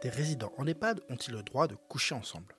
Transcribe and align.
Des 0.00 0.10
résidents 0.10 0.52
en 0.58 0.66
EHPAD 0.66 1.00
ont-ils 1.08 1.34
le 1.34 1.42
droit 1.42 1.66
de 1.66 1.74
coucher 1.74 2.14
ensemble? 2.14 2.54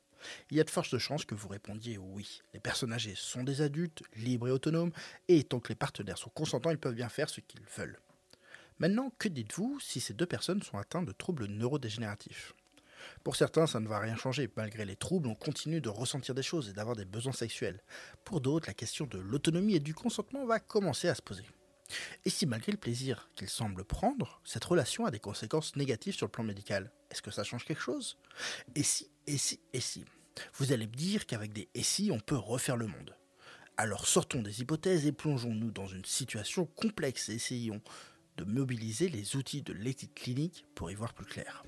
Il 0.51 0.57
y 0.57 0.59
a 0.59 0.65
de 0.65 0.69
fortes 0.69 0.97
chances 0.97 1.23
que 1.23 1.35
vous 1.35 1.47
répondiez 1.47 1.97
oui. 1.97 2.41
Les 2.53 2.59
personnes 2.59 2.91
âgées 2.91 3.13
sont 3.15 3.43
des 3.43 3.61
adultes, 3.61 4.03
libres 4.17 4.49
et 4.49 4.51
autonomes, 4.51 4.91
et 5.29 5.45
tant 5.45 5.61
que 5.61 5.69
les 5.69 5.75
partenaires 5.75 6.17
sont 6.17 6.29
consentants, 6.31 6.71
ils 6.71 6.77
peuvent 6.77 6.95
bien 6.95 7.07
faire 7.07 7.29
ce 7.29 7.39
qu'ils 7.39 7.63
veulent. 7.77 7.97
Maintenant, 8.79 9.13
que 9.17 9.29
dites-vous 9.29 9.79
si 9.79 10.01
ces 10.01 10.13
deux 10.13 10.25
personnes 10.25 10.61
sont 10.61 10.77
atteintes 10.77 11.05
de 11.05 11.13
troubles 11.13 11.45
neurodégénératifs? 11.45 12.53
Pour 13.23 13.37
certains, 13.37 13.67
ça 13.67 13.79
ne 13.79 13.87
va 13.87 13.99
rien 13.99 14.17
changer. 14.17 14.49
Malgré 14.57 14.83
les 14.83 14.97
troubles, 14.97 15.29
on 15.29 15.35
continue 15.35 15.79
de 15.79 15.87
ressentir 15.87 16.35
des 16.35 16.43
choses 16.43 16.67
et 16.67 16.73
d'avoir 16.73 16.97
des 16.97 17.05
besoins 17.05 17.31
sexuels. 17.31 17.81
Pour 18.25 18.41
d'autres, 18.41 18.67
la 18.67 18.73
question 18.73 19.05
de 19.05 19.17
l'autonomie 19.17 19.75
et 19.75 19.79
du 19.79 19.93
consentement 19.93 20.45
va 20.45 20.59
commencer 20.59 21.07
à 21.07 21.15
se 21.15 21.21
poser. 21.21 21.45
Et 22.25 22.29
si 22.29 22.45
malgré 22.45 22.71
le 22.71 22.77
plaisir 22.77 23.29
qu'il 23.35 23.49
semble 23.49 23.83
prendre, 23.83 24.41
cette 24.43 24.65
relation 24.65 25.05
a 25.05 25.11
des 25.11 25.19
conséquences 25.19 25.75
négatives 25.75 26.15
sur 26.15 26.27
le 26.27 26.31
plan 26.31 26.43
médical, 26.43 26.91
est-ce 27.09 27.21
que 27.21 27.31
ça 27.31 27.43
change 27.43 27.65
quelque 27.65 27.81
chose? 27.81 28.17
Et 28.75 28.83
si, 28.83 29.09
et 29.27 29.37
si, 29.37 29.59
et 29.73 29.79
si? 29.79 30.05
Vous 30.55 30.71
allez 30.71 30.87
me 30.87 30.93
dire 30.93 31.25
qu'avec 31.25 31.51
des 31.51 31.69
et 31.73 31.83
si, 31.83 32.11
on 32.11 32.19
peut 32.19 32.37
refaire 32.37 32.77
le 32.77 32.87
monde. 32.87 33.15
Alors 33.77 34.07
sortons 34.07 34.41
des 34.41 34.61
hypothèses 34.61 35.05
et 35.05 35.11
plongeons-nous 35.11 35.71
dans 35.71 35.87
une 35.87 36.05
situation 36.05 36.65
complexe 36.65 37.29
et 37.29 37.35
essayons 37.35 37.81
de 38.37 38.43
mobiliser 38.43 39.09
les 39.09 39.35
outils 39.35 39.61
de 39.61 39.73
l'éthique 39.73 40.15
clinique 40.15 40.65
pour 40.75 40.91
y 40.91 40.95
voir 40.95 41.13
plus 41.13 41.25
clair. 41.25 41.63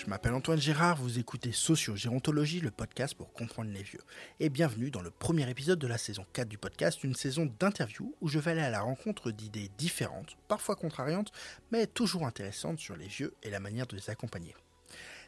Je 0.00 0.06
m'appelle 0.06 0.32
Antoine 0.32 0.58
Gérard, 0.58 0.96
vous 0.96 1.18
écoutez 1.18 1.52
Socio-Gérontologie, 1.52 2.60
le 2.60 2.70
podcast 2.70 3.14
pour 3.14 3.34
comprendre 3.34 3.70
les 3.70 3.82
vieux. 3.82 4.00
Et 4.40 4.48
bienvenue 4.48 4.90
dans 4.90 5.02
le 5.02 5.10
premier 5.10 5.48
épisode 5.50 5.78
de 5.78 5.86
la 5.86 5.98
saison 5.98 6.24
4 6.32 6.48
du 6.48 6.56
podcast, 6.56 7.04
une 7.04 7.14
saison 7.14 7.52
d'interviews 7.58 8.14
où 8.22 8.28
je 8.28 8.38
vais 8.38 8.52
aller 8.52 8.62
à 8.62 8.70
la 8.70 8.80
rencontre 8.80 9.30
d'idées 9.30 9.70
différentes, 9.76 10.38
parfois 10.48 10.74
contrariantes, 10.74 11.32
mais 11.70 11.86
toujours 11.86 12.26
intéressantes 12.26 12.78
sur 12.78 12.96
les 12.96 13.08
vieux 13.08 13.34
et 13.42 13.50
la 13.50 13.60
manière 13.60 13.86
de 13.86 13.94
les 13.94 14.08
accompagner. 14.08 14.54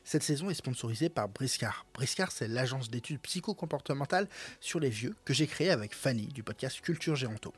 Cette 0.05 0.22
saison 0.22 0.50
est 0.50 0.55
sponsorisée 0.55 1.08
par 1.08 1.28
Briscard. 1.28 1.86
Briscard, 1.94 2.32
c'est 2.32 2.48
l'agence 2.48 2.91
d'études 2.91 3.20
psycho-comportementales 3.20 4.28
sur 4.60 4.80
les 4.80 4.91
vieux 4.91 5.14
que 5.25 5.32
j'ai 5.32 5.47
créée 5.47 5.70
avec 5.70 5.94
Fanny 5.94 6.27
du 6.27 6.42
podcast 6.42 6.80
Culture 6.80 7.14
Géronto. 7.14 7.52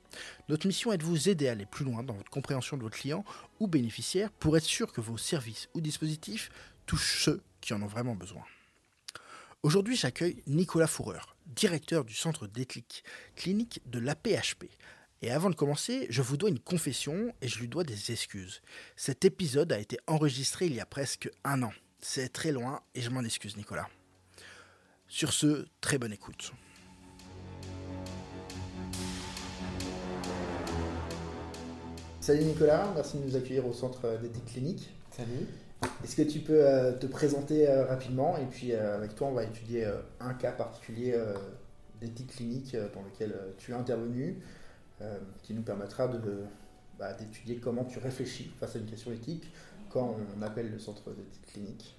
Notre 0.49 0.67
mission 0.67 0.93
est 0.93 0.99
de 0.99 1.05
vous 1.05 1.29
aider 1.29 1.49
à 1.49 1.53
aller 1.53 1.65
plus 1.65 1.85
loin 1.85 2.03
dans 2.03 2.13
votre 2.13 2.31
compréhension 2.31 2.77
de 2.77 2.83
votre 2.83 2.99
client 2.99 3.25
ou 3.61 3.67
bénéficiaire 3.67 4.31
pour 4.31 4.57
être 4.57 4.65
sûr 4.65 4.93
que 4.93 5.01
vos 5.01 5.17
services 5.17 5.69
ou 5.75 5.81
dispositifs 5.81 6.51
touchent 6.87 7.23
ceux 7.25 7.43
qui 7.61 7.75
en 7.75 7.83
ont 7.83 7.87
vraiment 7.87 8.15
besoin. 8.15 8.45
Aujourd'hui, 9.63 9.97
j'accueille 9.97 10.43
Nicolas 10.47 10.87
Fourreur, 10.87 11.37
directeur 11.47 12.05
du 12.05 12.15
centre 12.15 12.47
d'éthique 12.47 13.03
clinique 13.35 13.81
de 13.87 13.99
l'APHP. 13.99 14.67
Et 15.23 15.31
avant 15.31 15.49
de 15.49 15.55
commencer, 15.55 16.07
je 16.11 16.21
vous 16.21 16.37
dois 16.37 16.51
une 16.51 16.59
confession 16.59 17.33
et 17.41 17.49
je 17.49 17.59
lui 17.59 17.69
dois 17.69 17.85
des 17.85 18.13
excuses. 18.13 18.61
Cet 18.95 19.25
épisode 19.25 19.73
a 19.73 19.79
été 19.79 19.99
enregistré 20.07 20.67
il 20.67 20.75
y 20.75 20.81
a 20.81 20.87
presque 20.87 21.31
un 21.45 21.63
an. 21.63 21.73
C'est 22.01 22.31
très 22.31 22.53
loin 22.53 22.83
et 22.95 23.01
je 23.01 23.09
m'en 23.09 23.23
excuse 23.23 23.57
Nicolas. 23.57 23.89
Sur 25.09 25.33
ce, 25.33 25.67
très 25.81 25.97
bonne 25.97 26.13
écoute. 26.13 26.53
Salut 32.21 32.45
Nicolas, 32.45 32.93
merci 32.95 33.17
de 33.17 33.25
nous 33.25 33.37
accueillir 33.37 33.67
au 33.67 33.73
centre 33.73 34.19
d'éthique 34.21 34.45
clinique. 34.47 34.91
Salut. 35.11 35.47
Est-ce 36.05 36.17
que 36.17 36.23
tu 36.23 36.41
peux 36.41 36.67
euh, 36.67 36.93
te 36.93 37.07
présenter 37.07 37.69
euh, 37.69 37.87
rapidement 37.87 38.37
et 38.37 38.45
puis 38.45 38.73
euh, 38.73 38.97
avec 38.97 39.15
toi 39.15 39.29
on 39.29 39.33
va 39.33 39.45
étudier 39.45 39.87
un 40.21 40.35
cas 40.35 40.53
particulier 40.53 41.19
d'éthique 42.01 42.37
clinique 42.37 42.77
dans 42.95 43.03
lequel 43.03 43.35
tu 43.59 43.73
es 43.73 43.75
intervenu 43.75 44.43
qui 45.43 45.55
nous 45.55 45.63
permettra 45.63 46.09
de, 46.09 46.45
bah, 46.99 47.13
d'étudier 47.15 47.57
comment 47.57 47.85
tu 47.85 47.99
réfléchis 47.99 48.53
face 48.59 48.77
à 48.77 48.79
une 48.79 48.87
question 48.87 49.13
éthique 49.13 49.51
quand 49.91 50.17
on 50.39 50.43
appelle 50.43 50.71
le 50.71 50.79
centre 50.79 51.11
d'éthique 51.11 51.47
clinique. 51.47 51.97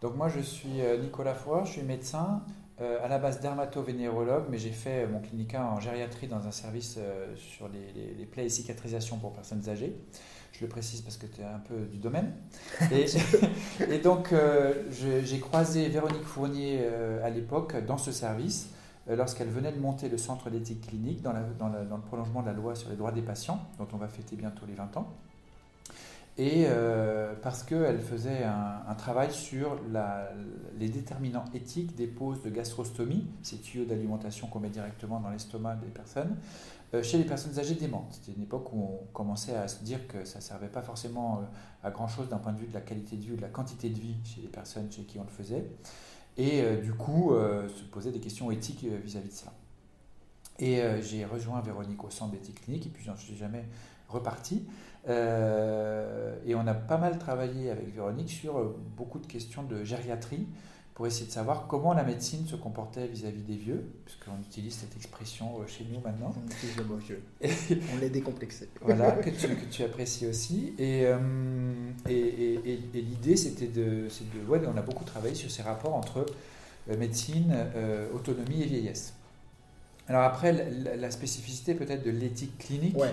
Donc 0.00 0.16
moi 0.16 0.28
je 0.28 0.40
suis 0.40 0.80
Nicolas 1.00 1.34
Foy, 1.34 1.64
je 1.64 1.72
suis 1.72 1.82
médecin, 1.82 2.42
à 2.78 3.08
la 3.08 3.18
base 3.18 3.40
dermato-vénérologue, 3.40 4.44
mais 4.50 4.58
j'ai 4.58 4.70
fait 4.70 5.06
mon 5.06 5.20
clinica 5.20 5.64
en 5.64 5.80
gériatrie 5.80 6.28
dans 6.28 6.46
un 6.46 6.52
service 6.52 6.98
sur 7.36 7.68
les 7.68 8.26
plaies 8.26 8.46
et 8.46 8.50
cicatrisations 8.50 9.18
pour 9.18 9.32
personnes 9.32 9.68
âgées. 9.68 9.96
Je 10.56 10.64
le 10.64 10.68
précise 10.68 11.02
parce 11.02 11.18
que 11.18 11.26
tu 11.26 11.42
es 11.42 11.44
un 11.44 11.58
peu 11.58 11.76
du 11.90 11.98
domaine. 11.98 12.32
Et, 12.90 13.98
donc, 13.98 14.32
euh, 14.32 14.72
j'ai 14.90 15.38
croisé 15.38 15.88
Véronique 15.88 16.24
Fournier 16.24 16.80
euh, 16.80 17.24
à 17.24 17.28
l'époque 17.28 17.76
dans 17.84 17.98
ce 17.98 18.10
service, 18.10 18.70
euh, 19.10 19.16
lorsqu'elle 19.16 19.48
venait 19.48 19.72
de 19.72 19.78
monter 19.78 20.08
le 20.08 20.16
centre 20.16 20.48
d'éthique 20.48 20.86
clinique 20.86 21.20
dans, 21.20 21.34
dans, 21.58 21.68
le 21.68 22.02
prolongement 22.02 22.40
de 22.40 22.46
la 22.46 22.54
loi 22.54 22.74
sur 22.74 22.88
les 22.88 22.96
droits 22.96 23.12
des 23.12 23.20
patients, 23.20 23.60
dont 23.78 23.88
on 23.92 23.98
va 23.98 24.08
fêter 24.08 24.34
bientôt 24.34 24.64
les 24.66 24.74
20 24.74 24.96
ans. 24.96 25.14
Et 26.38 26.66
parce 27.42 27.62
qu'elle 27.62 28.00
faisait 28.00 28.44
un, 28.44 28.94
travail 28.94 29.32
sur 29.32 29.78
les 30.78 30.88
déterminants 30.88 31.46
éthiques 31.54 31.94
des 31.94 32.06
poses 32.06 32.42
de 32.42 32.50
gastrostomie, 32.50 33.26
ces 33.42 33.56
tuyaux 33.58 33.86
d'alimentation 33.86 34.46
qu'on 34.46 34.60
met 34.60 34.68
directement 34.68 35.20
dans 35.20 35.30
l'estomac 35.30 35.76
des 35.76 35.88
personnes, 35.88 36.36
euh, 36.94 37.02
chez 37.02 37.18
les 37.18 37.24
personnes 37.24 37.58
âgées 37.58 37.74
démentes. 37.74 38.12
C'était 38.12 38.36
une 38.36 38.44
époque 38.44 38.72
où 38.72 38.80
on 38.80 39.06
commençait 39.12 39.56
à 39.56 39.66
se 39.66 39.82
dire 39.82 40.06
que 40.06 40.24
ça 40.24 40.38
ne 40.38 40.44
servait 40.44 40.68
pas 40.68 40.82
forcément 40.82 41.38
euh, 41.38 41.86
à 41.86 41.90
grand-chose 41.90 42.28
d'un 42.28 42.38
point 42.38 42.52
de 42.52 42.58
vue 42.58 42.68
de 42.68 42.74
la 42.74 42.80
qualité 42.80 43.16
de 43.16 43.22
vie 43.22 43.32
ou 43.32 43.36
de 43.36 43.42
la 43.42 43.48
quantité 43.48 43.88
de 43.90 43.98
vie 43.98 44.14
chez 44.24 44.40
les 44.40 44.48
personnes 44.48 44.90
chez 44.90 45.02
qui 45.02 45.18
on 45.18 45.24
le 45.24 45.28
faisait. 45.28 45.64
Et 46.36 46.62
euh, 46.62 46.80
du 46.80 46.92
coup, 46.92 47.32
se 47.32 47.82
poser 47.84 48.12
des 48.12 48.20
questions 48.20 48.50
éthiques 48.50 48.84
vis-à-vis 48.84 49.30
de 49.30 49.34
ça. 49.34 49.52
Et 50.58 50.80
j'ai 51.02 51.26
rejoint 51.26 51.60
Véronique 51.60 52.02
au 52.02 52.08
centre 52.08 52.32
d'éthique 52.32 52.62
clinique, 52.62 52.86
et 52.86 52.88
puis 52.88 53.04
je 53.04 53.22
suis 53.22 53.36
jamais 53.36 53.66
reparti. 54.08 54.66
et 55.08 56.54
on 56.54 56.66
a 56.66 56.74
pas 56.74 56.98
mal 56.98 57.18
travaillé 57.18 57.70
avec 57.70 57.94
Véronique 57.94 58.30
sur 58.30 58.74
beaucoup 58.96 59.18
de 59.18 59.26
questions 59.26 59.62
de 59.62 59.84
gériatrie, 59.84 60.46
pour 60.96 61.06
essayer 61.06 61.26
de 61.26 61.30
savoir 61.30 61.66
comment 61.66 61.92
la 61.92 62.04
médecine 62.04 62.46
se 62.46 62.56
comportait 62.56 63.06
vis-à-vis 63.06 63.42
des 63.42 63.56
vieux, 63.56 63.84
puisqu'on 64.06 64.40
utilise 64.40 64.76
cette 64.76 64.96
expression 64.96 65.60
euh, 65.60 65.66
chez 65.66 65.84
nous 65.92 66.00
maintenant. 66.00 66.32
On 66.34 66.50
utilise 66.50 66.74
le 66.78 66.84
mot 66.84 66.96
vieux. 66.96 67.22
on 67.94 68.00
l'est 68.00 68.08
décomplexé. 68.08 68.70
voilà, 68.80 69.10
que 69.22 69.28
tu, 69.28 69.46
que 69.46 69.70
tu, 69.70 69.82
apprécies 69.82 70.26
aussi. 70.26 70.72
Et, 70.78 71.02
euh, 71.04 71.18
et, 72.08 72.54
et, 72.64 72.78
l'idée, 72.94 73.36
c'était 73.36 73.66
de, 73.66 74.08
de 74.08 74.48
ouais, 74.48 74.58
on 74.66 74.78
a 74.78 74.80
beaucoup 74.80 75.04
travaillé 75.04 75.34
sur 75.34 75.50
ces 75.50 75.60
rapports 75.60 75.94
entre 75.94 76.24
euh, 76.88 76.96
médecine, 76.96 77.54
autonomie 78.14 78.62
et 78.62 78.66
vieillesse. 78.66 79.12
Alors 80.08 80.22
après, 80.22 80.52
la, 80.52 81.10
spécificité 81.10 81.74
peut-être 81.74 82.04
de 82.04 82.10
l'éthique 82.10 82.58
clinique. 82.58 82.96
Ouais, 82.96 83.12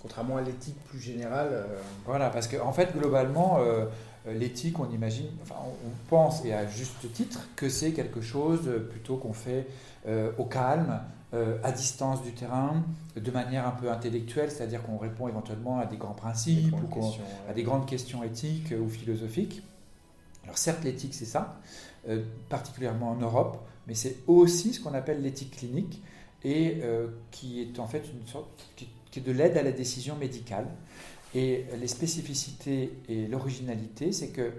contrairement 0.00 0.36
à 0.36 0.42
l'éthique 0.42 0.76
plus 0.88 1.00
générale. 1.00 1.64
Voilà, 2.06 2.28
parce 2.30 2.48
qu'en 2.48 2.66
en 2.66 2.72
fait, 2.72 2.92
globalement, 2.96 3.60
euh, 4.26 4.34
l'éthique, 4.34 4.78
on 4.78 4.88
imagine, 4.90 5.26
enfin, 5.42 5.56
on 5.64 6.08
pense, 6.08 6.44
et 6.44 6.52
à 6.52 6.66
juste 6.66 7.12
titre, 7.12 7.48
que 7.56 7.68
c'est 7.68 7.92
quelque 7.92 8.20
chose 8.20 8.60
euh, 8.66 8.78
plutôt 8.78 9.16
qu'on 9.16 9.32
fait 9.32 9.66
euh, 10.06 10.30
au 10.38 10.44
calme, 10.44 11.00
à 11.64 11.72
distance 11.72 12.22
du 12.22 12.32
terrain, 12.32 12.84
de 13.16 13.30
manière 13.30 13.66
un 13.66 13.70
peu 13.70 13.90
intellectuelle, 13.90 14.50
c'est-à-dire 14.50 14.82
qu'on 14.82 14.98
répond 14.98 15.28
éventuellement 15.28 15.78
à 15.78 15.86
des 15.86 15.96
grands 15.96 16.12
principes, 16.12 16.74
ou 16.74 17.02
à 17.48 17.54
des 17.54 17.62
grandes 17.62 17.86
questions 17.86 18.22
éthiques 18.22 18.74
ou 18.78 18.86
philosophiques. 18.86 19.62
Alors 20.44 20.58
certes, 20.58 20.84
l'éthique, 20.84 21.14
c'est 21.14 21.24
ça, 21.24 21.58
particulièrement 22.48 23.10
en 23.10 23.16
Europe, 23.16 23.64
mais 23.86 23.94
c'est 23.94 24.16
aussi 24.26 24.72
ce 24.72 24.80
qu'on 24.80 24.94
appelle 24.94 25.22
l'éthique 25.22 25.56
clinique, 25.56 26.02
et 26.44 26.80
qui 27.30 27.60
est 27.60 27.78
en 27.78 27.86
fait 27.86 28.02
une 28.12 28.26
sorte 28.26 28.48
qui 28.76 29.18
est 29.18 29.22
de 29.22 29.32
l'aide 29.32 29.56
à 29.56 29.62
la 29.62 29.72
décision 29.72 30.16
médicale. 30.16 30.66
Et 31.34 31.64
les 31.78 31.86
spécificités 31.86 32.98
et 33.08 33.26
l'originalité, 33.26 34.12
c'est 34.12 34.30
que, 34.30 34.52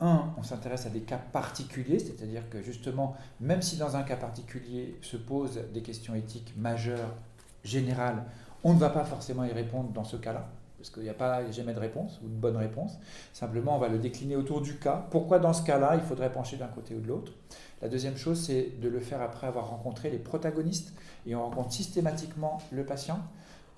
un, 0.00 0.32
on 0.36 0.42
s'intéresse 0.42 0.86
à 0.86 0.90
des 0.90 1.02
cas 1.02 1.18
particuliers, 1.18 1.98
c'est-à-dire 1.98 2.48
que 2.50 2.62
justement, 2.62 3.16
même 3.40 3.62
si 3.62 3.76
dans 3.76 3.94
un 3.96 4.02
cas 4.02 4.16
particulier 4.16 4.96
se 5.02 5.16
posent 5.16 5.60
des 5.72 5.82
questions 5.82 6.14
éthiques 6.14 6.52
majeures, 6.56 7.14
générales, 7.62 8.24
on 8.62 8.74
ne 8.74 8.78
va 8.78 8.90
pas 8.90 9.04
forcément 9.04 9.44
y 9.44 9.52
répondre 9.52 9.90
dans 9.90 10.04
ce 10.04 10.16
cas-là, 10.16 10.50
parce 10.84 10.92
qu'il 10.92 11.04
n'y 11.04 11.08
a 11.08 11.14
pas 11.14 11.50
jamais 11.50 11.72
de 11.72 11.80
réponse 11.80 12.20
ou 12.22 12.28
de 12.28 12.34
bonne 12.34 12.58
réponse. 12.58 12.98
Simplement, 13.32 13.76
on 13.76 13.78
va 13.78 13.88
le 13.88 13.98
décliner 13.98 14.36
autour 14.36 14.60
du 14.60 14.76
cas. 14.76 15.06
Pourquoi 15.10 15.38
dans 15.38 15.54
ce 15.54 15.62
cas-là, 15.62 15.92
il 15.94 16.02
faudrait 16.02 16.30
pencher 16.30 16.58
d'un 16.58 16.66
côté 16.66 16.94
ou 16.94 17.00
de 17.00 17.08
l'autre? 17.08 17.32
La 17.80 17.88
deuxième 17.88 18.18
chose, 18.18 18.38
c'est 18.38 18.78
de 18.82 18.88
le 18.90 19.00
faire 19.00 19.22
après 19.22 19.46
avoir 19.46 19.70
rencontré 19.70 20.10
les 20.10 20.18
protagonistes, 20.18 20.92
et 21.26 21.34
on 21.34 21.42
rencontre 21.42 21.72
systématiquement 21.72 22.58
le 22.70 22.84
patient. 22.84 23.18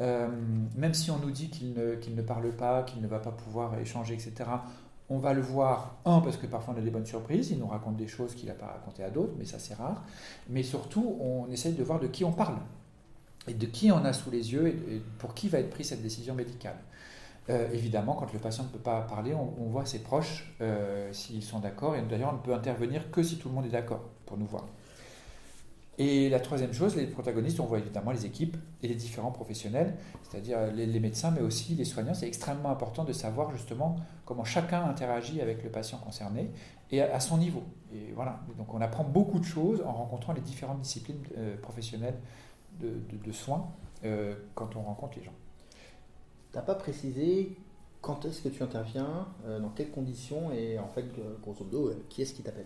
Euh, 0.00 0.26
même 0.74 0.94
si 0.94 1.12
on 1.12 1.18
nous 1.18 1.30
dit 1.30 1.48
qu'il 1.48 1.74
ne, 1.74 1.94
ne, 1.94 2.22
parle 2.22 2.50
pas, 2.50 2.82
qu'il 2.82 3.00
ne 3.00 3.06
va 3.06 3.20
pas 3.20 3.30
pouvoir 3.30 3.78
échanger, 3.78 4.14
etc., 4.14 4.50
on 5.08 5.18
va 5.18 5.32
le 5.32 5.42
voir, 5.42 5.98
un, 6.06 6.18
parce 6.20 6.36
que 6.36 6.48
parfois 6.48 6.74
on 6.74 6.78
a 6.78 6.82
des 6.82 6.90
bonnes 6.90 7.06
surprises, 7.06 7.52
il 7.52 7.60
nous 7.60 7.68
raconte 7.68 7.96
des 7.96 8.08
choses 8.08 8.34
qu'il 8.34 8.48
n'a 8.48 8.54
pas 8.54 8.66
racontées 8.66 9.04
à 9.04 9.10
d'autres, 9.10 9.34
mais 9.38 9.44
ça 9.44 9.60
c'est 9.60 9.74
rare, 9.74 10.02
mais 10.48 10.64
surtout 10.64 11.16
on 11.20 11.48
essaye 11.52 11.74
de 11.74 11.84
voir 11.84 12.00
de 12.00 12.08
qui 12.08 12.24
on 12.24 12.32
parle, 12.32 12.56
et 13.48 13.54
de 13.54 13.66
qui 13.66 13.92
on 13.92 14.04
a 14.04 14.12
sous 14.12 14.30
les 14.30 14.52
yeux, 14.52 14.68
et, 14.68 15.02
pour 15.18 15.34
qui 15.34 15.48
va 15.48 15.58
être 15.58 15.70
prise 15.70 15.88
cette 15.88 16.02
décision 16.02 16.34
médicale. 16.34 16.76
Euh, 17.48 17.68
évidemment, 17.72 18.14
quand 18.14 18.32
le 18.32 18.38
patient 18.38 18.64
ne 18.64 18.68
peut 18.68 18.78
pas 18.78 19.02
parler, 19.02 19.32
on, 19.34 19.66
voit 19.68 19.86
ses 19.86 20.00
proches 20.00 20.52
euh, 20.60 21.12
s'ils 21.12 21.44
sont 21.44 21.60
d'accord, 21.60 21.94
et 21.94 22.02
d'ailleurs 22.02 22.30
on 22.32 22.36
ne 22.36 22.42
peut 22.42 22.54
intervenir 22.54 23.10
que 23.10 23.22
si 23.22 23.38
tout 23.38 23.48
le 23.48 23.54
monde 23.54 23.66
est 23.66 23.70
d'accord 23.70 24.00
pour 24.24 24.36
nous 24.36 24.46
voir. 24.46 24.66
Et 25.98 26.28
la 26.28 26.40
troisième 26.40 26.74
chose, 26.74 26.94
les 26.96 27.06
protagonistes, 27.06 27.58
on 27.58 27.64
voit 27.64 27.78
évidemment 27.78 28.10
les 28.10 28.26
équipes 28.26 28.56
et 28.82 28.88
les 28.88 28.96
différents 28.96 29.30
professionnels, 29.30 29.96
c'est-à-dire 30.22 30.70
les, 30.72 31.00
médecins, 31.00 31.30
mais 31.30 31.40
aussi 31.40 31.74
les 31.74 31.86
soignants. 31.86 32.12
C'est 32.12 32.26
extrêmement 32.26 32.70
important 32.70 33.04
de 33.04 33.14
savoir 33.14 33.50
justement 33.52 33.96
comment 34.26 34.44
chacun 34.44 34.84
interagit 34.84 35.40
avec 35.40 35.62
le 35.62 35.70
patient 35.70 35.96
concerné 35.96 36.50
et 36.90 37.00
à, 37.00 37.18
son 37.18 37.38
niveau. 37.38 37.62
Et 37.94 38.12
voilà. 38.14 38.40
Donc 38.58 38.74
on 38.74 38.80
apprend 38.82 39.04
beaucoup 39.04 39.38
de 39.38 39.44
choses 39.44 39.82
en 39.86 39.92
rencontrant 39.92 40.34
les 40.34 40.42
différentes 40.42 40.80
disciplines 40.82 41.22
euh, 41.38 41.56
professionnelles 41.56 42.18
de, 42.78 43.32
soins 43.32 43.66
quand 44.54 44.76
on 44.76 44.82
rencontre 44.82 45.16
les 45.16 45.24
gens. 45.24 45.32
Tu 46.56 46.60
n'as 46.60 46.64
pas 46.64 46.74
précisé 46.74 47.54
quand 48.00 48.24
est-ce 48.24 48.40
que 48.40 48.48
tu 48.48 48.62
interviens, 48.62 49.28
euh, 49.44 49.60
dans 49.60 49.68
quelles 49.68 49.90
conditions 49.90 50.50
et 50.52 50.78
en 50.78 50.88
fait, 50.88 51.04
grosso 51.42 51.64
modo, 51.64 51.92
qui 52.08 52.22
est-ce 52.22 52.32
qui 52.32 52.42
t'appelle? 52.42 52.64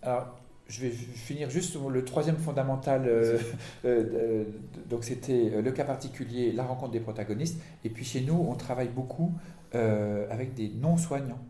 Alors, 0.00 0.34
je 0.68 0.80
vais 0.80 0.90
finir 0.90 1.50
juste 1.50 1.76
le 1.90 2.04
troisième 2.04 2.38
fondamental. 2.38 3.04
Euh, 3.06 3.38
euh, 3.84 4.44
donc, 4.88 5.04
c'était 5.04 5.60
le 5.60 5.72
cas 5.72 5.84
particulier, 5.84 6.52
la 6.52 6.64
rencontre 6.64 6.92
des 6.92 7.00
protagonistes. 7.00 7.60
Et 7.84 7.90
puis, 7.90 8.04
chez 8.06 8.22
nous, 8.22 8.34
on 8.48 8.54
travaille 8.54 8.88
beaucoup 8.88 9.32
euh, 9.74 10.26
avec 10.30 10.54
des 10.54 10.70
non-soignants. 10.70 11.40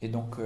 Et 0.00 0.08
donc, 0.08 0.36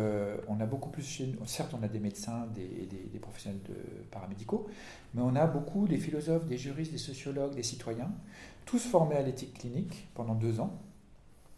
on 0.48 0.60
a 0.60 0.66
beaucoup 0.66 0.90
plus 0.90 1.02
chez 1.02 1.26
nous. 1.28 1.46
Certes, 1.46 1.72
on 1.72 1.82
a 1.82 1.88
des 1.88 1.98
médecins, 1.98 2.46
des, 2.54 2.86
des, 2.86 3.18
professionnels 3.18 3.62
de 3.66 3.74
paramédicaux, 4.10 4.68
mais 5.14 5.22
on 5.22 5.34
a 5.34 5.46
beaucoup 5.46 5.88
des 5.88 5.96
philosophes, 5.96 6.44
des 6.44 6.58
juristes, 6.58 6.92
des 6.92 6.98
sociologues, 6.98 7.54
des 7.54 7.62
citoyens, 7.62 8.10
tous 8.66 8.84
formés 8.84 9.16
à 9.16 9.22
l'éthique 9.22 9.54
clinique 9.58 10.08
pendant 10.14 10.34
deux 10.34 10.60
ans. 10.60 10.78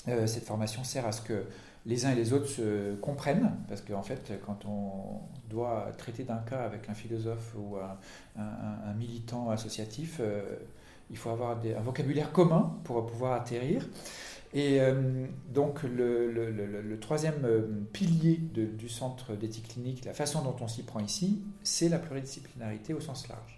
cette 0.06 0.44
formation 0.44 0.84
sert 0.84 1.06
à 1.06 1.12
ce 1.12 1.20
que 1.22 1.44
les 1.88 2.05
uns 2.05 2.12
et 2.12 2.14
les 2.14 2.32
autres 2.32 2.49
se 2.49 2.94
comprennent, 2.96 3.50
parce 3.66 3.81
qu'en 3.81 4.02
fait, 4.02 4.32
quand 4.44 4.66
on 4.66 5.20
doit 5.49 5.90
traiter 5.96 6.22
d'un 6.22 6.37
cas 6.37 6.60
avec 6.60 6.88
un 6.88 6.94
philosophe 6.94 7.55
ou 7.56 7.76
un, 7.76 8.94
militant 8.94 9.50
associatif, 9.50 10.19
euh, 10.20 10.43
il 11.10 11.16
faut 11.16 11.31
avoir 11.31 11.58
un 11.58 11.81
vocabulaire 11.81 12.31
commun 12.31 12.76
pour 12.84 13.06
pouvoir 13.06 13.32
atterrir. 13.32 13.88
Et 14.55 14.81
euh, 14.81 15.26
donc 15.52 15.82
le, 15.82 16.99
troisième 17.00 17.44
euh, 17.44 17.62
pilier 17.93 18.37
du 18.37 18.88
centre 18.88 19.34
d'éthique 19.34 19.69
clinique, 19.69 20.05
la 20.05 20.14
façon 20.14 20.43
dont 20.43 20.56
on 20.60 20.69
s'y 20.69 20.82
prend 20.82 21.00
ici, 21.00 21.43
c'est 21.62 21.88
la 21.88 21.99
pluridisciplinarité 21.99 22.93
au 22.93 23.00
sens 23.00 23.28
large. 23.28 23.57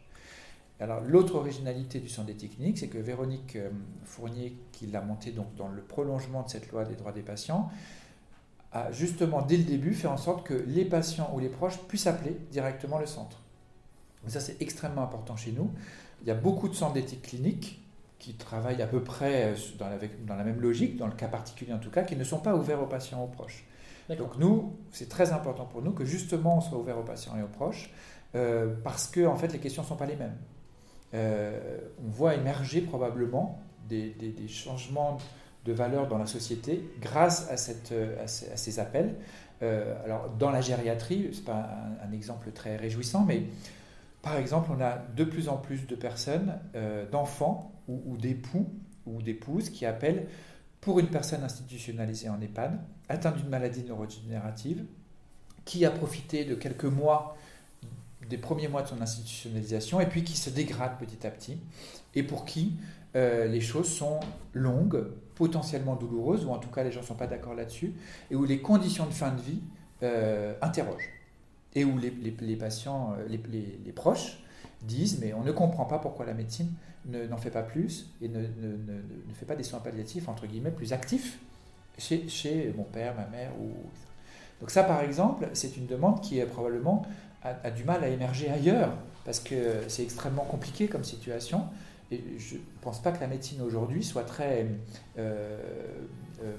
Alors 0.81 1.01
l'autre 1.03 1.35
originalité 1.35 2.01
du 2.01 2.09
centre 2.09 2.29
d'éthique 2.29 2.57
clinique, 2.57 2.79
c'est 2.79 2.89
que 2.89 2.99
Véronique 2.99 3.59
Fournier, 4.05 4.57
qui 4.73 4.87
l'a 4.87 5.03
monté 5.03 5.31
donc 5.31 5.55
dans 5.57 5.69
le 5.69 5.83
prolongement 5.83 6.43
de 6.43 6.49
cette 6.49 6.71
loi 6.73 6.85
des 6.85 6.95
droits 6.95 7.13
des 7.13 7.23
patients, 7.23 7.71
a 8.73 8.91
justement 8.93 9.43
dès 9.43 9.57
le 9.57 9.65
début 9.65 9.95
fait 9.95 10.07
en 10.07 10.17
sorte 10.17 10.47
que 10.47 10.55
les 10.55 10.85
patients 10.85 11.31
ou 11.35 11.41
les 11.41 11.49
proches 11.49 11.79
puissent 11.89 12.07
appeler 12.07 12.37
directement 12.51 12.99
le 12.99 13.07
centre. 13.07 13.41
ça 14.27 14.41
c'est 14.41 14.61
extrêmement 14.63 15.03
important 15.03 15.37
chez 15.37 15.53
nous. 15.53 15.71
Il 16.23 16.29
y 16.29 16.31
a 16.31 16.35
beaucoup 16.35 16.69
de 16.69 16.75
centres 16.75 16.95
d'éthique 16.95 17.23
clinique 17.23 17.83
qui 18.19 18.35
travaillent 18.35 18.83
à 18.83 18.87
peu 18.87 19.03
près 19.03 19.55
dans 19.79 19.89
la, 19.89 19.97
dans 20.27 20.37
la, 20.37 20.45
même 20.45 20.61
logique, 20.61 20.97
dans 20.97 21.07
le 21.07 21.15
cas 21.15 21.29
particulier 21.29 21.73
en 21.73 21.79
tout 21.79 21.91
cas, 21.91 22.03
qui 22.03 22.17
ne 22.17 22.25
sont 22.25 22.39
pas 22.39 22.55
ouverts 22.55 22.83
aux 22.83 22.87
patients 22.87 23.21
ou 23.21 23.25
aux 23.25 23.29
proches. 23.29 23.65
Donc 24.17 24.39
nous, 24.39 24.77
c'est 24.93 25.09
très 25.09 25.33
important 25.33 25.65
pour 25.65 25.83
nous 25.83 25.93
que 25.93 26.05
justement 26.05 26.59
on 26.59 26.61
soit 26.61 26.79
ouvert 26.79 26.99
aux 26.99 27.05
patients 27.05 27.37
et 27.39 27.43
aux 27.43 27.49
proches, 27.49 27.91
euh, 28.35 28.75
parce 28.85 29.07
que 29.07 29.27
en 29.27 29.37
fait 29.37 29.53
les 29.53 29.59
questions 29.59 29.83
ne 29.83 29.89
sont 29.89 29.97
pas 29.97 30.07
les 30.07 30.17
mêmes. 30.17 30.37
Euh, 31.15 31.79
on 32.05 32.09
voit 32.09 32.35
émerger 32.35 32.81
probablement 32.81 33.61
des, 33.89 34.15
changements 34.49 35.19
de 35.65 35.73
valeur 35.73 36.07
dans 36.07 36.19
la 36.19 36.27
société 36.27 36.85
grâce 37.01 37.49
à, 37.51 37.55
à, 37.55 38.27
ces, 38.27 38.79
appels. 38.79 39.17
Euh, 39.63 39.95
alors, 40.05 40.31
dans 40.39 40.51
la 40.51 40.61
gériatrie, 40.61 41.31
ce 41.33 41.39
n'est 41.39 41.45
pas 41.45 41.69
un, 42.05 42.13
exemple 42.13 42.51
très 42.53 42.77
réjouissant, 42.77 43.25
mais 43.25 43.45
par 44.23 44.37
exemple, 44.37 44.71
on 44.77 44.81
a 44.81 44.99
de 45.17 45.25
plus 45.25 45.49
en 45.49 45.57
plus 45.57 45.87
de 45.87 45.97
personnes, 45.97 46.59
euh, 46.75 47.09
d'enfants 47.11 47.73
ou, 47.89 48.17
d'époux 48.17 48.69
ou 49.07 49.21
d'épouses 49.23 49.71
qui 49.71 49.85
appellent 49.85 50.29
pour 50.81 51.01
une 51.01 51.09
personne 51.09 51.43
institutionnalisée 51.43 52.29
en 52.29 52.41
EHPAD, 52.41 52.79
atteinte 53.09 53.37
d'une 53.37 53.49
maladie 53.49 53.83
neurodégénérative, 53.83 54.85
qui 55.65 55.85
a 55.85 55.91
profité 55.91 56.45
de 56.45 56.55
quelques 56.55 56.85
mois 56.85 57.37
des 58.31 58.39
premiers 58.39 58.69
mois 58.69 58.83
de 58.83 58.89
son 58.89 59.03
institutionnalisation 59.03 60.01
et 60.01 60.07
puis 60.07 60.25
qui 60.25 60.37
se 60.37 60.49
dégrade 60.49 60.99
petit 60.99 61.27
à 61.27 61.31
petit, 61.31 61.59
et 62.15 62.23
pour 62.23 62.45
qui 62.47 62.75
euh, 63.17 63.47
les 63.47 63.61
choses 63.61 63.89
sont 63.89 64.21
longues, 64.55 65.05
potentiellement 65.35 65.97
douloureuses, 65.97 66.45
ou 66.45 66.51
en 66.51 66.59
tout 66.59 66.69
cas 66.69 66.85
les 66.85 66.93
gens 66.93 67.01
ne 67.01 67.07
sont 67.07 67.15
pas 67.15 67.27
d'accord 67.27 67.55
là-dessus, 67.55 67.93
et 68.31 68.37
où 68.37 68.45
les 68.45 68.61
conditions 68.61 69.07
de 69.07 69.13
fin 69.13 69.33
de 69.33 69.41
vie 69.41 69.61
euh, 70.03 70.55
interrogent. 70.63 71.11
Et 71.75 71.85
où 71.85 71.99
les, 71.99 72.57
patients, 72.57 73.15
euh, 73.19 73.29
les, 73.29 73.93
proches 73.93 74.43
disent, 74.83 75.21
mais 75.21 75.33
on 75.33 75.43
ne 75.43 75.53
comprend 75.53 75.85
pas 75.85 75.99
pourquoi 75.99 76.27
la 76.27 76.35
médecine 76.35 76.73
n'en 77.07 77.37
fait 77.37 77.51
pas 77.51 77.63
plus 77.63 78.11
et 78.21 78.29
ne, 78.29 78.43
fait 79.35 79.47
pas 79.47 79.57
des 79.57 79.63
soins 79.63 79.79
palliatifs, 79.79 80.29
entre 80.29 80.47
guillemets, 80.47 80.73
plus 80.73 80.93
actifs 80.93 81.39
chez, 81.97 82.29
chez 82.29 82.75
mon 82.77 82.85
père, 82.85 83.15
ma 83.15 83.27
mère. 83.27 83.53
Ou... 83.61 83.71
Donc 84.61 84.71
ça, 84.71 84.83
par 84.83 85.01
exemple, 85.01 85.49
c'est 85.53 85.77
une 85.77 85.87
demande 85.87 86.21
qui 86.21 86.39
est 86.39 86.47
probablement 86.47 87.07
a, 87.43 87.71
du 87.71 87.85
mal 87.85 88.05
à 88.05 88.09
émerger 88.09 88.51
ailleurs, 88.51 88.93
parce 89.25 89.41
que 89.41 89.83
c'est 89.89 90.03
extrêmement 90.03 90.45
compliqué 90.45 90.89
comme 90.89 91.05
situation. 91.05 91.65
Et 92.11 92.23
je 92.39 92.57
ne 92.57 92.61
pense 92.81 93.01
pas 93.01 93.13
que 93.13 93.21
la 93.21 93.29
médecine 93.29 93.63
aujourd'hui 93.63 94.03
soit 94.03 94.25
très 94.25 94.67
euh, 95.19 95.59
euh, 96.43 96.57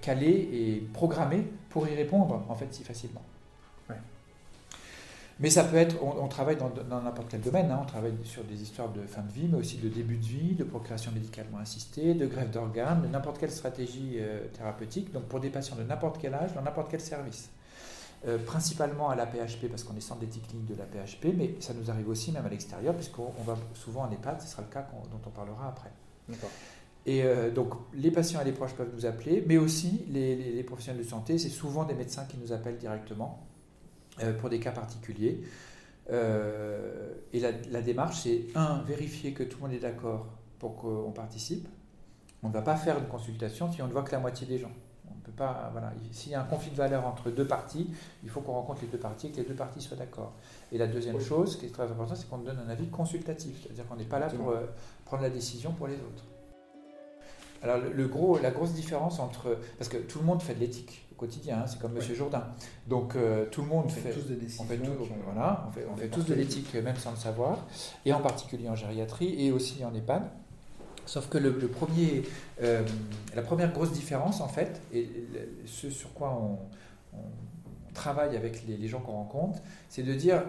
calée 0.00 0.48
et 0.52 0.88
programmée 0.94 1.46
pour 1.68 1.86
y 1.86 1.94
répondre 1.94 2.42
en 2.48 2.54
fait 2.54 2.72
si 2.72 2.84
facilement. 2.84 3.22
Mais 5.40 5.50
ça 5.50 5.64
peut 5.64 5.76
être, 5.76 5.96
on, 6.00 6.28
travaille 6.28 6.56
dans 6.56 7.02
n'importe 7.02 7.28
quel 7.28 7.40
domaine, 7.40 7.68
hein. 7.68 7.80
on 7.82 7.86
travaille 7.86 8.14
sur 8.22 8.44
des 8.44 8.62
histoires 8.62 8.90
de 8.90 9.02
fin 9.02 9.22
de 9.22 9.32
vie, 9.32 9.48
mais 9.50 9.58
aussi 9.58 9.78
de 9.78 9.88
début 9.88 10.16
de 10.16 10.24
vie, 10.24 10.54
de 10.54 10.62
procréation 10.62 11.10
médicalement 11.10 11.58
assistée, 11.58 12.14
de 12.14 12.26
greffe 12.26 12.52
d'organes, 12.52 13.02
de 13.02 13.08
n'importe 13.08 13.38
quelle 13.38 13.50
stratégie 13.50 14.18
euh, 14.18 14.46
thérapeutique, 14.56 15.12
donc 15.12 15.24
pour 15.24 15.40
des 15.40 15.50
patients 15.50 15.74
de 15.74 15.82
n'importe 15.82 16.18
quel 16.20 16.34
âge, 16.34 16.54
dans 16.54 16.62
n'importe 16.62 16.88
quel 16.88 17.00
service. 17.00 17.50
Euh, 18.26 18.38
principalement 18.38 19.10
à 19.10 19.16
la 19.16 19.26
PHP 19.26 19.68
parce 19.68 19.84
qu'on 19.84 19.94
est 19.96 20.00
centre 20.00 20.20
d'éthique 20.20 20.48
clinique 20.48 20.66
de 20.66 20.74
la 20.76 20.86
PHP, 20.86 21.34
mais 21.36 21.56
ça 21.60 21.74
nous 21.74 21.90
arrive 21.90 22.08
aussi 22.08 22.32
même 22.32 22.46
à 22.46 22.48
l'extérieur 22.48 22.94
puisqu'on 22.94 23.30
va 23.44 23.54
souvent 23.74 24.04
en 24.04 24.10
EHPAD, 24.10 24.40
ce 24.40 24.48
sera 24.48 24.62
le 24.62 24.68
cas 24.68 24.88
dont 25.10 25.20
on 25.26 25.30
parlera 25.30 25.68
après. 25.68 25.90
Et 27.04 27.22
euh, 27.22 27.50
donc 27.50 27.74
les 27.92 28.10
patients 28.10 28.40
et 28.40 28.44
les 28.44 28.52
proches 28.52 28.72
peuvent 28.72 28.92
nous 28.94 29.04
appeler, 29.04 29.44
mais 29.46 29.58
aussi 29.58 30.06
les, 30.08 30.62
professionnels 30.62 31.04
de 31.04 31.06
santé, 31.06 31.36
c'est 31.36 31.50
souvent 31.50 31.84
des 31.84 31.92
médecins 31.92 32.24
qui 32.24 32.38
nous 32.38 32.50
appellent 32.52 32.78
directement 32.78 33.46
euh, 34.22 34.32
pour 34.32 34.48
des 34.48 34.58
cas 34.58 34.72
particuliers. 34.72 35.42
et 36.10 37.40
la, 37.40 37.50
la 37.70 37.82
démarche, 37.82 38.20
c'est 38.22 38.46
un, 38.54 38.80
vérifier 38.84 39.34
que 39.34 39.42
tout 39.42 39.58
le 39.58 39.64
monde 39.64 39.76
est 39.76 39.80
d'accord 39.80 40.28
pour 40.58 40.76
qu'on 40.76 41.12
participe. 41.12 41.68
On 42.42 42.48
ne 42.48 42.54
va 42.54 42.62
pas 42.62 42.76
faire 42.76 42.98
une 42.98 43.06
consultation 43.06 43.70
si 43.70 43.82
on 43.82 43.86
ne 43.86 43.92
voit 43.92 44.02
que 44.02 44.12
la 44.12 44.18
moitié 44.18 44.46
des 44.46 44.56
gens 44.56 44.72
peut 45.24 45.32
pas, 45.32 45.70
voilà, 45.72 45.92
s'il 46.12 46.32
y 46.32 46.34
a 46.34 46.40
un 46.40 46.44
conflit 46.44 46.70
de 46.70 46.76
valeurs 46.76 47.06
entre 47.06 47.30
deux 47.30 47.46
parties, 47.46 47.90
il 48.22 48.30
faut 48.30 48.40
qu'on 48.40 48.52
rencontre 48.52 48.82
les 48.82 48.88
deux 48.88 48.98
parties 48.98 49.28
et 49.28 49.30
que 49.30 49.36
les 49.38 49.44
deux 49.44 49.54
parties 49.54 49.80
soient 49.80 49.96
d'accord. 49.96 50.32
Et 50.70 50.78
la 50.78 50.86
deuxième 50.86 51.20
chose 51.20 51.58
qui 51.58 51.66
est 51.66 51.70
très 51.70 51.84
importante, 51.84 52.16
c'est 52.16 52.28
qu'on 52.28 52.38
donne 52.38 52.58
un 52.64 52.70
avis 52.70 52.88
consultatif, 52.88 53.62
c'est-à-dire 53.62 53.86
qu'on 53.86 53.96
n'est 53.96 54.04
pas 54.04 54.18
là 54.18 54.28
pour 54.28 54.50
euh, 54.50 54.66
prendre 55.04 55.22
la 55.22 55.30
décision 55.30 55.72
pour 55.72 55.86
les 55.86 55.94
autres. 55.94 56.24
Alors 57.62 57.78
le, 57.78 58.06
gros, 58.08 58.38
la 58.38 58.50
grosse 58.50 58.72
différence 58.72 59.20
entre, 59.20 59.58
parce 59.78 59.88
que 59.88 59.96
tout 59.96 60.18
le 60.18 60.26
monde 60.26 60.42
fait 60.42 60.54
de 60.54 60.60
l'éthique 60.60 61.06
au 61.12 61.14
quotidien, 61.14 61.60
hein, 61.60 61.66
c'est 61.66 61.80
comme 61.80 61.94
Monsieur 61.94 62.14
Jourdain, 62.14 62.44
donc 62.86 63.16
euh, 63.16 63.46
tout 63.50 63.62
le 63.62 63.68
monde 63.68 63.90
fait, 63.90 64.10
tous 64.10 64.26
des 64.26 64.36
décisions, 64.36 64.64
on 64.64 64.66
fait, 64.66 64.78
voilà, 65.24 65.64
on 65.66 65.70
fait, 65.70 65.86
on 65.90 65.96
fait 65.96 66.08
tous 66.08 66.26
de 66.26 66.34
l'éthique 66.34 66.74
même 66.74 66.96
sans 66.96 67.12
le 67.12 67.16
savoir, 67.16 67.66
et 68.04 68.12
en 68.12 68.20
particulier 68.20 68.68
en 68.68 68.74
gériatrie 68.74 69.46
et 69.46 69.50
aussi 69.50 69.82
en 69.82 69.94
EHPAD. 69.94 70.24
Sauf 71.06 71.28
que 71.28 71.38
euh, 71.38 72.82
la 73.34 73.42
première 73.42 73.72
grosse 73.72 73.92
différence, 73.92 74.40
en 74.40 74.48
fait, 74.48 74.80
et 74.92 75.08
ce 75.66 75.90
sur 75.90 76.12
quoi 76.14 76.38
on, 76.40 76.58
travaille 77.92 78.36
avec 78.36 78.66
les, 78.66 78.88
gens 78.88 78.98
qu'on 78.98 79.12
rencontre, 79.12 79.60
c'est 79.88 80.02
de 80.02 80.14
dire, 80.14 80.42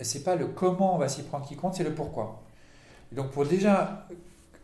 c'est 0.00 0.24
pas 0.24 0.34
le 0.34 0.46
comment 0.46 0.94
on 0.94 0.98
va 0.98 1.08
s'y 1.08 1.22
prendre 1.22 1.46
qui 1.46 1.56
compte, 1.56 1.74
c'est 1.74 1.84
le 1.84 1.94
pourquoi. 1.94 2.42
donc 3.12 3.32
pour 3.32 3.44
déjà 3.44 4.08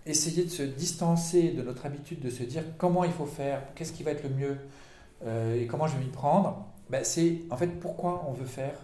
essayer 0.07 0.45
de 0.45 0.50
se 0.50 0.62
distancer 0.62 1.50
de 1.50 1.62
notre 1.62 1.85
habitude 1.85 2.21
de 2.21 2.31
se 2.31 2.43
dire 2.43 2.64
comment 2.79 3.05
il 3.05 3.12
faut 3.12 3.26
faire, 3.26 3.62
qu'est-ce 3.75 3.93
qui 3.93 4.02
va 4.02 4.12
être 4.12 4.23
le 4.23 4.31
mieux 4.31 4.57
euh, 5.26 5.61
et 5.61 5.67
comment 5.67 5.87
je 5.87 5.97
vais 5.99 6.05
m'y 6.05 6.11
prendre, 6.11 6.67
ben 6.88 7.05
c'est 7.05 7.43
en 7.50 7.59
fait 7.59 7.67
pourquoi 7.67 8.25
on 8.26 8.33
veut 8.33 8.47
faire 8.47 8.75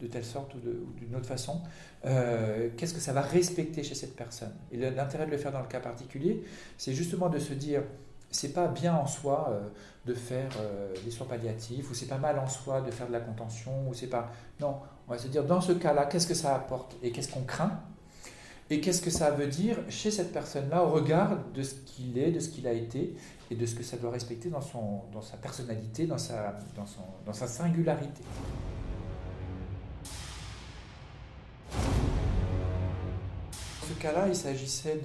de 0.00 0.06
telle 0.06 0.24
sorte 0.24 0.54
ou 0.54 0.58
d'une 0.58 1.14
autre 1.14 1.26
façon, 1.26 1.60
euh, 2.04 2.68
qu'est-ce 2.76 2.94
que 2.94 3.00
ça 3.00 3.12
va 3.12 3.22
respecter 3.22 3.82
chez 3.82 3.94
cette 3.94 4.16
personne? 4.16 4.52
Et 4.72 4.76
l'intérêt 4.76 5.26
de 5.26 5.30
le 5.30 5.38
faire 5.38 5.52
dans 5.52 5.60
le 5.60 5.68
cas 5.68 5.80
particulier, 5.80 6.44
c'est 6.76 6.92
justement 6.92 7.28
de 7.28 7.38
se 7.38 7.54
dire, 7.54 7.82
c'est 8.30 8.52
pas 8.52 8.66
bien 8.66 8.94
en 8.94 9.06
soi 9.06 9.48
euh, 9.50 9.68
de 10.06 10.14
faire 10.14 10.50
euh, 10.58 10.92
des 11.04 11.10
soins 11.10 11.26
palliatifs, 11.26 11.90
ou 11.90 11.94
c'est 11.94 12.08
pas 12.08 12.18
mal 12.18 12.38
en 12.38 12.48
soi 12.48 12.80
de 12.80 12.90
faire 12.90 13.06
de 13.06 13.12
la 13.12 13.20
contention, 13.20 13.88
ou 13.88 13.94
c'est 13.94 14.08
pas... 14.08 14.32
Non, 14.60 14.78
on 15.06 15.12
va 15.12 15.18
se 15.18 15.28
dire, 15.28 15.44
dans 15.44 15.60
ce 15.60 15.72
cas-là, 15.72 16.06
qu'est-ce 16.06 16.26
que 16.26 16.34
ça 16.34 16.54
apporte 16.54 16.96
et 17.02 17.12
qu'est-ce 17.12 17.32
qu'on 17.32 17.44
craint? 17.44 17.80
Et 18.70 18.80
qu'est-ce 18.80 19.02
que 19.02 19.10
ça 19.10 19.30
veut 19.30 19.46
dire 19.46 19.78
chez 19.90 20.10
cette 20.10 20.32
personne-là 20.32 20.84
au 20.84 20.90
regard 20.90 21.38
de 21.54 21.62
ce 21.62 21.74
qu'il 21.74 22.18
est, 22.18 22.32
de 22.32 22.40
ce 22.40 22.48
qu'il 22.48 22.66
a 22.66 22.72
été 22.72 23.14
et 23.50 23.54
de 23.54 23.66
ce 23.66 23.74
que 23.74 23.82
ça 23.82 23.98
doit 23.98 24.10
respecter 24.10 24.48
dans, 24.48 24.62
sa 24.62 25.36
personnalité, 25.36 26.06
dans 26.06 26.18
sa 26.18 27.46
singularité? 27.46 28.22
Cas-là, 34.04 34.28
il 34.28 34.36
s'agissait 34.36 35.00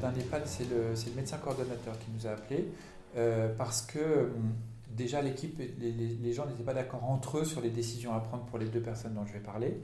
d'un 0.00 0.14
EHPAD, 0.14 0.42
c'est 0.46 0.68
le, 0.70 0.94
médecin 1.16 1.38
coordonnateur 1.38 1.98
qui 1.98 2.06
nous 2.14 2.26
a 2.26 2.30
appelés, 2.30 2.68
euh, 3.16 3.52
parce 3.56 3.82
que 3.82 4.26
hum, 4.26 4.54
déjà 4.90 5.20
l'équipe, 5.22 5.58
les, 5.58 5.90
les, 5.90 6.32
gens 6.32 6.46
n'étaient 6.46 6.62
pas 6.62 6.74
d'accord 6.74 7.02
entre 7.04 7.38
eux 7.38 7.44
sur 7.44 7.60
les 7.60 7.70
décisions 7.70 8.14
à 8.14 8.20
prendre 8.20 8.44
pour 8.44 8.58
les 8.58 8.66
deux 8.66 8.80
personnes 8.80 9.14
dont 9.14 9.26
je 9.26 9.32
vais 9.32 9.40
parler. 9.40 9.76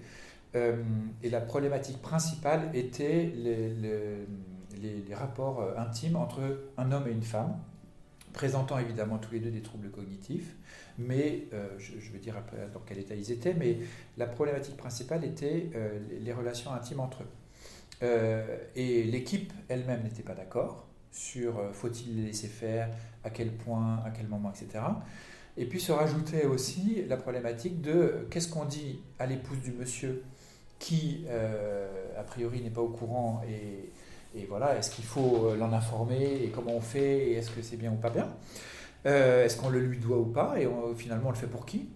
Euh, 0.54 0.76
et 1.22 1.30
la 1.30 1.40
problématique 1.40 2.00
principale 2.00 2.70
était 2.74 3.32
les, 3.34 5.14
rapports 5.14 5.60
euh, 5.60 5.76
intimes 5.76 6.16
entre 6.16 6.40
un 6.78 6.92
homme 6.92 7.08
et 7.08 7.12
une 7.12 7.22
femme, 7.22 7.56
présentant 8.32 8.78
évidemment 8.78 9.18
tous 9.18 9.32
les 9.32 9.40
deux 9.40 9.50
des 9.50 9.62
troubles 9.62 9.90
cognitifs, 9.90 10.54
mais 10.96 11.46
je, 11.78 12.12
vais 12.12 12.18
dire 12.20 12.36
après 12.36 12.68
dans 12.72 12.80
quel 12.86 12.98
état 12.98 13.16
ils 13.16 13.32
étaient, 13.32 13.54
mais 13.54 13.78
la 14.16 14.26
problématique 14.26 14.76
principale 14.76 15.24
était 15.24 15.70
les 16.20 16.32
relations 16.32 16.72
intimes 16.72 17.00
entre 17.00 17.22
eux. 17.22 17.39
Euh, 18.02 18.56
et 18.76 19.04
l'équipe 19.04 19.52
elle-même 19.68 20.02
n'était 20.02 20.22
pas 20.22 20.34
d'accord 20.34 20.86
sur 21.12 21.58
euh, 21.58 21.72
faut-il 21.72 22.16
les 22.16 22.28
laisser 22.28 22.48
faire, 22.48 22.88
à 23.24 23.30
quel 23.30 23.52
point, 23.52 24.02
à 24.06 24.10
quel 24.10 24.26
moment, 24.26 24.50
etc. 24.50 24.84
Et 25.56 25.66
puis 25.66 25.80
se 25.80 25.92
rajoutait 25.92 26.46
aussi 26.46 27.04
la 27.08 27.16
problématique 27.16 27.82
de 27.82 28.26
qu'est-ce 28.30 28.48
qu'on 28.48 28.64
dit 28.64 29.00
à 29.18 29.26
l'épouse 29.26 29.60
du 29.60 29.72
monsieur 29.72 30.22
qui, 30.78 31.26
euh, 31.28 31.88
a 32.18 32.22
priori, 32.22 32.62
n'est 32.62 32.70
pas 32.70 32.80
au 32.80 32.88
courant 32.88 33.42
et, 33.46 33.90
et 34.38 34.46
voilà, 34.46 34.78
est-ce 34.78 34.90
qu'il 34.92 35.04
faut 35.04 35.54
l'en 35.58 35.72
informer 35.72 36.44
et 36.44 36.48
comment 36.54 36.72
on 36.76 36.80
fait 36.80 37.30
et 37.30 37.32
est-ce 37.34 37.50
que 37.50 37.60
c'est 37.60 37.76
bien 37.76 37.92
ou 37.92 37.96
pas 37.96 38.10
bien 38.10 38.32
Est-ce 39.04 39.56
qu'on 39.56 39.68
le 39.68 39.80
lui 39.80 39.98
doit 39.98 40.18
ou 40.18 40.26
pas 40.26 40.54
et 40.58 40.68
finalement 40.96 41.28
on 41.28 41.32
le 41.32 41.36
fait 41.36 41.48
pour 41.48 41.66
qui 41.66 41.88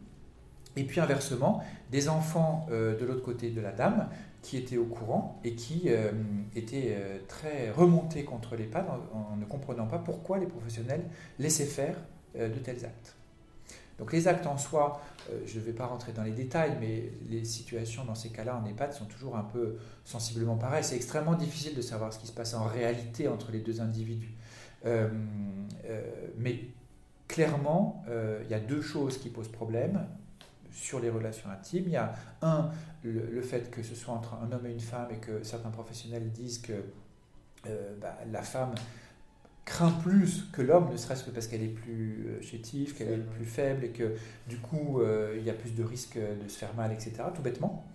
et 0.77 0.83
puis 0.83 1.01
inversement, 1.01 1.63
des 1.93 2.09
enfants 2.09 2.67
de 2.69 3.05
l'autre 3.07 3.23
côté 3.23 3.51
de 3.51 3.61
la 3.61 3.71
dame 3.71 4.09
qui 4.45 4.59
étaient 4.59 4.77
au 4.77 4.85
courant 4.85 5.41
et 5.43 5.55
qui 5.55 5.85
euh, 5.87 6.13
étaient 6.55 6.95
euh, 6.99 7.19
très 7.27 7.71
remontés 7.71 8.25
contre 8.25 8.57
l'EHPAD 8.57 8.85
en, 9.13 9.37
ne 9.37 9.47
comprenant 9.47 9.87
pas 9.87 9.99
pourquoi 9.99 10.39
les 10.39 10.47
professionnels 10.47 11.03
laissaient 11.39 11.65
faire 11.65 11.97
euh, 12.37 12.51
de 12.51 12.59
tels 12.59 12.85
actes. 12.85 13.17
Donc 13.99 14.13
les 14.13 14.29
actes 14.29 14.47
en 14.47 14.59
soi, 14.59 15.01
je 15.47 15.59
ne 15.59 15.65
vais 15.65 15.73
pas 15.73 15.87
rentrer 15.87 16.13
dans 16.13 16.25
les 16.25 16.33
détails, 16.33 16.77
mais 16.81 17.13
les 17.31 17.45
situations 17.45 18.05
dans 18.05 18.17
ces 18.17 18.31
cas-là 18.31 18.61
en 18.61 18.69
EHPAD 18.69 18.93
sont 18.93 19.05
toujours 19.05 19.37
un 19.37 19.45
peu 19.45 19.77
sensiblement 20.05 20.57
pareilles. 20.57 20.83
C'est 20.83 20.97
extrêmement 20.97 21.37
difficile 21.37 21.77
de 21.77 21.81
savoir 21.81 22.13
ce 22.13 22.19
qui 22.19 22.27
se 22.27 22.33
passe 22.33 22.55
en 22.55 22.65
réalité 22.65 23.29
entre 23.29 23.53
les 23.53 23.61
deux 23.61 23.81
individus. 23.81 24.35
mais 26.37 26.61
clairement, 27.29 28.05
il 28.43 28.51
y 28.51 28.55
a 28.55 28.59
deux 28.59 28.83
choses 28.83 29.17
qui 29.19 29.29
posent 29.29 29.53
problème 29.53 30.05
sur 30.75 31.01
les 31.01 31.09
relations 31.09 31.49
intimes. 31.51 31.85
Il 31.87 31.93
y 31.93 31.97
a 31.97 32.15
un, 32.43 32.71
le, 33.03 33.41
fait 33.41 33.71
que 33.71 33.83
ce 33.83 33.95
soit 33.95 34.13
entre 34.13 34.35
un 34.35 34.53
homme 34.53 34.67
et 34.67 34.73
une 34.73 34.81
femme 34.81 35.09
et 35.11 35.17
que 35.17 35.43
certains 35.43 35.71
professionnels 35.71 36.31
disent 36.31 36.59
que 36.59 36.73
euh, 37.67 37.95
bah, 38.01 38.19
la 38.31 38.43
femme 38.43 38.75
craint 39.65 39.93
plus 40.03 40.45
que 40.53 40.61
l'homme, 40.61 40.91
ne 40.91 40.97
serait-ce 40.97 41.25
que 41.25 41.31
parce 41.31 41.47
qu'elle 41.47 41.63
est 41.63 41.69
plus 41.69 42.27
euh, 42.29 42.43
chétive, 42.43 42.95
qu'elle 42.95 43.13
est 43.13 43.17
plus 43.19 43.47
faible 43.47 43.85
et 43.85 43.91
que 43.91 44.15
du 44.47 44.59
coup 44.59 45.01
euh, 45.01 45.37
il 45.39 45.45
y 45.45 45.51
a 45.51 45.55
plus 45.55 45.75
de 45.75 45.83
risques 45.83 46.19
de 46.19 46.49
se 46.49 46.59
faire 46.59 46.75
mal, 46.75 46.93
etc. 46.93 47.13
Tout 47.35 47.43
bêtement. 47.43 47.87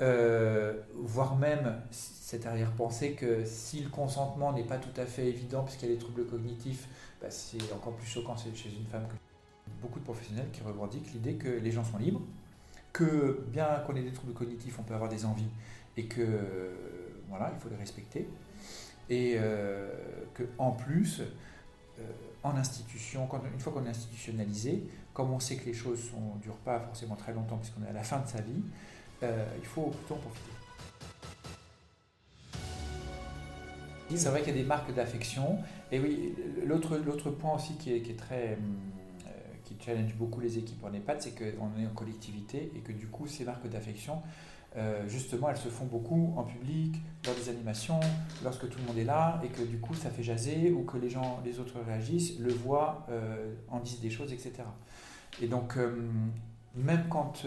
voire 0.00 1.36
même 1.36 1.80
cette 1.90 2.44
arrière-pensée 2.44 3.12
que 3.12 3.44
si 3.44 3.80
le 3.80 3.88
consentement 3.88 4.52
n'est 4.52 4.66
pas 4.66 4.78
tout 4.78 5.00
à 5.00 5.06
fait 5.06 5.26
évident 5.26 5.62
puisqu'il 5.62 5.88
y 5.88 5.92
a 5.92 5.94
des 5.94 6.00
troubles 6.00 6.26
cognitifs, 6.26 6.88
bah, 7.22 7.30
c'est 7.30 7.72
encore 7.72 7.94
plus 7.94 8.06
choquant 8.06 8.36
chez 8.36 8.50
une 8.50 8.86
femme 8.86 9.06
que 9.08 9.25
beaucoup 9.80 9.98
de 9.98 10.04
professionnels 10.04 10.48
qui 10.52 10.62
revendiquent 10.62 11.12
l'idée 11.12 11.34
que 11.34 11.48
les 11.48 11.70
gens 11.70 11.84
sont 11.84 11.98
libres, 11.98 12.22
que 12.92 13.44
bien 13.48 13.66
qu'on 13.86 13.94
ait 13.96 14.02
des 14.02 14.12
troubles 14.12 14.32
cognitifs, 14.32 14.78
on 14.78 14.82
peut 14.82 14.94
avoir 14.94 15.10
des 15.10 15.24
envies 15.24 15.50
et 15.96 16.06
que 16.06 16.26
voilà, 17.28 17.50
il 17.54 17.60
faut 17.60 17.68
les 17.68 17.76
respecter. 17.76 18.28
Et 19.08 19.34
euh, 19.36 19.88
que 20.34 20.42
en 20.58 20.72
plus, 20.72 21.20
euh, 21.20 22.02
en 22.42 22.56
institution, 22.56 23.26
quand, 23.26 23.40
une 23.52 23.60
fois 23.60 23.72
qu'on 23.72 23.84
est 23.86 23.90
institutionnalisé, 23.90 24.82
comme 25.14 25.32
on 25.32 25.40
sait 25.40 25.56
que 25.56 25.66
les 25.66 25.74
choses 25.74 26.10
ne 26.12 26.40
durent 26.42 26.56
pas 26.56 26.80
forcément 26.80 27.16
très 27.16 27.32
longtemps 27.32 27.56
puisqu'on 27.56 27.84
est 27.84 27.90
à 27.90 27.92
la 27.92 28.02
fin 28.02 28.18
de 28.20 28.28
sa 28.28 28.40
vie, 28.40 28.62
euh, 29.22 29.46
il 29.58 29.66
faut 29.66 29.86
plutôt 29.86 30.14
en 30.14 30.18
profiter. 30.18 30.50
C'est 34.14 34.28
vrai 34.28 34.40
qu'il 34.40 34.54
y 34.54 34.58
a 34.58 34.62
des 34.62 34.68
marques 34.68 34.94
d'affection. 34.94 35.58
Et 35.90 35.98
oui, 35.98 36.34
l'autre 36.64 37.30
point 37.30 37.56
aussi 37.56 37.74
qui 37.76 37.92
est, 37.92 38.02
qui 38.02 38.12
est 38.12 38.16
très 38.16 38.54
hum, 38.54 38.76
qui 39.66 39.76
challenge 39.84 40.14
beaucoup 40.14 40.40
les 40.40 40.58
équipes 40.58 40.82
en 40.84 40.92
EHPAD, 40.92 41.20
c'est 41.20 41.34
qu'on 41.34 41.78
est 41.78 41.86
en 41.86 41.94
collectivité 41.94 42.72
et 42.74 42.80
que 42.80 42.92
du 42.92 43.08
coup, 43.08 43.26
ces 43.26 43.44
marques 43.44 43.68
d'affection, 43.68 44.22
euh, 44.76 45.08
justement, 45.08 45.48
elles 45.50 45.56
se 45.56 45.68
font 45.68 45.86
beaucoup 45.86 46.34
en 46.36 46.44
public, 46.44 46.96
dans 47.24 47.32
des 47.32 47.48
animations, 47.48 47.98
lorsque 48.44 48.68
tout 48.68 48.78
le 48.78 48.84
monde 48.86 48.98
est 48.98 49.04
là, 49.04 49.40
et 49.42 49.48
que 49.48 49.62
du 49.62 49.78
coup, 49.78 49.94
ça 49.94 50.10
fait 50.10 50.22
jaser, 50.22 50.70
ou 50.70 50.84
que 50.84 50.98
les 50.98 51.08
gens, 51.08 51.40
les 51.44 51.58
autres 51.58 51.80
réagissent, 51.84 52.38
le 52.38 52.52
voient, 52.52 53.06
euh, 53.10 53.54
en 53.70 53.80
disent 53.80 54.00
des 54.00 54.10
choses, 54.10 54.32
etc. 54.32 54.52
Et 55.40 55.48
donc, 55.48 55.76
euh, 55.76 55.96
même 56.74 57.04
quand 57.08 57.46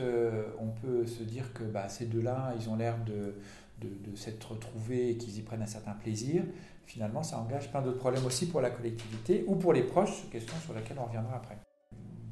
on 0.60 0.70
peut 0.70 1.06
se 1.06 1.22
dire 1.22 1.54
que 1.54 1.64
bah, 1.64 1.88
ces 1.88 2.08
deux-là, 2.08 2.54
ils 2.60 2.68
ont 2.68 2.76
l'air 2.76 2.98
de, 3.06 3.36
de, 3.80 4.12
de 4.12 4.16
s'être 4.16 4.52
retrouvés 4.52 5.12
et 5.12 5.18
qu'ils 5.18 5.38
y 5.38 5.42
prennent 5.42 5.62
un 5.62 5.68
certain 5.68 5.94
plaisir, 5.94 6.44
finalement, 6.88 7.22
ça 7.22 7.38
engage 7.38 7.70
plein 7.70 7.84
d'autres 7.84 8.00
problèmes 8.00 8.26
aussi 8.26 8.48
pour 8.48 8.62
la 8.62 8.72
collectivité 8.72 9.44
ou 9.46 9.56
pour 9.56 9.74
les 9.74 9.84
proches, 9.84 10.28
question 10.32 10.56
sur 10.66 10.74
laquelle 10.74 10.98
on 11.00 11.06
reviendra 11.06 11.36
après. 11.36 11.58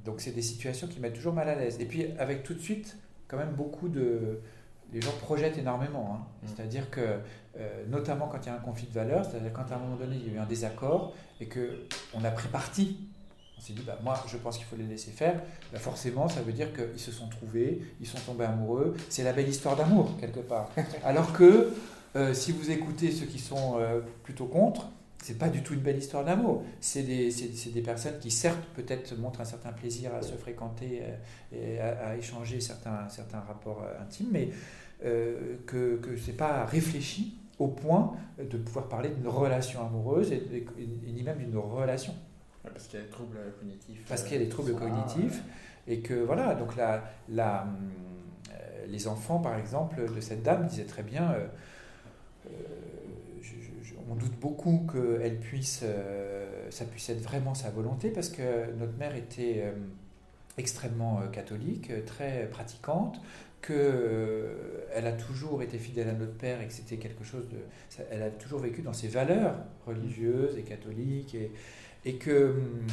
Donc 0.07 0.21
c'est 0.21 0.31
des 0.31 0.41
situations 0.41 0.87
qui 0.87 1.01
mettent 1.01 1.15
toujours 1.15 1.33
mal 1.33 1.49
à 1.49 1.55
l'aise. 1.55 1.77
Et 1.81 1.85
puis 1.85 2.05
avec 2.17 2.41
tout 2.41 2.53
de 2.53 2.59
suite, 2.59 2.97
quand 3.27 3.37
même 3.37 3.51
beaucoup 3.51 3.89
de... 3.89 4.39
Les 4.93 5.01
gens 5.01 5.11
projettent 5.21 5.57
énormément. 5.57 6.15
Hein. 6.15 6.25
Mm. 6.41 6.47
C'est-à-dire 6.47 6.89
que, 6.89 7.01
euh, 7.57 7.83
notamment 7.89 8.27
quand 8.27 8.39
il 8.41 8.45
y 8.45 8.49
a 8.49 8.55
un 8.55 8.59
conflit 8.59 8.87
de 8.87 8.93
valeurs, 8.93 9.25
c'est-à-dire 9.25 9.51
quand 9.51 9.69
à 9.69 9.75
un 9.75 9.79
moment 9.79 9.97
donné 9.97 10.15
il 10.15 10.27
y 10.27 10.29
a 10.31 10.37
eu 10.37 10.39
un 10.39 10.45
désaccord 10.45 11.13
et 11.41 11.49
qu'on 11.49 12.23
a 12.23 12.31
pris 12.31 12.47
parti, 12.47 13.09
on 13.57 13.61
s'est 13.61 13.73
dit, 13.73 13.83
bah, 13.85 13.99
moi 14.01 14.17
je 14.27 14.37
pense 14.37 14.57
qu'il 14.57 14.65
faut 14.65 14.77
les 14.77 14.85
laisser 14.85 15.11
faire, 15.11 15.41
bah, 15.73 15.79
forcément 15.79 16.29
ça 16.29 16.41
veut 16.41 16.53
dire 16.53 16.69
qu'ils 16.71 16.99
se 16.99 17.11
sont 17.11 17.27
trouvés, 17.27 17.81
ils 17.99 18.07
sont 18.07 18.19
tombés 18.25 18.45
amoureux, 18.45 18.95
c'est 19.09 19.23
la 19.23 19.33
belle 19.33 19.49
histoire 19.49 19.75
d'amour 19.75 20.15
quelque 20.21 20.39
part. 20.39 20.69
Alors 21.03 21.33
que 21.33 21.73
euh, 22.15 22.33
si 22.33 22.53
vous 22.53 22.71
écoutez 22.71 23.11
ceux 23.11 23.25
qui 23.25 23.39
sont 23.39 23.77
euh, 23.77 23.99
plutôt 24.23 24.45
contre, 24.45 24.87
c'est 25.23 25.37
pas 25.37 25.49
du 25.49 25.63
tout 25.63 25.73
une 25.73 25.81
belle 25.81 25.97
histoire 25.97 26.23
d'amour. 26.23 26.63
C'est 26.79 27.03
des, 27.03 27.29
des, 27.29 27.81
personnes 27.81 28.19
qui, 28.19 28.31
certes, 28.31 28.63
peut-être 28.75 29.17
montrent 29.17 29.41
un 29.41 29.45
certain 29.45 29.71
plaisir 29.71 30.13
à 30.13 30.21
se 30.21 30.35
fréquenter 30.35 31.01
euh, 31.01 31.75
et 31.75 31.79
à, 31.79 32.15
échanger 32.15 32.59
certains, 32.59 33.07
certains 33.09 33.39
rapports 33.39 33.83
euh, 33.83 34.01
intimes, 34.01 34.29
mais 34.31 34.49
euh, 35.03 35.57
que, 35.65 35.97
que 35.97 36.15
ce 36.15 36.27
n'est 36.27 36.37
pas 36.37 36.65
réfléchi 36.65 37.37
au 37.59 37.67
point 37.67 38.13
de 38.39 38.57
pouvoir 38.57 38.87
parler 38.87 39.09
d'une 39.09 39.27
relation 39.27 39.85
amoureuse 39.85 40.31
et, 40.31 40.65
ni 41.07 41.23
même 41.23 41.39
d'une 41.39 41.57
relation. 41.57 42.13
Parce 42.63 42.87
qu'il 42.87 42.99
y 42.99 43.01
a 43.01 43.05
des 43.05 43.11
troubles 43.11 43.37
cognitifs. 43.59 44.05
Parce 44.07 44.23
qu'il 44.23 44.33
y 44.33 44.35
a 44.35 44.43
des 44.43 44.49
troubles 44.49 44.75
cognitifs. 44.75 45.41
Et 45.87 46.01
que 46.01 46.13
voilà, 46.13 46.53
donc 46.53 46.75
la, 46.75 47.03
la, 47.29 47.65
les 48.87 49.07
enfants, 49.07 49.39
par 49.39 49.57
exemple, 49.57 50.01
de 50.13 50.21
cette 50.21 50.43
dame 50.43 50.67
disaient 50.67 50.83
très 50.83 51.01
bien 51.01 51.33
on 54.09 54.15
doute 54.15 54.39
beaucoup 54.39 54.85
que 54.91 55.27
puisse, 55.41 55.81
euh, 55.83 56.67
ça 56.69 56.85
puisse 56.85 57.09
être 57.09 57.21
vraiment 57.21 57.53
sa 57.53 57.69
volonté 57.69 58.09
parce 58.09 58.29
que 58.29 58.71
notre 58.77 58.97
mère 58.97 59.15
était 59.15 59.63
euh, 59.63 59.71
extrêmement 60.57 61.21
euh, 61.21 61.27
catholique, 61.27 61.91
très 62.05 62.47
pratiquante, 62.49 63.21
qu'elle 63.61 65.07
a 65.07 65.11
toujours 65.13 65.61
été 65.61 65.77
fidèle 65.77 66.09
à 66.09 66.13
notre 66.13 66.35
père 66.35 66.61
et 66.61 66.67
que 66.67 66.73
c'était 66.73 66.97
quelque 66.97 67.23
chose 67.23 67.47
de. 67.49 67.57
Elle 68.11 68.23
a 68.23 68.29
toujours 68.29 68.59
vécu 68.59 68.81
dans 68.81 68.93
ses 68.93 69.07
valeurs 69.07 69.55
religieuses 69.85 70.57
et 70.57 70.61
catholiques 70.61 71.35
et, 71.35 71.51
et 72.05 72.15
que 72.15 72.51
hum, 72.51 72.87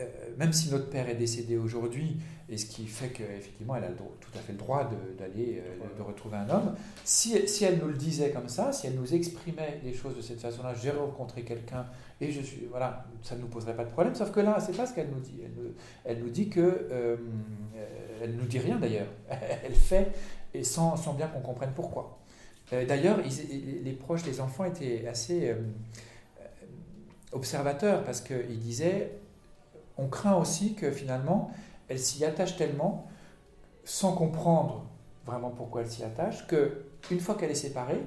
euh, 0.00 0.04
même 0.38 0.52
si 0.52 0.70
notre 0.70 0.90
père 0.90 1.08
est 1.08 1.14
décédé 1.14 1.56
aujourd'hui, 1.56 2.16
et 2.48 2.58
ce 2.58 2.66
qui 2.66 2.84
fait 2.86 3.10
qu'effectivement 3.10 3.76
elle 3.76 3.84
a 3.84 3.88
tout 3.88 4.36
à 4.36 4.40
fait 4.40 4.50
le 4.50 4.58
droit 4.58 4.90
d'aller, 5.16 5.62
euh, 5.64 5.96
de, 5.96 6.02
retrouver 6.02 6.36
un 6.36 6.50
homme, 6.50 6.74
si, 7.04 7.46
si, 7.46 7.64
elle 7.64 7.78
nous 7.78 7.86
le 7.86 7.94
disait 7.94 8.30
comme 8.30 8.48
ça, 8.48 8.72
si 8.72 8.88
elle 8.88 8.96
nous 8.96 9.14
exprimait 9.14 9.80
les 9.84 9.94
choses 9.94 10.16
de 10.16 10.20
cette 10.20 10.40
façon-là, 10.40 10.74
j'ai 10.74 10.90
rencontré 10.90 11.42
quelqu'un 11.42 11.86
et 12.20 12.32
je 12.32 12.40
suis, 12.40 12.66
voilà, 12.68 13.06
ça 13.22 13.36
ne 13.36 13.42
nous 13.42 13.46
poserait 13.46 13.76
pas 13.76 13.84
de 13.84 13.90
problème. 13.90 14.16
Sauf 14.16 14.32
que 14.32 14.40
là, 14.40 14.58
c'est 14.58 14.76
pas 14.76 14.86
ce 14.86 14.94
qu'elle 14.94 15.10
nous 15.10 15.20
dit. 15.20 15.40
Elle 15.44 15.52
nous, 15.62 15.70
elle 16.04 16.18
nous 16.18 16.30
dit 16.30 16.48
que, 16.48 16.88
euh, 16.90 17.16
elle 18.20 18.34
nous 18.34 18.46
dit 18.46 18.58
rien 18.58 18.78
d'ailleurs. 18.80 19.08
elle 19.64 19.74
fait 19.74 20.10
et 20.54 20.64
sans, 20.64 20.96
sans 20.96 21.14
bien 21.14 21.28
qu'on 21.28 21.40
comprenne 21.40 21.72
pourquoi. 21.72 22.18
d'ailleurs, 22.72 23.18
les 23.20 23.92
proches, 23.92 24.26
les 24.26 24.40
enfants 24.40 24.64
étaient 24.64 25.06
assez 25.06 25.54
observateurs 27.30 28.02
parce 28.04 28.20
qu'ils 28.20 28.58
disaient 28.58 29.12
on 29.98 30.08
craint 30.08 30.36
aussi 30.36 30.74
que 30.74 30.90
finalement, 30.90 31.50
elle 31.88 31.98
s'y 31.98 32.24
attache 32.24 32.56
tellement, 32.56 33.06
sans 33.84 34.12
comprendre 34.12 34.86
vraiment 35.26 35.50
pourquoi 35.50 35.82
elle 35.82 35.90
s'y 35.90 36.02
attache, 36.02 36.46
que 36.46 36.84
une 37.10 37.20
fois 37.20 37.34
qu'elle 37.34 37.50
est 37.50 37.54
séparée, 37.54 38.02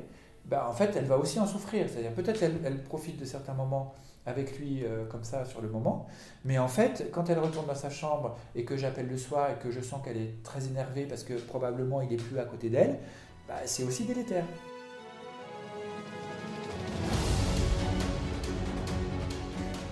ben, 0.45 0.63
en 0.67 0.73
fait, 0.73 0.95
elle 0.95 1.05
va 1.05 1.17
aussi 1.17 1.39
en 1.39 1.45
souffrir. 1.45 1.87
C'est-à-dire 1.89 2.13
peut-être 2.13 2.41
elle, 2.43 2.83
profite 2.83 3.19
de 3.19 3.25
certains 3.25 3.53
moments 3.53 3.93
avec 4.25 4.59
lui 4.59 4.83
euh, 4.83 5.05
comme 5.05 5.23
ça 5.23 5.45
sur 5.45 5.61
le 5.61 5.69
moment, 5.69 6.05
mais 6.43 6.57
en 6.57 6.67
fait, 6.67 7.09
quand 7.13 7.29
elle 7.29 7.39
retourne 7.39 7.65
dans 7.65 7.75
sa 7.75 7.89
chambre 7.89 8.37
et 8.55 8.65
que 8.65 8.75
j'appelle 8.75 9.07
le 9.07 9.17
soir 9.17 9.51
et 9.51 9.63
que 9.63 9.71
je 9.71 9.79
sens 9.79 10.03
qu'elle 10.03 10.17
est 10.17 10.43
très 10.43 10.65
énervée 10.67 11.05
parce 11.05 11.23
que 11.23 11.33
probablement 11.33 12.01
il 12.01 12.09
n'est 12.09 12.17
plus 12.17 12.37
à 12.37 12.43
côté 12.43 12.69
d'elle, 12.69 12.99
ben, 13.47 13.55
c'est 13.65 13.83
aussi 13.83 14.03
délétère. 14.03 14.43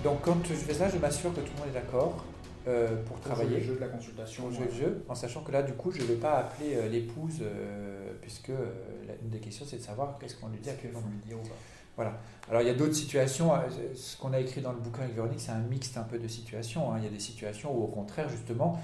Donc 0.06 0.20
quand 0.22 0.36
je 0.46 0.54
fais 0.54 0.72
ça, 0.74 0.88
je 0.88 0.98
m'assure 0.98 1.34
que 1.34 1.40
tout 1.40 1.50
le 1.56 1.58
monde 1.66 1.68
est 1.74 1.80
d'accord 1.80 2.24
euh, 2.68 3.02
pour 3.06 3.18
travailler. 3.18 3.58
Le 3.58 3.64
jeu 3.64 3.74
de 3.74 3.80
la 3.80 3.88
consultation. 3.88 4.44
Le 4.48 4.72
jeu, 4.72 5.04
en 5.08 5.16
sachant 5.16 5.40
que 5.40 5.50
là, 5.50 5.64
du 5.64 5.72
coup, 5.72 5.90
je 5.90 6.00
ne 6.00 6.06
vais 6.06 6.14
pas 6.14 6.38
appeler 6.38 6.76
euh, 6.76 6.88
l'épouse, 6.88 7.38
euh, 7.42 8.12
puisque 8.22 8.48
la- 8.50 9.14
une 9.20 9.30
des 9.30 9.40
questions, 9.40 9.64
c'est 9.68 9.78
de 9.78 9.82
savoir 9.82 10.16
qu'est-ce 10.20 10.36
qu'on 10.36 10.46
lui 10.48 10.58
dit 10.60 10.70
actuellement. 10.70 11.00
lui 11.10 11.18
dire 11.28 11.38
ou 11.38 11.42
pas. 11.42 11.56
Voilà. 11.96 12.12
Alors 12.48 12.60
il 12.62 12.68
y 12.68 12.70
a 12.70 12.74
d'autres 12.74 12.94
situations. 12.94 13.50
Ce 13.96 14.16
qu'on 14.16 14.32
a 14.32 14.38
écrit 14.38 14.60
dans 14.60 14.70
le 14.72 14.78
bouquin 14.78 15.02
avec 15.02 15.14
Véronique, 15.16 15.40
c'est 15.40 15.50
un 15.50 15.58
mixte 15.60 15.96
un 15.96 16.02
peu 16.02 16.18
de 16.20 16.28
situations. 16.28 16.92
hein. 16.92 16.98
Il 16.98 17.04
y 17.04 17.08
a 17.08 17.10
des 17.10 17.18
situations 17.18 17.76
où 17.76 17.82
au 17.82 17.88
contraire, 17.88 18.28
justement, 18.28 18.78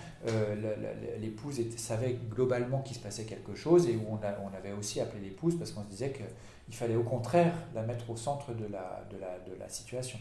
l'épouse 1.21 1.61
savait 1.77 2.17
globalement 2.31 2.81
qu'il 2.81 2.97
se 2.97 3.01
passait 3.03 3.25
quelque 3.25 3.55
chose 3.55 3.87
et 3.89 3.95
où 3.97 4.03
on, 4.11 4.17
a- 4.27 4.35
on 4.43 4.57
avait 4.57 4.73
aussi 4.73 5.01
appelé 5.01 5.23
l'épouse 5.23 5.57
parce 5.59 5.71
qu'on 5.73 5.83
se 5.85 5.89
disait 5.89 6.13
qu'il 6.13 6.75
fallait 6.75 6.97
au 6.97 7.03
contraire 7.05 7.53
la 7.75 7.83
mettre 7.83 8.09
au 8.11 8.17
centre 8.17 8.53
de 8.55 8.65
la, 8.73 9.05
de 9.11 9.19
la, 9.21 9.39
de 9.47 9.59
la 9.61 9.69
situation. 9.69 10.19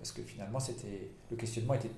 Parce 0.00 0.12
que 0.12 0.22
finalement, 0.22 0.58
c'était 0.58 1.10
le 1.30 1.36
questionnement 1.36 1.74
était 1.74 1.90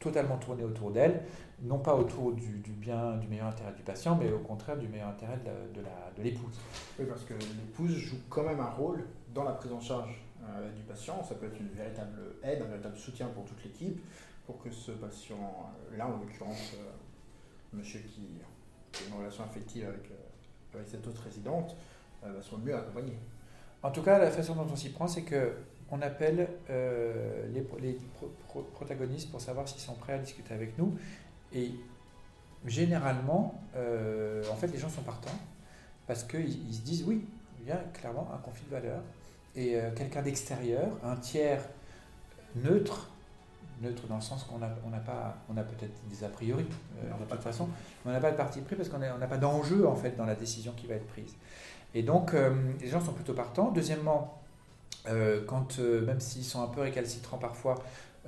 totalement 0.00 0.36
tourné 0.36 0.64
autour 0.64 0.90
d'elle, 0.90 1.22
non 1.62 1.78
pas 1.78 1.94
autour 1.94 2.32
du, 2.32 2.58
du 2.58 2.72
bien, 2.72 3.16
du 3.16 3.28
meilleur 3.28 3.46
intérêt 3.46 3.72
du 3.72 3.82
patient, 3.82 4.16
mais 4.16 4.30
au 4.32 4.40
contraire 4.40 4.76
du 4.76 4.88
meilleur 4.88 5.08
intérêt 5.08 5.38
de 5.38 6.22
l'épouse. 6.22 6.58
Oui, 6.98 7.06
parce 7.08 7.22
que 7.22 7.34
l'épouse 7.34 7.92
joue 7.92 8.18
quand 8.28 8.42
même 8.42 8.60
un 8.60 8.70
rôle 8.70 9.06
dans 9.32 9.44
la 9.44 9.52
prise 9.52 9.72
en 9.72 9.80
charge 9.80 10.20
euh, 10.42 10.70
du 10.72 10.82
patient. 10.82 11.22
Ça 11.22 11.36
peut 11.36 11.46
être 11.46 11.58
une 11.58 11.68
véritable 11.68 12.18
aide, 12.42 12.62
un 12.62 12.66
véritable 12.66 12.96
soutien 12.96 13.28
pour 13.28 13.44
toute 13.44 13.62
l'équipe, 13.64 14.00
pour 14.46 14.62
que 14.62 14.70
ce 14.70 14.92
patient-là, 14.92 16.06
en 16.06 16.18
l'occurrence, 16.18 16.74
euh, 16.74 16.92
monsieur 17.72 18.00
qui, 18.00 18.40
qui 18.92 19.04
a 19.04 19.06
une 19.08 19.18
relation 19.18 19.44
affective 19.44 19.86
avec, 19.86 20.10
euh, 20.10 20.76
avec 20.76 20.88
cette 20.88 21.06
autre 21.06 21.22
résidente, 21.22 21.76
euh, 22.24 22.32
bah, 22.32 22.42
soit 22.42 22.58
mieux 22.58 22.74
accompagné. 22.74 23.14
En 23.82 23.90
tout 23.90 24.02
cas, 24.02 24.18
la 24.18 24.30
façon 24.30 24.54
dont 24.54 24.66
on 24.70 24.76
s'y 24.76 24.90
prend, 24.90 25.06
c'est 25.06 25.22
que 25.22 25.52
on 25.90 26.02
appelle 26.02 26.48
euh, 26.70 27.46
les, 27.52 27.60
pro- 27.60 27.78
les 27.78 27.92
pro- 28.14 28.32
pro- 28.48 28.62
protagonistes 28.74 29.30
pour 29.30 29.40
savoir 29.40 29.68
s'ils 29.68 29.80
sont 29.80 29.94
prêts 29.94 30.14
à 30.14 30.18
discuter 30.18 30.52
avec 30.54 30.76
nous. 30.78 30.96
Et 31.52 31.70
généralement, 32.64 33.60
euh, 33.76 34.42
en 34.50 34.56
fait, 34.56 34.66
les 34.68 34.78
gens 34.78 34.88
sont 34.88 35.02
partants 35.02 35.38
parce 36.06 36.24
qu'ils 36.24 36.68
ils 36.68 36.74
se 36.74 36.80
disent 36.82 37.04
oui, 37.06 37.24
il 37.60 37.68
y 37.68 37.72
a 37.72 37.76
clairement 37.92 38.28
un 38.34 38.38
conflit 38.38 38.64
de 38.66 38.70
valeurs. 38.70 39.02
Et 39.54 39.76
euh, 39.76 39.90
quelqu'un 39.94 40.22
d'extérieur, 40.22 40.88
un 41.04 41.16
tiers 41.16 41.62
neutre, 42.56 43.10
neutre 43.80 44.06
dans 44.06 44.16
le 44.16 44.20
sens 44.22 44.44
qu'on 44.44 44.62
a, 44.62 44.68
on 44.86 44.90
n'a 44.90 44.98
pas, 44.98 45.36
on 45.48 45.56
a 45.56 45.62
peut-être 45.62 45.94
des 46.10 46.24
a 46.24 46.28
priori 46.28 46.64
euh, 46.98 47.10
On 47.14 47.18
n'a 47.18 47.24
de 47.24 47.28
pas 47.28 47.36
toute 47.36 47.44
de 47.46 47.50
façon, 47.50 47.68
mais 48.04 48.10
on 48.10 48.14
n'a 48.14 48.20
pas 48.20 48.32
de 48.32 48.36
parti 48.36 48.60
pris 48.60 48.76
parce 48.76 48.88
qu'on 48.88 49.00
a- 49.02 49.14
on 49.14 49.18
n'a 49.18 49.26
pas 49.26 49.38
d'enjeu 49.38 49.86
en 49.86 49.94
fait 49.96 50.16
dans 50.16 50.26
la 50.26 50.34
décision 50.34 50.72
qui 50.76 50.86
va 50.86 50.94
être 50.94 51.06
prise. 51.06 51.34
Et 51.94 52.02
donc, 52.02 52.34
les 52.80 52.88
gens 52.88 53.00
sont 53.00 53.12
plutôt 53.14 53.32
partants. 53.32 53.70
Deuxièmement, 53.70 54.38
quand, 55.46 55.78
euh, 55.78 56.04
même 56.04 56.20
s'ils 56.20 56.44
sont 56.44 56.62
un 56.62 56.68
peu 56.68 56.80
récalcitrants 56.80 57.38
parfois, 57.38 57.76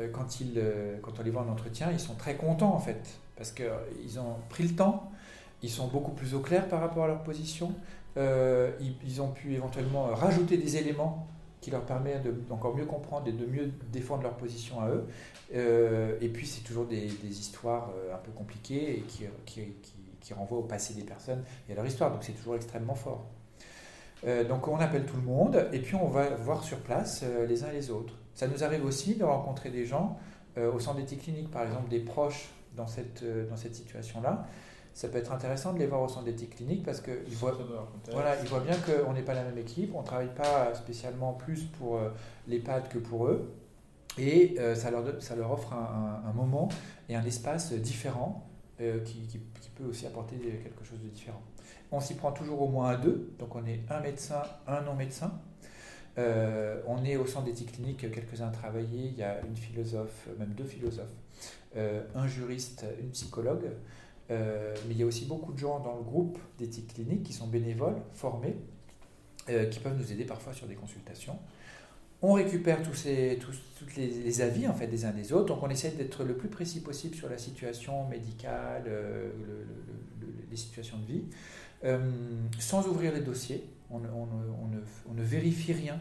euh, 0.00 0.08
quand, 0.12 0.40
ils, 0.40 0.54
euh, 0.56 0.96
quand 1.02 1.18
on 1.18 1.22
les 1.22 1.30
voit 1.30 1.42
en 1.42 1.48
entretien, 1.48 1.90
ils 1.92 2.00
sont 2.00 2.14
très 2.14 2.36
contents 2.36 2.74
en 2.74 2.78
fait, 2.78 3.18
parce 3.36 3.52
qu'ils 3.52 4.18
ont 4.18 4.36
pris 4.48 4.64
le 4.64 4.74
temps, 4.74 5.10
ils 5.62 5.70
sont 5.70 5.88
beaucoup 5.88 6.12
plus 6.12 6.34
au 6.34 6.40
clair 6.40 6.68
par 6.68 6.80
rapport 6.80 7.04
à 7.04 7.08
leur 7.08 7.22
position, 7.22 7.72
euh, 8.16 8.70
ils, 9.04 9.20
ont 9.20 9.30
pu 9.30 9.54
éventuellement 9.54 10.06
rajouter 10.06 10.56
des 10.56 10.76
éléments 10.76 11.26
qui 11.60 11.70
leur 11.70 11.84
permettent 11.84 12.24
de- 12.24 12.30
d'encore 12.48 12.76
mieux 12.76 12.86
comprendre 12.86 13.28
et 13.28 13.32
de 13.32 13.46
mieux 13.46 13.70
défendre 13.92 14.22
leur 14.22 14.36
position 14.36 14.80
à 14.80 14.88
eux. 14.88 15.06
Euh, 15.54 16.16
et 16.20 16.28
puis 16.28 16.46
c'est 16.46 16.62
toujours 16.62 16.86
des, 16.86 17.06
histoires 17.24 17.90
euh, 17.96 18.14
un 18.14 18.18
peu 18.18 18.30
compliquées 18.32 19.04
qui 19.06 20.34
renvoient 20.34 20.58
au 20.58 20.62
passé 20.62 20.94
des 20.94 21.02
personnes 21.02 21.42
et 21.68 21.72
à 21.72 21.74
leur 21.74 21.86
histoire, 21.86 22.12
donc 22.12 22.22
c'est 22.22 22.32
toujours 22.32 22.56
extrêmement 22.56 22.94
fort. 22.94 23.24
Euh, 24.26 24.42
donc 24.44 24.66
on 24.66 24.76
appelle 24.78 25.06
tout 25.06 25.16
le 25.16 25.22
monde 25.22 25.68
et 25.72 25.78
puis 25.78 25.94
on 25.94 26.08
va 26.08 26.28
voir 26.30 26.64
sur 26.64 26.78
place 26.78 27.22
euh, 27.24 27.46
les 27.46 27.62
uns 27.64 27.70
et 27.70 27.74
les 27.74 27.90
autres. 27.90 28.14
Ça 28.34 28.48
nous 28.48 28.64
arrive 28.64 28.84
aussi 28.84 29.14
de 29.14 29.24
rencontrer 29.24 29.70
des 29.70 29.84
gens 29.86 30.18
euh, 30.56 30.72
au 30.72 30.80
centre 30.80 30.96
d'éthique 30.96 31.22
clinique, 31.22 31.50
par 31.50 31.62
exemple 31.62 31.88
des 31.88 32.00
proches 32.00 32.48
dans 32.76 32.86
cette, 32.86 33.24
dans 33.48 33.56
cette 33.56 33.74
situation-là. 33.74 34.46
Ça 34.94 35.08
peut 35.08 35.18
être 35.18 35.32
intéressant 35.32 35.72
de 35.72 35.78
les 35.78 35.86
voir 35.86 36.02
au 36.02 36.08
centre 36.08 36.24
d'éthique 36.24 36.56
clinique 36.56 36.84
parce 36.84 37.00
qu'ils 37.00 37.34
voient, 37.36 37.52
voilà, 38.12 38.40
ils 38.40 38.48
voient 38.48 38.60
bien 38.60 38.74
qu'on 38.76 39.12
n'est 39.12 39.22
pas 39.22 39.34
la 39.34 39.44
même 39.44 39.58
équipe, 39.58 39.92
on 39.94 40.00
ne 40.00 40.06
travaille 40.06 40.34
pas 40.34 40.74
spécialement 40.74 41.32
plus 41.34 41.64
pour 41.64 41.96
euh, 41.98 42.08
l'EHPAD 42.48 42.88
que 42.88 42.98
pour 42.98 43.26
eux. 43.26 43.52
Et 44.20 44.56
ça, 44.74 44.90
leur, 44.90 45.04
ça 45.22 45.36
leur 45.36 45.52
offre 45.52 45.72
un, 45.72 45.76
un- 46.26 46.28
un 46.30 46.32
moment 46.32 46.68
et 47.08 47.14
un 47.14 47.24
espace 47.24 47.72
différent 47.72 48.44
qui, 48.78 49.20
qui- 49.28 49.40
qui 49.60 49.70
peut 49.76 49.84
aussi 49.84 50.06
apporter 50.06 50.34
quelque 50.36 50.84
chose 50.84 50.98
de 51.00 51.06
différent. 51.08 51.40
On 51.90 52.00
s'y 52.00 52.14
prend 52.14 52.32
toujours 52.32 52.60
au 52.62 52.68
moins 52.68 52.90
à 52.90 52.96
deux, 52.96 53.30
donc 53.38 53.54
on 53.54 53.64
est 53.66 53.80
un 53.90 54.00
médecin, 54.00 54.42
un 54.66 54.82
non-médecin. 54.82 55.32
Euh, 56.18 56.80
on 56.86 57.04
est 57.04 57.16
au 57.16 57.26
centre 57.26 57.46
d'éthique 57.46 57.72
clinique, 57.72 58.10
quelques-uns 58.10 58.48
à 58.48 58.50
travailler, 58.50 59.06
il 59.06 59.16
y 59.16 59.22
a 59.22 59.40
une 59.46 59.56
philosophe, 59.56 60.28
même 60.38 60.50
deux 60.56 60.64
philosophes, 60.64 61.06
euh, 61.76 62.02
un 62.14 62.26
juriste, 62.26 62.84
une 63.00 63.10
psychologue, 63.10 63.70
euh, 64.30 64.74
mais 64.86 64.94
il 64.94 65.00
y 65.00 65.02
a 65.02 65.06
aussi 65.06 65.26
beaucoup 65.26 65.52
de 65.52 65.58
gens 65.58 65.78
dans 65.80 65.94
le 65.96 66.02
groupe 66.02 66.38
d'éthique 66.58 66.92
clinique 66.94 67.22
qui 67.22 67.32
sont 67.32 67.46
bénévoles, 67.46 67.96
formés, 68.14 68.56
qui 69.70 69.78
peuvent 69.80 69.96
nous 69.96 70.12
aider 70.12 70.24
parfois 70.26 70.52
sur 70.52 70.66
des 70.66 70.74
consultations. 70.74 71.38
On 72.20 72.34
récupère 72.34 72.82
tous 72.82 73.04
les, 73.96 74.40
avis 74.42 74.68
en 74.68 74.74
fait 74.74 74.88
des 74.88 75.06
uns 75.06 75.12
des 75.12 75.32
autres, 75.32 75.46
donc 75.54 75.62
on 75.62 75.70
essaie 75.70 75.92
d'être 75.92 76.22
le 76.24 76.36
plus 76.36 76.48
précis 76.50 76.80
possible 76.80 77.14
sur 77.14 77.30
la 77.30 77.38
situation 77.38 78.06
médicale, 78.08 78.82
le- 78.84 79.32
le- 79.46 79.66
le- 80.20 80.34
les 80.50 80.56
situations 80.56 80.98
de 80.98 81.06
vie, 81.06 81.22
sans 82.58 82.86
ouvrir 82.88 83.12
les 83.12 83.20
dossiers. 83.20 83.64
On, 83.90 83.98
ne- 84.00 84.08
on 84.08 84.26
ne- 84.26 84.50
on 84.62 84.68
ne, 84.68 84.80
on 85.10 85.14
ne 85.14 85.22
vérifie 85.22 85.72
rien. 85.72 86.00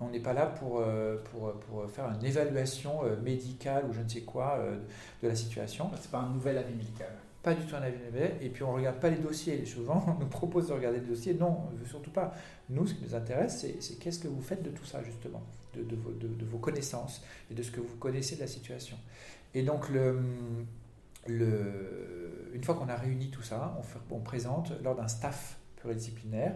On 0.00 0.10
n'est 0.10 0.20
pas 0.20 0.34
là 0.34 0.46
pour, 0.46 0.80
euh, 0.80 1.16
pour, 1.30 1.52
pour 1.60 1.90
faire 1.90 2.10
une 2.18 2.24
évaluation 2.24 3.04
euh, 3.04 3.16
médicale 3.22 3.84
ou 3.88 3.92
je 3.94 4.00
ne 4.02 4.08
sais 4.08 4.20
quoi 4.22 4.56
euh, 4.58 4.76
de 5.22 5.28
la 5.28 5.34
situation. 5.34 5.90
C'est 6.00 6.10
pas 6.10 6.18
un 6.18 6.30
nouvel 6.30 6.58
avis 6.58 6.74
médical. 6.74 7.08
Pas 7.42 7.54
du 7.54 7.64
tout 7.64 7.74
un 7.76 7.80
avis 7.82 7.96
médical. 7.98 8.32
Et 8.42 8.50
puis 8.50 8.62
on 8.62 8.72
ne 8.72 8.76
regarde 8.76 8.98
pas 9.00 9.08
les 9.08 9.16
dossiers. 9.16 9.64
Souvent, 9.64 10.04
on 10.06 10.14
nous 10.20 10.28
propose 10.28 10.68
de 10.68 10.72
regarder 10.74 11.00
les 11.00 11.06
dossiers. 11.06 11.32
Non, 11.34 11.60
on 11.72 11.74
veut 11.76 11.86
surtout 11.86 12.10
pas. 12.10 12.34
Nous, 12.68 12.86
ce 12.86 12.94
qui 12.94 13.04
nous 13.04 13.14
intéresse, 13.14 13.66
c'est 13.80 13.98
qu'est-ce 13.98 14.18
que 14.18 14.28
vous 14.28 14.42
faites 14.42 14.62
de 14.62 14.70
tout 14.70 14.84
ça, 14.84 15.02
justement, 15.02 15.42
de, 15.74 15.82
de 15.82 15.96
vos, 15.96 16.10
de- 16.12 16.28
de 16.28 16.44
vos 16.44 16.58
connaissances 16.58 17.22
et 17.50 17.54
de 17.54 17.62
ce 17.62 17.70
que 17.70 17.80
vous 17.80 17.96
connaissez 17.96 18.36
de 18.36 18.40
la 18.42 18.46
situation. 18.48 18.96
Et 19.54 19.62
donc, 19.62 19.88
le, 19.88 20.20
une 21.28 22.64
fois 22.64 22.74
qu'on 22.74 22.88
a 22.88 22.96
réuni 22.96 23.30
tout 23.30 23.42
ça, 23.42 23.78
on, 24.10 24.20
présente 24.20 24.72
lors 24.82 24.96
d'un 24.96 25.08
staff 25.08 25.58
pluridisciplinaire. 25.76 26.54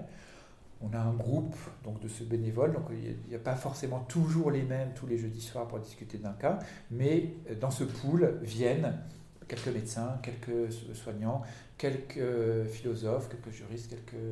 On 0.83 0.95
a 0.95 0.99
un 0.99 1.13
groupe 1.13 1.57
donc, 1.85 2.01
de 2.01 2.09
ce 2.09 2.25
bénévole, 2.25 2.73
donc 2.73 2.85
il 2.91 3.17
n'y 3.29 3.35
a, 3.35 3.39
pas 3.39 3.55
forcément 3.55 4.01
toujours 4.01 4.51
les 4.51 4.63
mêmes 4.63 4.93
tous 4.95 5.07
les 5.07 5.19
jeudis 5.19 5.43
soirs 5.43 5.69
pour 5.69 5.79
discuter 5.79 6.17
d'un 6.17 6.33
cas, 6.33 6.59
mais 6.91 7.35
euh, 7.51 7.55
dans 7.55 7.71
ce 7.71 7.85
pool 7.85 8.39
viennent 8.43 8.99
quelques 9.47 9.69
médecins, 9.69 10.19
quelques 10.23 10.73
so- 10.73 10.95
soignants, 10.95 11.43
quelques 11.77 12.65
philosophes, 12.71 13.29
quelques 13.29 13.55
juristes, 13.55 13.91
quelques 13.91 14.23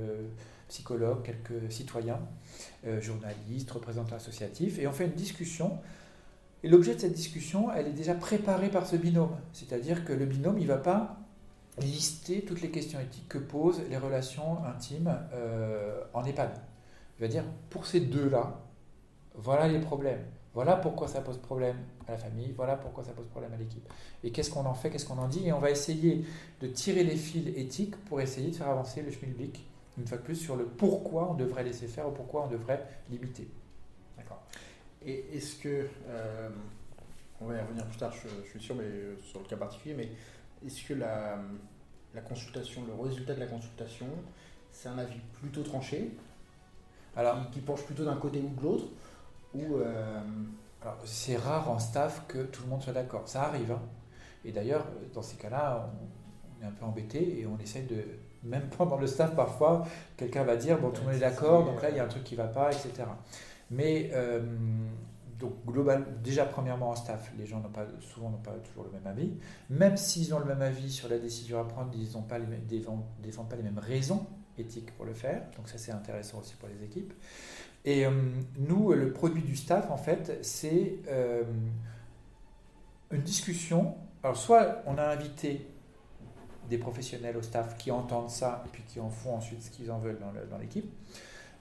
psychologues, 0.69 1.23
quelques 1.23 1.71
citoyens, 1.71 2.21
euh, 2.87 3.01
journalistes, 3.01 3.71
représentants 3.71 4.17
associatifs, 4.17 4.79
et 4.79 4.87
on 4.87 4.93
fait 4.93 5.07
une 5.07 5.13
discussion. 5.13 5.79
Et 6.65 6.69
l'objet 6.69 6.95
de 6.95 7.01
cette 7.01 7.13
discussion, 7.13 7.73
elle 7.73 7.87
est 7.87 7.93
déjà 7.93 8.15
préparée 8.15 8.69
par 8.69 8.87
ce 8.87 8.97
binôme. 8.97 9.37
C'est-à-dire 9.53 10.05
que 10.05 10.13
le 10.13 10.27
binôme, 10.27 10.59
il 10.59 10.67
ne 10.67 10.69
va 10.69 10.79
pas 10.79 11.17
lister 11.81 12.43
toutes 12.43 12.63
les 12.63 12.71
questions 12.71 12.99
éthiques 12.99 13.29
que 13.29 13.39
posent 13.39 13.83
les 13.89 13.97
relations 13.97 14.65
intimes 14.65 15.17
euh, 15.33 16.03
en 16.13 16.25
EHPAD. 16.25 16.51
Il 17.19 17.23
va 17.23 17.29
dire, 17.29 17.45
pour 17.71 17.87
ces 17.87 18.01
deux-là, 18.01 18.61
voilà 19.35 19.69
les 19.69 19.79
problèmes. 19.79 20.25
Voilà 20.55 20.77
pourquoi 20.77 21.07
ça 21.07 21.21
pose 21.21 21.39
problème 21.39 21.77
à 22.09 22.13
la 22.13 22.19
famille, 22.19 22.53
voilà 22.57 22.77
pourquoi 22.77 23.05
ça 23.05 23.13
pose 23.13 23.27
problème 23.27 23.53
à 23.53 23.57
l'équipe. 23.57 23.87
Et 24.25 24.33
qu'est-ce 24.33 24.51
qu'on 24.51 24.67
en 24.67 24.75
fait, 24.75 24.91
qu'est-ce 24.91 25.07
qu'on 25.07 25.19
en 25.19 25.29
dit? 25.29 25.47
Et 25.47 25.53
on 25.53 25.61
va 25.61 25.71
essayer 25.71 26.25
de 26.61 26.67
tirer 26.67 27.05
les 27.05 27.17
fils 27.17 27.47
éthiques 27.57 27.97
pour 28.07 28.21
essayer 28.21 28.51
de 28.51 28.57
faire 28.57 28.69
avancer 28.69 29.03
le 29.03 29.13
schmilblick, 29.13 29.65
une 29.99 30.07
fois 30.07 30.19
de 30.19 30.23
plus, 30.23 30.37
sur 30.37 30.57
le 30.57 30.65
pourquoi 30.65 31.31
on 31.31 31.35
devrait 31.35 31.63
laisser 31.63 31.87
faire 31.87 32.09
ou 32.09 32.11
pourquoi 32.11 32.47
on 32.47 32.49
devrait 32.49 32.85
limiter. 33.11 33.47
Et 35.09 35.25
est-ce 35.37 35.57
que, 35.57 35.87
euh, 36.09 36.49
on 37.41 37.47
va 37.47 37.57
y 37.57 37.61
revenir 37.61 37.87
plus 37.87 37.97
tard, 37.99 38.13
je, 38.13 38.29
je 38.45 38.51
suis 38.51 38.61
sûr, 38.61 38.75
mais 38.75 38.85
euh, 38.85 39.17
sur 39.23 39.41
le 39.41 39.47
cas 39.47 39.57
particulier, 39.57 39.95
mais 39.95 40.11
est-ce 40.67 40.85
que 40.87 40.93
la, 40.95 41.39
la 42.15 42.21
consultation, 42.21 42.83
le 42.87 43.03
résultat 43.03 43.35
de 43.35 43.41
la 43.41 43.47
consultation, 43.47 44.07
c'est 44.71 44.89
un 44.91 44.99
avis 44.99 45.21
plutôt 45.41 45.63
tranché, 45.63 46.11
Alors, 47.17 47.41
qui, 47.47 47.53
qui 47.53 47.61
penche 47.61 47.83
plutôt 47.85 48.05
d'un 48.05 48.17
côté 48.17 48.41
ou 48.41 48.55
de 48.55 48.63
l'autre, 48.63 48.85
ou 49.55 49.77
euh, 49.77 50.21
Alors, 50.83 50.99
c'est 51.05 51.37
rare 51.37 51.71
en 51.71 51.79
staff 51.79 52.27
que 52.29 52.43
tout 52.45 52.63
le 52.65 52.69
monde 52.69 52.83
soit 52.83 52.93
d'accord. 52.93 53.27
Ça 53.29 53.45
arrive. 53.45 53.73
hein. 53.73 53.81
Et 54.45 54.53
d'ailleurs, 54.53 54.87
dans 55.15 55.23
ces 55.23 55.37
cas-là, 55.37 55.91
on, 56.03 56.61
on 56.61 56.65
est 56.65 56.69
un 56.69 56.73
peu 56.73 56.85
embêté 56.85 57.41
et 57.41 57.47
on 57.47 57.59
essaie 57.59 57.83
de. 57.83 58.05
Même 58.45 58.69
pendant 58.77 58.99
le 58.99 59.07
staff, 59.07 59.35
parfois, 59.35 59.87
quelqu'un 60.19 60.45
va 60.45 60.57
dire 60.57 60.79
Bon, 60.79 60.91
tout 60.91 61.01
le 61.01 61.07
monde 61.07 61.17
est 61.17 61.21
d'accord, 61.21 61.65
donc 61.65 61.81
là, 61.83 61.89
il 61.91 61.97
y 61.97 62.01
a 62.01 62.05
un 62.05 62.09
truc 62.09 62.25
qui 62.25 62.37
ne 62.37 62.43
va 62.43 62.49
pas, 62.49 62.71
etc. 62.71 63.05
Mais, 63.71 64.11
euh, 64.13 64.41
donc, 65.39 65.65
global, 65.67 66.05
déjà, 66.23 66.45
premièrement, 66.45 66.91
en 66.91 66.97
staff, 66.97 67.33
les 67.39 67.47
gens 67.47 67.61
n'ont 67.61 67.69
pas, 67.69 67.87
souvent 68.01 68.31
n'ont 68.31 68.39
pas 68.39 68.55
toujours 68.65 68.85
le 68.85 68.91
même 68.91 69.07
avis. 69.07 69.33
Même 69.71 69.97
s'ils 69.97 70.35
ont 70.35 70.39
le 70.39 70.45
même 70.45 70.63
avis 70.63 70.91
sur 70.91 71.09
la 71.09 71.19
décision 71.19 71.61
à 71.61 71.65
prendre, 71.65 71.93
ils 71.95 72.13
n'ont 72.13 72.23
pas 72.23 72.39
les 72.39 72.47
mêmes, 72.47 72.65
défendent, 72.67 73.49
pas 73.49 73.57
les 73.57 73.63
mêmes 73.63 73.79
raisons 73.79 74.27
éthiques 74.57 74.95
pour 74.97 75.05
le 75.05 75.15
faire. 75.15 75.43
Donc, 75.57 75.69
ça, 75.69 75.79
c'est 75.79 75.93
intéressant 75.93 76.41
aussi 76.41 76.55
pour 76.57 76.69
les 76.69 76.85
équipes. 76.85 77.13
Et 77.85 78.05
euh, 78.05 78.11
nous, 78.59 78.93
le 78.93 79.13
produit 79.13 79.43
du 79.43 79.55
staff, 79.55 79.91
en 79.91 79.97
fait, 79.97 80.39
c'est 80.43 80.97
euh, 81.09 81.45
une 83.13 83.23
discussion. 83.23 83.95
Alors, 84.23 84.37
soit 84.37 84.83
on 84.87 84.99
a 84.99 85.05
invité 85.05 85.67
des 86.69 86.79
professionnels 86.79 87.37
au 87.37 87.43
staff 87.43 87.79
qui 87.79 87.91
entendent 87.91 88.31
ça 88.31 88.63
et 88.67 88.69
puis 88.71 88.83
qui 88.83 89.01
en 89.01 89.09
font 89.09 89.37
ensuite 89.37 89.63
ce 89.63 89.71
qu'ils 89.71 89.91
en 89.91 89.99
veulent 89.99 90.19
dans 90.51 90.59
l'équipe. 90.59 90.91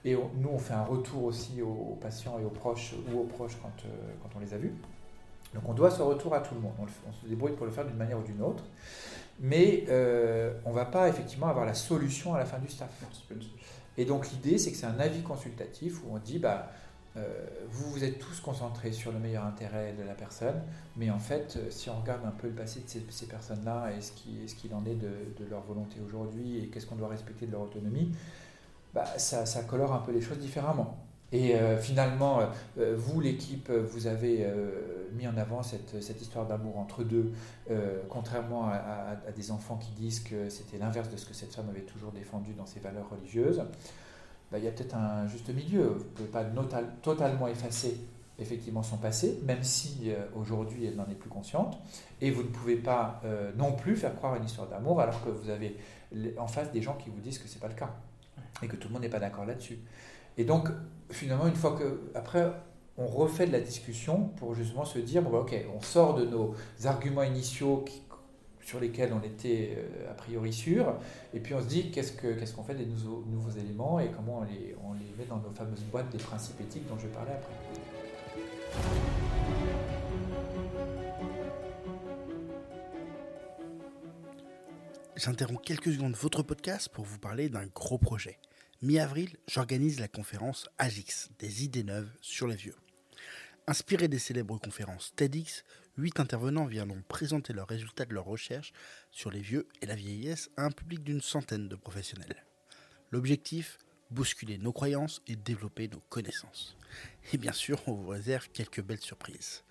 Et 0.04 0.14
nous, 0.14 0.48
on 0.50 0.58
fait 0.58 0.74
un 0.74 0.84
retour 0.84 1.24
aussi 1.24 1.60
aux, 1.60 1.98
patients 2.00 2.38
et 2.38 2.44
aux 2.44 2.50
proches 2.50 2.94
ou 3.10 3.20
aux 3.20 3.24
proches 3.24 3.58
quand, 3.60 3.84
euh, 3.84 3.88
quand 4.22 4.30
on 4.36 4.40
les 4.40 4.54
a 4.54 4.58
vus. 4.58 4.72
Donc 5.54 5.64
on 5.66 5.72
doit 5.72 5.90
ce 5.90 6.02
retour 6.02 6.34
à 6.34 6.40
tout 6.40 6.54
le 6.54 6.60
monde. 6.60 6.72
On, 6.78 7.12
se 7.12 7.26
débrouille 7.26 7.52
pour 7.52 7.66
le 7.66 7.72
faire 7.72 7.84
d'une 7.84 7.96
manière 7.96 8.18
ou 8.18 8.22
d'une 8.22 8.42
autre. 8.42 8.64
Mais 9.40 9.84
euh, 9.88 10.52
on 10.64 10.70
ne 10.70 10.74
va 10.74 10.84
pas 10.84 11.08
effectivement 11.08 11.48
avoir 11.48 11.64
la 11.64 11.74
solution 11.74 12.34
à 12.34 12.38
la 12.38 12.44
fin 12.44 12.58
du 12.58 12.68
staff. 12.68 12.90
Et 13.96 14.04
donc 14.04 14.30
l'idée, 14.30 14.58
c'est 14.58 14.70
que 14.70 14.76
c'est 14.76 14.86
un 14.86 15.00
avis 15.00 15.22
consultatif 15.22 16.02
où 16.04 16.14
on 16.14 16.18
dit, 16.18 16.38
bah, 16.38 16.70
euh, 17.16 17.46
vous 17.68 17.90
vous 17.90 18.04
êtes 18.04 18.18
tous 18.18 18.40
concentrés 18.40 18.92
sur 18.92 19.10
le 19.10 19.18
meilleur 19.18 19.44
intérêt 19.44 19.94
de 19.98 20.04
la 20.04 20.14
personne, 20.14 20.60
mais 20.96 21.10
en 21.10 21.18
fait, 21.18 21.58
si 21.70 21.90
on 21.90 22.00
regarde 22.00 22.24
un 22.24 22.30
peu 22.30 22.48
le 22.48 22.54
passé 22.54 22.80
de 22.80 22.88
ces, 23.10 23.26
personnes-là 23.26 23.92
et 23.96 24.00
ce 24.00 24.12
qu'il 24.12 24.74
en 24.74 24.84
est 24.84 24.94
de 24.94 25.44
leur 25.50 25.62
volonté 25.62 25.98
aujourd'hui 26.06 26.58
et 26.58 26.68
qu'est-ce 26.68 26.86
qu'on 26.86 26.96
doit 26.96 27.08
respecter 27.08 27.46
de 27.46 27.52
leur 27.52 27.62
autonomie, 27.62 28.12
bah, 28.94 29.04
ça, 29.18 29.62
colore 29.62 29.92
un 29.92 29.98
peu 29.98 30.12
les 30.12 30.20
choses 30.20 30.38
différemment. 30.38 30.96
Et 31.30 31.54
euh, 31.56 31.76
finalement, 31.76 32.40
euh, 32.78 32.94
vous, 32.96 33.20
l'équipe, 33.20 33.70
vous 33.70 34.06
avez 34.06 34.46
mis 35.12 35.26
en 35.28 35.36
avant 35.36 35.62
cette, 35.62 36.02
cette 36.02 36.20
histoire 36.22 36.46
d'amour 36.46 36.78
entre 36.78 37.02
deux, 37.04 37.32
contrairement 38.08 38.68
à, 38.68 39.16
des 39.36 39.50
enfants 39.50 39.76
qui 39.76 39.90
disent 39.92 40.20
que 40.20 40.48
c'était 40.48 40.78
l'inverse 40.78 41.10
de 41.10 41.16
ce 41.16 41.26
que 41.26 41.34
cette 41.34 41.54
femme 41.54 41.68
avait 41.68 41.82
toujours 41.82 42.12
défendu 42.12 42.54
dans 42.54 42.66
ses 42.66 42.80
valeurs 42.80 43.08
religieuses. 43.10 43.62
Bah, 44.50 44.58
il 44.58 44.64
y 44.64 44.68
a 44.68 44.70
peut-être 44.70 44.94
un 44.94 45.26
juste 45.26 45.50
milieu. 45.50 45.88
Vous 45.88 46.04
ne 46.04 46.26
pouvez 46.26 46.28
pas 46.28 46.44
totalement 47.02 47.48
effacer 47.48 48.00
effectivement 48.38 48.84
son 48.84 48.96
passé, 48.96 49.40
même 49.44 49.64
si 49.64 50.12
aujourd'hui 50.34 50.86
elle 50.86 50.94
n'en 50.94 51.08
est 51.08 51.18
plus 51.18 51.28
consciente, 51.28 51.78
et 52.20 52.30
vous 52.30 52.42
ne 52.42 52.48
pouvez 52.48 52.76
pas 52.76 53.20
non 53.56 53.72
plus 53.72 53.96
faire 53.96 54.14
croire 54.14 54.36
une 54.36 54.44
histoire 54.44 54.68
d'amour 54.68 55.00
alors 55.00 55.22
que 55.24 55.30
vous 55.30 55.50
avez 55.50 55.76
en 56.38 56.46
face 56.46 56.70
des 56.72 56.80
gens 56.80 56.94
qui 56.94 57.10
vous 57.10 57.20
disent 57.20 57.38
que 57.38 57.48
ce 57.48 57.54
n'est 57.54 57.60
pas 57.60 57.68
le 57.68 57.74
cas 57.74 57.90
et 58.62 58.68
que 58.68 58.76
tout 58.76 58.88
le 58.88 58.94
monde 58.94 59.02
n'est 59.02 59.08
pas 59.08 59.20
d'accord 59.20 59.44
là-dessus. 59.44 59.78
Et 60.36 60.44
donc, 60.44 60.68
finalement, 61.10 61.46
une 61.46 61.56
fois 61.56 61.76
que, 61.76 62.10
après, 62.14 62.50
on 62.96 63.06
refait 63.06 63.46
de 63.46 63.52
la 63.52 63.60
discussion 63.60 64.24
pour 64.36 64.54
justement 64.54 64.84
se 64.84 64.98
dire, 64.98 65.22
bon, 65.22 65.30
bah, 65.30 65.38
ok, 65.38 65.54
on 65.76 65.80
sort 65.80 66.14
de 66.14 66.24
nos 66.24 66.54
arguments 66.84 67.22
initiaux 67.22 67.84
sur 68.60 68.80
lesquels 68.80 69.12
on 69.14 69.24
était 69.26 69.76
euh, 69.78 70.10
a 70.10 70.14
priori 70.14 70.52
sûr, 70.52 70.94
et 71.32 71.40
puis 71.40 71.54
on 71.54 71.60
se 71.60 71.66
dit, 71.66 71.90
qu'est-ce 71.90 72.12
qu'on 72.52 72.62
fait 72.62 72.74
des 72.74 72.84
nouveaux, 72.84 73.50
éléments 73.58 73.98
et 73.98 74.10
comment 74.10 74.40
on 74.40 74.44
les, 74.44 74.76
on 74.84 74.92
les 74.92 75.14
met 75.18 75.24
dans 75.24 75.38
nos 75.38 75.50
fameuses 75.50 75.84
boîtes 75.84 76.10
des 76.10 76.18
principes 76.18 76.60
éthiques 76.60 76.86
dont 76.86 76.98
je 76.98 77.06
parler 77.06 77.32
après. 77.32 77.52
J'interromps 85.16 85.62
quelques 85.64 85.92
secondes 85.92 86.14
votre 86.14 86.42
podcast 86.42 86.90
pour 86.90 87.04
vous 87.04 87.18
parler 87.18 87.48
d'un 87.48 87.66
gros 87.66 87.98
projet. 87.98 88.38
Mi-avril, 88.80 89.36
j'organise 89.48 89.98
la 89.98 90.06
conférence 90.06 90.68
AGIX, 90.78 91.30
des 91.40 91.64
idées 91.64 91.82
neuves 91.82 92.10
sur 92.20 92.46
les 92.46 92.54
vieux. 92.54 92.76
Inspiré 93.66 94.06
des 94.06 94.20
célèbres 94.20 94.58
conférences 94.58 95.12
TEDx, 95.16 95.64
huit 95.96 96.20
intervenants 96.20 96.66
viendront 96.66 97.02
présenter 97.08 97.52
leurs 97.52 97.66
résultats 97.66 98.04
de 98.04 98.14
leurs 98.14 98.24
recherches 98.24 98.72
sur 99.10 99.32
les 99.32 99.40
vieux 99.40 99.66
et 99.82 99.86
la 99.86 99.96
vieillesse 99.96 100.48
à 100.56 100.62
un 100.62 100.70
public 100.70 101.02
d'une 101.02 101.20
centaine 101.20 101.66
de 101.66 101.74
professionnels. 101.74 102.46
L'objectif 103.10 103.78
bousculer 104.12 104.58
nos 104.58 104.72
croyances 104.72 105.22
et 105.26 105.34
développer 105.34 105.88
nos 105.88 106.00
connaissances. 106.08 106.76
Et 107.32 107.36
bien 107.36 107.52
sûr, 107.52 107.82
on 107.88 107.94
vous 107.94 108.08
réserve 108.08 108.48
quelques 108.50 108.82
belles 108.82 109.00
surprises. 109.00 109.64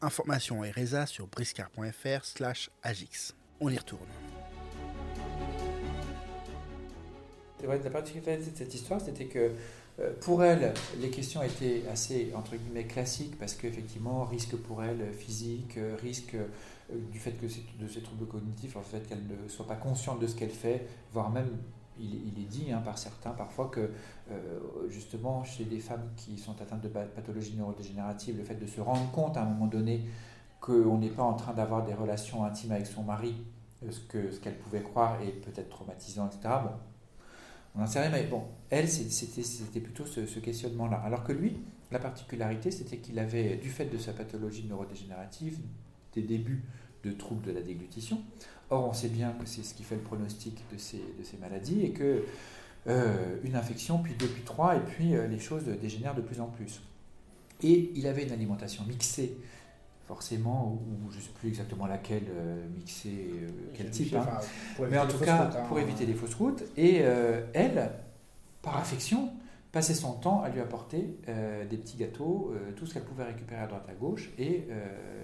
Informations 0.00 0.62
et 0.62 0.70
résa 0.70 1.06
sur 1.06 1.26
briscard.fr 1.26 2.24
slash 2.24 2.70
agix. 2.84 3.34
On 3.58 3.70
y 3.70 3.76
retourne. 3.76 4.08
La 7.62 7.90
particularité 7.90 8.50
de 8.50 8.56
cette 8.56 8.74
histoire, 8.74 9.00
c'était 9.00 9.26
que 9.26 9.52
euh, 10.00 10.12
pour 10.20 10.42
elle, 10.42 10.72
les 11.00 11.10
questions 11.10 11.42
étaient 11.42 11.82
assez, 11.90 12.32
entre 12.34 12.56
guillemets, 12.56 12.84
classiques, 12.84 13.38
parce 13.38 13.54
qu'effectivement, 13.54 14.24
risque 14.24 14.56
pour 14.56 14.82
elle 14.82 15.12
physique, 15.12 15.76
euh, 15.76 15.96
risque 16.00 16.34
euh, 16.34 16.46
du 17.10 17.18
fait 17.18 17.32
que 17.32 17.46
de 17.46 17.88
ces 17.88 18.00
troubles 18.00 18.26
cognitifs, 18.26 18.76
en 18.76 18.82
fait 18.82 19.06
qu'elle 19.06 19.22
ne 19.26 19.48
soit 19.48 19.66
pas 19.66 19.76
consciente 19.76 20.18
de 20.20 20.26
ce 20.26 20.34
qu'elle 20.34 20.50
fait, 20.50 20.86
voire 21.12 21.30
même, 21.30 21.58
il, 22.00 22.32
est 22.38 22.48
dit 22.48 22.72
hein, 22.72 22.80
par 22.82 22.96
certains 22.96 23.30
parfois 23.32 23.68
que 23.68 23.90
justement 24.88 25.44
chez 25.44 25.64
des 25.64 25.78
femmes 25.78 26.10
qui 26.16 26.38
sont 26.38 26.60
atteintes 26.60 26.80
de 26.80 26.88
pathologies 26.88 27.54
neurodégénératives, 27.54 28.38
le 28.38 28.44
fait 28.44 28.54
de 28.54 28.66
se 28.66 28.80
rendre 28.80 29.08
compte 29.12 29.36
à 29.36 29.42
un 29.42 29.44
moment 29.44 29.66
donné 29.66 30.06
qu'on 30.60 30.96
n'est 30.98 31.10
pas 31.10 31.22
en 31.22 31.34
train 31.34 31.52
d'avoir 31.52 31.84
des 31.84 31.92
relations 31.92 32.44
intimes 32.44 32.72
avec 32.72 32.86
son 32.86 33.02
mari, 33.02 33.34
ce 33.88 34.00
qu'elle 34.00 34.32
ce 34.32 34.40
qu'elle 34.40 34.58
pouvait 34.58 34.82
croire 34.82 35.20
est 35.20 35.32
peut-être 35.32 35.68
traumatisant, 35.68 36.28
etc. 36.28 36.54
Bon, 36.64 36.70
on 37.74 37.80
n'en 37.80 37.86
sait 37.86 38.00
rien, 38.00 38.10
mais 38.10 38.24
bon, 38.24 38.44
elle, 38.70 38.88
c'était 38.88 39.80
plutôt 39.80 40.04
ce, 40.04 40.38
questionnement-là. 40.38 41.00
Alors 41.04 41.24
que 41.24 41.32
lui, 41.32 41.56
la 41.90 41.98
particularité, 41.98 42.70
c'était 42.70 42.98
qu'il 42.98 43.18
avait, 43.18 43.56
du 43.56 43.70
fait 43.70 43.86
de 43.86 43.98
sa 43.98 44.12
pathologie 44.12 44.64
neurodégénérative, 44.68 45.58
des 46.14 46.22
débuts 46.22 46.62
de 47.04 47.12
troubles 47.12 47.46
de 47.46 47.52
la 47.52 47.62
déglutition. 47.62 48.22
Or, 48.70 48.88
on 48.88 48.92
sait 48.92 49.08
bien 49.08 49.32
que 49.32 49.46
c'est 49.46 49.62
ce 49.62 49.74
qui 49.74 49.82
fait 49.82 49.96
le 49.96 50.02
pronostic 50.02 50.62
de 50.72 50.78
ces, 50.78 51.02
maladies 51.40 51.82
et 51.82 51.92
que 51.92 52.24
euh, 52.88 53.36
une 53.44 53.56
infection, 53.56 53.98
puis 53.98 54.14
deux, 54.18 54.28
puis 54.28 54.42
trois, 54.42 54.76
et 54.76 54.80
puis 54.80 55.14
euh, 55.14 55.26
les 55.26 55.38
choses 55.38 55.64
dégénèrent 55.64 56.14
de 56.14 56.20
plus 56.20 56.40
en 56.40 56.46
plus. 56.46 56.80
Et 57.62 57.92
il 57.94 58.06
avait 58.06 58.24
une 58.24 58.32
alimentation 58.32 58.84
mixée 58.84 59.36
forcément, 60.06 60.78
ou 60.86 61.10
je 61.10 61.16
ne 61.16 61.22
sais 61.22 61.30
plus 61.30 61.48
exactement 61.48 61.86
laquelle 61.86 62.26
euh, 62.30 62.66
mixer, 62.76 63.30
euh, 63.32 63.48
quel 63.74 63.90
type. 63.90 64.14
Hein. 64.14 64.26
Mais 64.90 64.98
en 64.98 65.06
tout 65.06 65.18
cas, 65.18 65.50
hein. 65.54 65.64
pour 65.68 65.78
éviter 65.78 66.06
les 66.06 66.14
fausses 66.14 66.34
routes. 66.34 66.62
Et 66.76 67.00
euh, 67.02 67.46
elle, 67.54 67.90
par 68.62 68.76
affection, 68.76 69.32
passait 69.70 69.94
son 69.94 70.12
temps 70.12 70.42
à 70.42 70.50
lui 70.50 70.60
apporter 70.60 71.16
des 71.70 71.76
petits 71.78 71.96
gâteaux, 71.96 72.52
tout 72.76 72.86
ce 72.86 72.92
qu'elle 72.92 73.04
pouvait 73.04 73.24
récupérer 73.24 73.62
à 73.62 73.66
droite 73.66 73.86
à 73.88 73.94
gauche, 73.94 74.28
et 74.36 74.68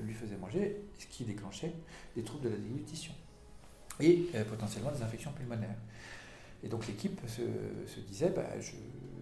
lui 0.02 0.14
faisait 0.14 0.38
manger, 0.38 0.84
ce 0.98 1.06
qui 1.06 1.24
déclenchait 1.24 1.74
des 2.16 2.22
troubles 2.22 2.44
de 2.44 2.48
la 2.48 2.56
déglutition 2.56 3.12
et 4.00 4.30
potentiellement 4.48 4.90
des 4.90 5.02
infections 5.02 5.32
pulmonaires. 5.32 5.76
Et 6.64 6.68
donc 6.68 6.86
l'équipe 6.86 7.20
se, 7.26 7.42
se, 7.92 8.00
disait, 8.00 8.30
bah, 8.30 8.46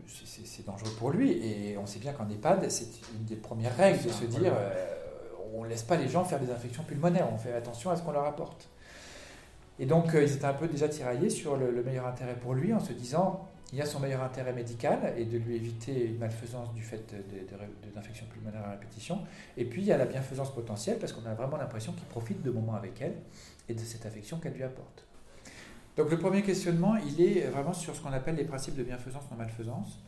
c'est 0.07 0.65
dangereux 0.65 0.93
pour 0.97 1.11
lui. 1.11 1.33
Et 1.33 1.77
on 1.77 1.87
sait 1.87 1.99
bien 1.99 2.13
qu'en 2.13 2.31
EHPAD, 2.31 2.71
c'est 2.71 2.89
une 3.13 3.25
des 3.25 3.35
premières 3.35 3.77
règles 3.77 4.05
de 4.05 4.11
se 4.11 4.27
dire, 4.27 4.53
on 5.57 5.65
ne 5.65 5.69
laisse 5.69 5.83
pas 5.83 5.97
les 5.97 6.09
gens 6.09 6.25
faire 6.25 6.41
des 6.41 6.51
infections 6.51 6.83
pulmonaires, 6.83 7.29
on 7.33 7.39
fait 7.39 7.53
attention 7.53 7.91
à 7.91 7.97
ce 7.97 8.03
qu'on 8.03 8.13
leur 8.13 8.27
apporte. 8.27 8.69
Et 9.79 9.87
donc, 9.87 10.15
euh, 10.15 10.23
ils 10.23 10.33
étaient 10.33 10.47
un 10.47 10.55
peu 10.55 10.69
déjà 10.69 10.89
tiraillés 10.89 11.31
sur 11.31 11.57
le, 11.57 11.83
meilleur 11.83 12.07
intérêt 12.07 12.35
pour 12.35 12.55
lui 12.55 12.73
en 12.73 12.81
se 12.81 12.93
disant 12.93 13.49
il 13.73 13.79
y 13.79 13.83
a 13.83 13.87
son 13.87 13.99
meilleur 13.99 14.23
intérêt 14.23 14.53
médical 14.53 15.13
et 15.17 15.25
de 15.25 15.39
lui 15.39 15.57
éviter 15.57 16.07
une 16.07 16.19
malfaisance 16.19 16.73
du 16.73 16.83
fait 16.83 17.03
d'infections 17.95 18.27
pulmonaires 18.33 18.65
à 18.65 18.71
répétition. 18.71 19.19
Et 19.57 19.65
puis, 19.65 19.83
il 19.83 19.89
y 19.89 19.93
a 19.93 19.97
la 19.97 20.05
bienfaisance 20.05 20.55
potentielle 20.55 20.99
parce 20.99 21.13
qu'on 21.13 21.27
a 21.27 21.35
vraiment 21.35 21.57
l'impression 21.57 21.93
qu'il 21.93 22.07
profite 22.07 22.43
de 22.43 22.51
moments 22.53 22.77
avec 22.77 23.01
elle 23.03 23.17
et 23.69 23.75
de 23.75 23.81
cette 23.81 24.07
affection 24.07 24.39
qu'elle 24.39 24.55
lui 24.55 24.63
apporte. 24.63 25.05
Donc, 25.97 26.11
le 26.11 26.19
premier 26.19 26.43
questionnement, 26.43 26.95
il 26.97 27.21
est 27.21 27.41
vraiment 27.49 27.73
sur 27.73 27.97
ce 27.97 28.01
qu'on 28.01 28.13
appelle 28.13 28.37
les 28.37 28.45
principes 28.45 28.77
de 28.77 28.85
bienfaisance 28.85 29.25
non-malfaisance. 29.33 29.99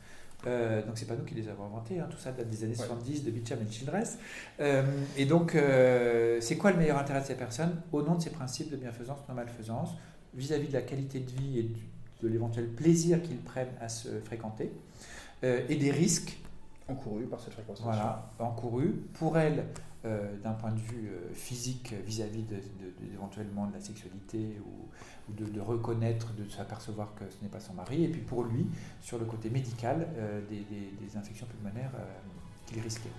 Euh, 0.46 0.84
donc 0.86 0.96
c'est 0.96 1.06
pas 1.06 1.16
nous 1.16 1.24
qui 1.24 1.34
les 1.34 1.48
avons 1.48 1.64
inventés, 1.64 1.98
hein. 1.98 2.06
tout 2.08 2.18
ça 2.18 2.30
date 2.30 2.48
des 2.48 2.62
années 2.62 2.74
70 2.74 3.24
de 3.24 3.30
Beecham 3.30 3.58
et 3.60 3.72
Childress. 3.72 4.18
Euh, 4.60 4.84
et 5.16 5.26
donc 5.26 5.54
euh, 5.54 6.38
c'est 6.40 6.56
quoi 6.56 6.70
le 6.70 6.78
meilleur 6.78 6.98
intérêt 6.98 7.20
de 7.20 7.26
ces 7.26 7.34
personnes 7.34 7.80
au 7.92 8.02
nom 8.02 8.14
de 8.14 8.22
ces 8.22 8.30
principes 8.30 8.70
de 8.70 8.76
bienfaisance, 8.76 9.18
non-malfaisance, 9.28 9.90
vis-à-vis 10.34 10.68
de 10.68 10.74
la 10.74 10.82
qualité 10.82 11.18
de 11.20 11.30
vie 11.30 11.58
et 11.58 11.70
de 12.22 12.28
l'éventuel 12.28 12.68
plaisir 12.68 13.20
qu'ils 13.20 13.38
prennent 13.38 13.74
à 13.80 13.88
se 13.88 14.08
fréquenter, 14.24 14.72
et 15.42 15.76
des 15.76 15.92
risques 15.92 16.36
encourus 16.88 17.26
par 17.26 17.40
cette 17.40 17.52
fréquentation. 17.52 17.84
Voilà, 17.84 18.28
encourus 18.40 18.94
pour 19.14 19.38
elles 19.38 19.64
d'un 20.04 20.52
point 20.52 20.70
de 20.70 20.78
vue 20.78 21.10
physique 21.34 21.92
vis-à-vis 22.06 22.42
de, 22.42 22.56
éventuellement 23.12 23.66
de 23.66 23.74
la 23.74 23.80
sexualité 23.80 24.60
ou 24.64 24.88
de, 25.32 25.60
reconnaître, 25.60 26.32
de 26.34 26.48
s'apercevoir 26.48 27.14
que 27.14 27.24
ce 27.28 27.42
n'est 27.42 27.50
pas 27.50 27.60
son 27.60 27.74
mari, 27.74 28.04
et 28.04 28.08
puis 28.08 28.20
pour 28.20 28.44
lui, 28.44 28.66
sur 29.00 29.18
le 29.18 29.24
côté 29.24 29.50
médical, 29.50 30.08
euh, 30.16 30.40
des, 30.48 31.16
infections 31.16 31.46
pulmonaires 31.46 31.90
euh, 31.96 32.04
qu'il 32.66 32.80
risquait. 32.80 33.10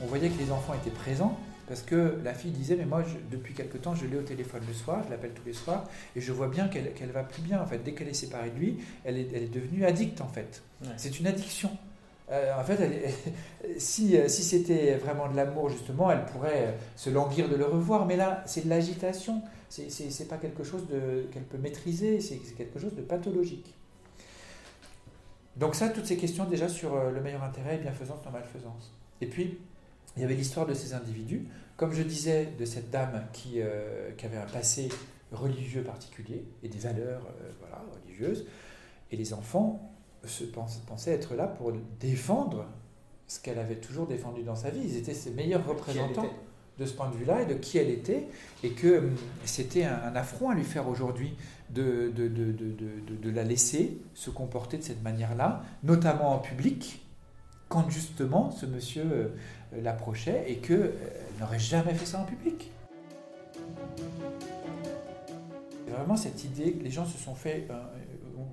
On 0.00 0.06
voyait 0.06 0.28
que 0.28 0.38
les 0.38 0.50
enfants 0.52 0.74
étaient 0.74 0.90
présents, 0.90 1.38
parce 1.66 1.82
que 1.82 2.18
la 2.24 2.34
fille 2.34 2.52
disait, 2.52 2.76
mais 2.76 2.84
moi, 2.84 3.02
depuis 3.30 3.54
quelque 3.54 3.78
temps, 3.78 3.94
je 3.94 4.06
l'ai 4.06 4.16
au 4.16 4.22
téléphone 4.22 4.62
le 4.66 4.74
soir, 4.74 5.02
je 5.04 5.10
l'appelle 5.10 5.32
tous 5.32 5.46
les 5.46 5.52
soirs, 5.52 5.84
et 6.14 6.20
je 6.20 6.32
vois 6.32 6.48
bien 6.48 6.68
qu'elle 6.68 7.10
va 7.12 7.24
plus 7.24 7.42
bien. 7.42 7.60
En 7.60 7.66
fait, 7.66 7.78
dès 7.78 7.92
qu'elle 7.92 8.08
est 8.08 8.14
séparée 8.14 8.50
de 8.50 8.58
lui, 8.58 8.78
elle 9.04 9.18
est, 9.18 9.28
elle 9.34 9.42
est 9.44 9.52
devenue 9.52 9.84
addicte, 9.84 10.20
en 10.20 10.28
fait. 10.28 10.62
C'est 10.96 11.18
une 11.18 11.26
addiction. 11.26 11.70
Euh, 12.30 12.58
en 12.58 12.64
fait, 12.64 13.14
si, 13.78 14.16
euh, 14.16 14.28
si 14.28 14.42
c'était 14.42 14.96
vraiment 14.96 15.28
de 15.28 15.36
l'amour, 15.36 15.68
justement, 15.68 16.10
elle 16.10 16.24
pourrait 16.26 16.76
se 16.96 17.10
languir 17.10 17.48
de 17.48 17.56
le 17.56 17.64
revoir. 17.64 18.06
Mais 18.06 18.16
là, 18.16 18.42
c'est 18.46 18.64
de 18.64 18.70
l'agitation. 18.70 19.42
C'est 19.68 20.28
pas 20.28 20.36
quelque 20.36 20.64
chose 20.64 20.86
qu'elle 21.32 21.44
peut 21.44 21.58
maîtriser. 21.58 22.20
C'est 22.20 22.36
quelque 22.56 22.78
chose 22.78 22.94
de 22.94 23.02
pathologique. 23.02 23.74
Donc 25.56 25.74
ça, 25.74 25.88
toutes 25.88 26.06
ces 26.06 26.16
questions 26.16 26.44
déjà 26.44 26.68
sur 26.68 26.94
euh, 26.94 27.10
le 27.10 27.20
meilleur 27.20 27.42
intérêt, 27.42 27.78
bienfaisance, 27.78 28.18
non-malfaisance. 28.24 28.92
Et 29.22 29.26
puis, 29.26 29.58
il 30.16 30.22
y 30.22 30.24
avait 30.24 30.34
l'histoire 30.34 30.66
de 30.66 30.74
ces 30.74 30.94
individus. 30.94 31.46
Comme 31.76 31.92
je 31.92 32.02
disais, 32.02 32.48
de 32.58 32.64
cette 32.64 32.90
dame 32.90 33.26
qui, 33.32 33.60
euh, 33.60 34.10
qui 34.16 34.26
avait 34.26 34.38
un 34.38 34.46
passé 34.46 34.88
religieux 35.32 35.82
particulier 35.82 36.44
et 36.62 36.68
des 36.68 36.78
valeurs 36.78 37.22
euh, 37.26 37.50
voilà, 37.60 37.84
religieuses. 38.02 38.46
Et 39.10 39.16
les 39.16 39.34
enfants 39.34 39.92
se 40.24 40.44
pensaient 40.44 41.12
être 41.12 41.34
là 41.34 41.46
pour 41.46 41.72
défendre 42.00 42.66
ce 43.26 43.40
qu'elle 43.40 43.58
avait 43.58 43.76
toujours 43.76 44.06
défendu 44.06 44.42
dans 44.42 44.56
sa 44.56 44.70
vie. 44.70 44.80
Ils 44.82 44.96
étaient 44.96 45.14
ses 45.14 45.30
meilleurs 45.30 45.66
représentants 45.66 46.30
de 46.78 46.84
ce 46.84 46.92
point 46.92 47.08
de 47.10 47.16
vue-là 47.16 47.42
et 47.42 47.46
de 47.46 47.54
qui 47.54 47.78
elle 47.78 47.90
était, 47.90 48.26
et 48.62 48.70
que 48.70 48.98
hum, 48.98 49.14
c'était 49.44 49.84
un, 49.84 50.14
affront 50.14 50.50
à 50.50 50.54
lui 50.54 50.64
faire 50.64 50.88
aujourd'hui 50.88 51.34
de, 51.70 52.12
de, 52.14 52.28
de, 52.28 52.52
de, 52.52 53.30
la 53.30 53.44
laisser 53.44 53.98
se 54.14 54.30
comporter 54.30 54.76
de 54.76 54.82
cette 54.82 55.02
manière-là, 55.02 55.62
notamment 55.82 56.34
en 56.34 56.38
public, 56.38 57.02
quand 57.68 57.90
justement 57.90 58.50
ce 58.50 58.66
monsieur 58.66 59.04
euh, 59.04 59.28
l'approchait 59.82 60.44
et 60.48 60.56
qu'elle 60.56 60.80
euh, 60.80 61.40
n'aurait 61.40 61.58
jamais 61.58 61.94
fait 61.94 62.06
ça 62.06 62.20
en 62.20 62.24
public. 62.24 62.70
vraiment 65.96 66.16
cette 66.16 66.44
idée 66.44 66.72
que 66.72 66.84
les 66.84 66.90
gens 66.90 67.06
se 67.06 67.18
sont 67.18 67.34
fait, 67.34 67.66
euh, 67.70 67.74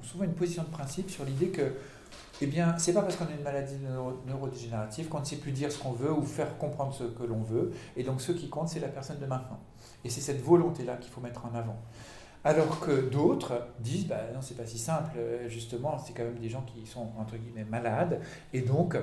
souvent 0.02 0.24
une 0.24 0.34
position 0.34 0.64
de 0.64 0.70
principe 0.70 1.10
sur 1.10 1.26
l'idée 1.26 1.48
que 1.48 1.74
eh 2.42 2.48
bien, 2.48 2.76
c'est 2.78 2.94
pas 2.94 3.02
parce 3.02 3.16
qu'on 3.16 3.26
a 3.26 3.32
une 3.32 3.44
maladie 3.44 3.78
neurodégénérative 4.28 5.08
qu'on 5.08 5.20
ne 5.20 5.26
sait 5.26 5.38
plus 5.38 5.52
dire 5.52 5.72
ce 5.72 5.78
qu'on 5.78 5.92
veut 5.92 6.12
ou 6.12 6.24
faire 6.24 6.58
comprendre 6.58 6.94
ce 6.94 7.04
que 7.04 7.24
l'on 7.24 7.42
veut. 7.42 7.72
Et 7.96 8.04
donc, 8.04 8.20
ce 8.22 8.32
qui 8.32 8.50
compte, 8.50 8.68
c'est 8.68 8.80
la 8.80 8.88
personne 8.88 9.20
de 9.20 9.26
maintenant. 9.26 9.60
Et 10.04 10.10
c'est 10.10 10.20
cette 10.20 10.42
volonté-là 10.42 10.98
qu'il 10.98 11.12
faut 11.12 11.22
mettre 11.22 11.46
en 11.46 11.56
avant. 11.56 11.78
Alors 12.44 12.82
que 12.82 13.08
d'autres 13.08 13.68
disent, 13.80 14.08
bah, 14.08 14.20
non, 14.34 14.42
c'est 14.42 14.58
pas 14.58 14.66
si 14.66 14.78
simple. 14.78 15.18
Justement, 15.48 15.98
c'est 16.00 16.14
quand 16.14 16.24
même 16.24 16.40
des 16.40 16.50
gens 16.50 16.64
qui 16.64 16.86
sont, 16.86 17.08
entre 17.18 17.38
guillemets, 17.38 17.64
malades. 17.64 18.20
Et 18.52 18.62
donc, 18.62 18.98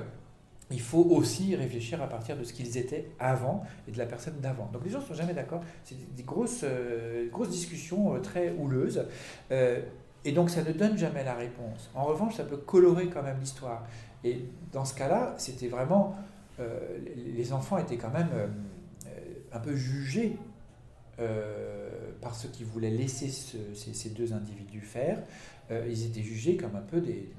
il 0.71 0.81
faut 0.81 1.05
aussi 1.09 1.55
réfléchir 1.55 2.01
à 2.01 2.07
partir 2.07 2.37
de 2.37 2.43
ce 2.43 2.53
qu'ils 2.53 2.77
étaient 2.77 3.07
avant 3.19 3.63
et 3.87 3.91
de 3.91 3.97
la 3.97 4.05
personne 4.05 4.39
d'avant. 4.39 4.69
Donc 4.71 4.83
les 4.85 4.91
gens 4.91 4.99
ne 4.99 5.05
sont 5.05 5.13
jamais 5.13 5.33
d'accord. 5.33 5.61
C'est 5.83 5.95
des 6.15 6.23
grosses, 6.23 6.63
euh, 6.63 7.29
discussions 7.49 8.15
euh, 8.15 8.19
très 8.19 8.51
houleuses. 8.51 9.05
Euh, 9.51 9.81
et 10.23 10.31
donc 10.31 10.49
ça 10.49 10.63
ne 10.63 10.71
donne 10.71 10.97
jamais 10.97 11.23
la 11.23 11.33
réponse. 11.33 11.89
En 11.95 12.03
revanche, 12.03 12.35
ça 12.35 12.43
peut 12.43 12.57
colorer 12.57 13.07
quand 13.07 13.23
même 13.23 13.39
l'histoire. 13.39 13.85
Et 14.23 14.45
dans 14.71 14.85
ce 14.85 14.93
cas-là, 14.95 15.35
c'était 15.37 15.67
vraiment... 15.67 16.15
Euh, 16.59 16.79
les 17.15 17.53
enfants 17.53 17.77
étaient 17.77 17.97
quand 17.97 18.11
même 18.11 18.29
un 19.51 19.59
peu 19.59 19.75
jugés 19.75 20.37
par 22.21 22.35
ce 22.35 22.47
qu'ils 22.47 22.67
voulaient 22.67 22.91
laisser 22.91 23.29
ces, 23.29 24.09
deux 24.09 24.33
individus 24.33 24.81
faire. 24.81 25.17
ils 25.71 26.05
étaient 26.05 26.21
jugés 26.21 26.55
comme 26.55 26.75
un 26.75 26.81
peu 26.81 27.01
des, 27.01 27.31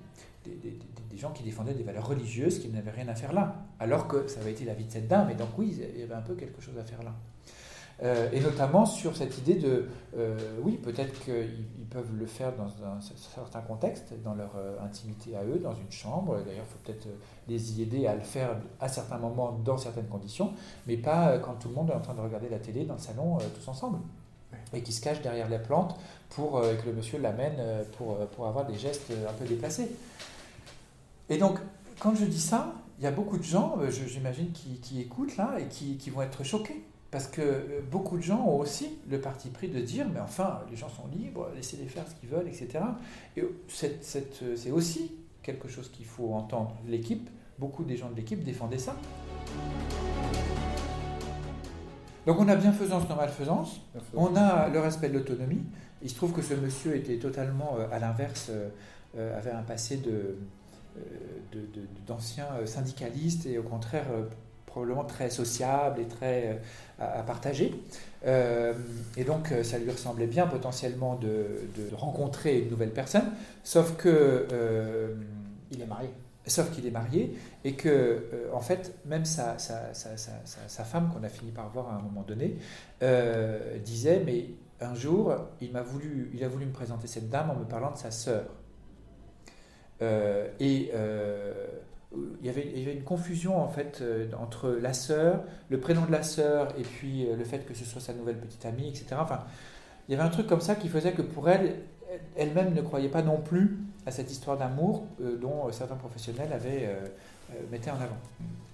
gens 1.19 1.33
qui 1.33 1.43
défendaient 1.43 1.75
des 1.75 1.83
valeurs 1.83 2.07
religieuses 2.07 2.59
qui 2.59 2.69
n'avaient 2.69 2.91
rien 2.91 3.09
à 3.09 3.15
faire 3.15 3.33
là. 3.33 3.57
Alors 3.81 4.09
que 4.09 4.29
ça 4.29 4.41
avait 4.41 4.53
été 4.53 4.65
la 4.65 4.75
vie 4.75 4.85
de 4.85 4.91
cette 4.91 5.09
dame. 5.09 5.31
Et 5.31 5.35
donc 5.35 5.49
oui, 5.59 5.77
il 5.95 6.01
y 6.01 6.03
avait 6.03 6.15
un 6.15 6.23
peu 6.23 6.35
quelque 6.35 6.61
chose 6.61 6.79
à 6.79 6.85
faire 6.85 7.03
là. 7.03 7.13
Euh, 8.03 8.29
et 8.33 8.41
notamment 8.41 8.85
sur 8.85 9.17
cette 9.17 9.39
idée 9.39 9.55
de, 9.55 9.87
euh, 10.17 10.37
oui, 10.63 10.73
peut-être 10.73 11.13
qu'ils 11.25 11.87
peuvent 11.89 12.13
le 12.19 12.27
faire 12.27 12.53
dans 12.57 12.67
un 12.85 13.01
certain 13.01 13.61
contexte, 13.61 14.13
dans 14.25 14.35
leur 14.35 14.51
euh, 14.57 14.77
intimité 14.85 15.37
à 15.37 15.45
eux, 15.45 15.61
dans 15.63 15.75
une 15.75 15.91
chambre. 15.91 16.39
D'ailleurs, 16.45 16.65
il 16.69 16.73
faut 16.73 16.79
peut-être 16.85 17.07
les 17.47 17.79
y 17.79 17.83
aider 17.83 18.07
à 18.07 18.15
le 18.15 18.23
faire 18.23 18.57
à 18.81 18.89
certains 18.89 19.19
moments, 19.19 19.53
dans 19.53 19.79
certaines 19.79 20.09
conditions, 20.09 20.53
mais 20.87 20.97
pas 20.97 21.39
quand 21.39 21.55
tout 21.55 21.69
le 21.69 21.75
monde 21.75 21.91
est 21.91 21.95
en 21.95 22.01
train 22.01 22.15
de 22.15 22.21
regarder 22.21 22.49
la 22.49 22.59
télé 22.59 22.85
dans 22.85 22.95
le 22.95 23.01
salon 23.01 23.39
tous 23.55 23.69
ensemble. 23.69 23.99
Et 24.75 24.83
qui 24.83 24.93
se 24.93 25.01
cache 25.01 25.21
derrière 25.23 25.49
les 25.49 25.59
plantes 25.59 25.97
pour 26.31 26.61
que 26.61 26.87
le 26.87 26.93
monsieur 26.95 27.19
l'amène 27.19 27.57
pour, 27.97 28.17
pour 28.29 28.47
avoir 28.47 28.67
des 28.67 28.77
gestes 28.77 29.11
un 29.11 29.33
peu 29.33 29.45
déplacés. 29.45 29.91
Et 31.29 31.39
donc, 31.39 31.59
quand 31.99 32.15
je 32.15 32.25
dis 32.25 32.41
ça, 32.41 32.75
il 32.99 33.05
y 33.05 33.07
a 33.07 33.11
beaucoup 33.11 33.39
de 33.39 33.43
gens, 33.43 33.79
j'imagine, 33.89 34.53
qui, 34.53 34.81
qui, 34.81 35.01
écoutent 35.01 35.37
là 35.37 35.57
et 35.59 35.67
qui, 35.67 35.97
qui 35.97 36.11
vont 36.11 36.23
être 36.23 36.45
choqués 36.45 36.85
parce 37.13 37.27
que 37.27 37.43
euh, 37.43 37.81
beaucoup 37.89 38.17
de 38.17 38.23
gens 38.23 38.43
ont 38.47 38.59
aussi 38.59 38.99
le 39.09 39.21
parti 39.21 39.51
pris 39.51 39.69
de 39.69 39.81
dire, 39.81 40.07
mais 40.13 40.19
enfin, 40.19 40.63
les 40.71 40.77
gens 40.77 40.89
sont 40.89 41.07
libres, 41.15 41.51
laissez-les 41.55 41.87
faire 41.87 42.09
ce 42.09 42.15
qu'ils 42.15 42.31
veulent, 42.31 42.49
etc. 42.49 42.83
Et 43.37 43.43
euh, 43.43 43.55
c'est 43.69 44.71
aussi 44.71 45.13
quelque 45.43 45.69
chose 45.69 45.91
qu'il 45.91 46.07
faut 46.07 46.33
entendre. 46.33 46.75
L'équipe, 46.89 47.29
beaucoup 47.59 47.85
des 47.85 47.99
gens 47.99 48.11
de 48.11 48.17
l'équipe 48.17 48.43
défendaient 48.43 48.79
ça. 48.79 48.97
Donc 52.27 52.39
on 52.41 52.49
a 52.49 52.57
bienfaisance, 52.57 53.07
non-malfaisance, 53.09 53.83
on 54.15 54.35
a 54.35 54.69
le 54.71 54.81
respect 54.81 55.11
de 55.11 55.19
l'autonomie. 55.19 55.65
Il 56.01 56.09
se 56.09 56.15
trouve 56.15 56.33
que 56.33 56.41
ce 56.41 56.55
monsieur 56.55 56.97
était 56.97 57.19
totalement 57.19 57.77
euh, 57.79 57.87
à 57.93 57.99
l'inverse, 57.99 58.51
avait 59.15 59.51
un 59.51 59.63
passé 59.63 59.99
de, 59.99 60.39
d'ancien 62.07 62.47
syndicaliste 62.67 63.47
et 63.47 63.59
au 63.59 63.63
contraire 63.63 64.07
probablement 64.73 65.05
très 65.05 65.31
sociable 65.31 66.01
et 66.01 66.07
très 66.07 66.49
euh, 66.49 67.19
à, 67.21 67.23
partager. 67.23 67.75
Euh, 68.27 68.73
et 69.17 69.25
donc, 69.25 69.53
euh, 69.53 69.63
ça 69.63 69.79
lui 69.79 69.91
ressemblait 69.91 70.27
bien 70.27 70.47
potentiellement 70.47 71.17
de, 71.17 71.61
rencontrer 71.95 72.61
une 72.61 72.71
nouvelle 72.71 72.93
personne, 72.93 73.31
sauf 73.63 73.97
que 73.97 74.47
il 75.71 75.81
est 75.81 75.87
marié. 75.87 76.11
Sauf 76.45 76.73
qu'il 76.73 76.85
est 76.87 76.91
marié 76.91 77.39
et 77.63 77.75
que, 77.75 78.49
en 78.53 78.61
fait, 78.61 78.97
même 79.07 79.25
sa, 79.25 79.59
sa, 79.59 79.95
sa, 79.95 80.17
sa 80.17 80.85
femme, 80.85 81.09
qu'on 81.13 81.23
a 81.23 81.29
fini 81.29 81.53
par 81.53 81.69
voir 81.71 81.89
à 81.89 81.95
un 81.95 82.01
moment 82.01 82.23
donné, 82.23 82.57
disait 83.85 84.23
Mais 84.27 84.47
un 84.81 84.95
jour, 84.95 85.35
il, 85.61 85.71
m'a 85.71 85.83
voulu, 85.83 86.31
il 86.35 86.43
a 86.43 86.49
voulu 86.49 86.67
me 86.67 86.73
présenter 86.73 87.07
cette 87.07 87.31
dame 87.31 87.51
en 87.51 87.55
me 87.55 87.65
parlant 87.65 87.93
de 87.93 87.99
sa 87.99 88.11
sœur. 88.11 88.45
Et 90.61 90.91
il 92.41 92.47
y, 92.47 92.49
avait, 92.49 92.71
il 92.75 92.79
y 92.81 92.83
avait 92.83 92.95
une 92.95 93.05
confusion 93.05 93.61
en 93.61 93.69
fait 93.69 94.01
euh, 94.01 94.27
entre 94.39 94.71
la 94.71 94.93
sœur, 94.93 95.43
le 95.71 95.79
prénom 95.81 96.05
de 96.05 96.13
la 96.13 96.23
sœur 96.23 96.69
et 96.79 96.83
puis 96.83 97.27
euh, 97.27 97.37
le 97.37 97.45
fait 97.45 97.67
que 97.67 97.75
ce 97.75 97.85
soit 97.85 98.01
sa 98.01 98.13
nouvelle 98.13 98.37
petite 98.37 98.65
amie, 98.67 98.89
etc. 98.89 99.07
Enfin, 99.19 99.41
il 100.09 100.13
y 100.13 100.15
avait 100.15 100.27
un 100.27 100.31
truc 100.31 100.47
comme 100.47 100.61
ça 100.61 100.75
qui 100.75 100.89
faisait 100.89 101.13
que 101.13 101.23
pour 101.23 101.49
elle, 101.49 101.77
elle-même 102.37 102.75
ne 102.75 102.83
croyait 102.83 103.09
pas 103.09 103.23
non 103.23 103.39
plus 103.39 103.79
à 104.05 104.11
cette 104.11 104.31
histoire 104.31 104.59
d'amour 104.59 105.07
euh, 105.21 105.37
dont 105.39 105.71
certains 105.71 105.97
professionnels 105.97 106.53
avaient 106.53 106.91
mettaient 107.71 107.91
en 107.91 107.97
avant. 108.01 108.17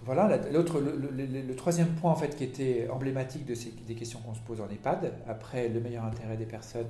Voilà, 0.04 0.38
l'autre, 0.52 0.80
le, 0.80 1.54
troisième 1.54 1.88
point 1.88 2.12
en 2.12 2.16
fait 2.16 2.34
qui 2.36 2.44
était 2.44 2.88
emblématique 2.90 3.44
des 3.44 3.94
questions 3.94 4.20
qu'on 4.20 4.34
se 4.34 4.40
pose 4.40 4.60
en 4.60 4.68
EHPAD, 4.70 5.12
après 5.28 5.68
le 5.68 5.80
meilleur 5.80 6.04
intérêt 6.04 6.36
des 6.36 6.46
personnes 6.46 6.86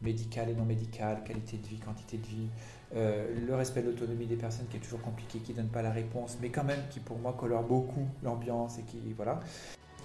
médicales 0.00 0.50
et 0.50 0.54
non 0.54 0.64
médicales, 0.64 1.22
qualité 1.24 1.56
de 1.56 1.66
vie, 1.66 1.78
quantité 1.78 2.16
de 2.16 2.26
vie, 2.26 2.48
euh, 2.96 3.26
le 3.46 3.54
respect 3.56 3.82
de 3.82 3.90
l'autonomie 3.90 4.26
des 4.26 4.36
personnes 4.36 4.66
qui 4.70 4.76
est 4.76 4.80
toujours 4.80 5.00
compliqué, 5.00 5.40
qui 5.40 5.52
ne 5.52 5.56
donne 5.56 5.68
pas 5.68 5.82
la 5.82 5.90
réponse, 5.90 6.38
mais 6.40 6.50
quand 6.50 6.62
même 6.62 6.80
qui 6.90 7.00
pour 7.00 7.18
moi 7.18 7.34
colore 7.38 7.64
beaucoup 7.64 8.06
l'ambiance 8.22 8.78
et 8.78 8.82
qui 8.82 8.98
voilà. 9.14 9.40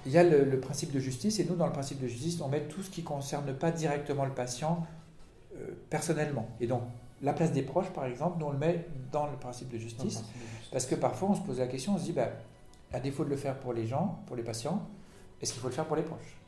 Il 0.06 0.12
y 0.12 0.17
a 0.17 0.23
le, 0.23 0.60
principe 0.60 0.91
de 0.91 0.99
justice 0.99 1.39
et 1.39 1.45
nous 1.45 1.56
dans 1.56 1.67
le 1.67 1.73
principe 1.73 2.02
de 2.02 2.08
justice 2.08 2.41
on 2.41 2.47
met 2.47 2.62
tout 2.62 2.82
ce 2.82 2.89
qui 2.89 3.02
ne 3.02 3.06
concerne 3.06 3.54
pas 3.54 3.69
directement 3.69 4.25
le 4.25 4.32
patient 4.32 4.88
euh, 5.56 5.67
personnellement. 5.89 6.47
Et 6.60 6.67
donc 6.67 6.82
la 7.21 7.34
place 7.34 7.52
des 7.52 7.62
proches 7.62 7.89
par 7.89 8.06
exemple, 8.06 8.39
nous 8.39 8.47
on 8.47 8.52
le 8.52 8.58
met 8.58 8.88
dans 9.12 9.28
le 9.28 9.38
principe 9.38 9.69
de 9.69 9.78
justice, 9.78 10.23
parce 10.71 10.88
que 10.88 10.95
parfois 10.95 11.30
on 11.30 11.36
se 11.36 11.41
pose 11.41 11.60
la 11.60 11.67
question, 11.67 11.93
on 11.93 11.99
se 11.99 12.06
dit 12.06 12.13
bah, 12.13 12.30
à 12.91 12.99
défaut 12.99 13.23
de 13.23 13.30
le 13.30 13.38
faire 13.38 13.60
pour 13.60 13.73
les 13.73 13.86
gens, 13.86 14.19
pour 14.25 14.36
les 14.36 14.43
patients, 14.43 14.88
est-ce 15.41 15.54
qu'il 15.54 15.62
faut 15.62 15.67
le 15.67 15.73
faire 15.73 15.86
pour 15.86 15.95
les 15.95 16.04
proches? 16.04 16.38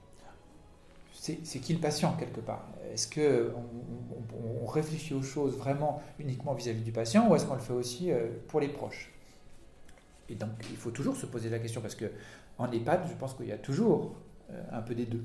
C'est 1.21 1.60
qui 1.60 1.73
le 1.73 1.79
patient 1.79 2.15
quelque 2.17 2.39
part? 2.39 2.67
Est-ce 2.91 3.07
qu'on 3.07 3.53
on, 4.63 4.65
réfléchit 4.65 5.13
aux 5.13 5.21
choses 5.21 5.55
vraiment 5.55 6.01
uniquement 6.17 6.53
vis-à-vis 6.53 6.81
du 6.81 6.91
patient 6.91 7.29
ou 7.29 7.36
est-ce 7.36 7.45
qu'on 7.45 7.53
le 7.53 7.62
fait 7.62 7.73
aussi 7.73 8.12
euh, 8.12 8.27
pour 8.47 8.60
les 8.60 8.69
proches? 8.69 9.12
Et 10.29 10.36
donc 10.36 10.49
il 10.71 10.77
faut 10.77 10.89
toujours 10.89 11.15
se 11.15 11.27
poser 11.27 11.49
la 11.49 11.60
question 11.60 11.79
parce 11.79 11.93
que 11.93 12.05
en 12.57 12.71
EHPAD, 12.71 13.01
je 13.07 13.13
pense 13.13 13.36
qu'il 13.36 13.45
y 13.45 13.51
a 13.51 13.57
toujours 13.60 14.15
euh, 14.49 14.63
un 14.71 14.81
peu 14.81 14.95
des 14.95 15.05
deux. 15.05 15.23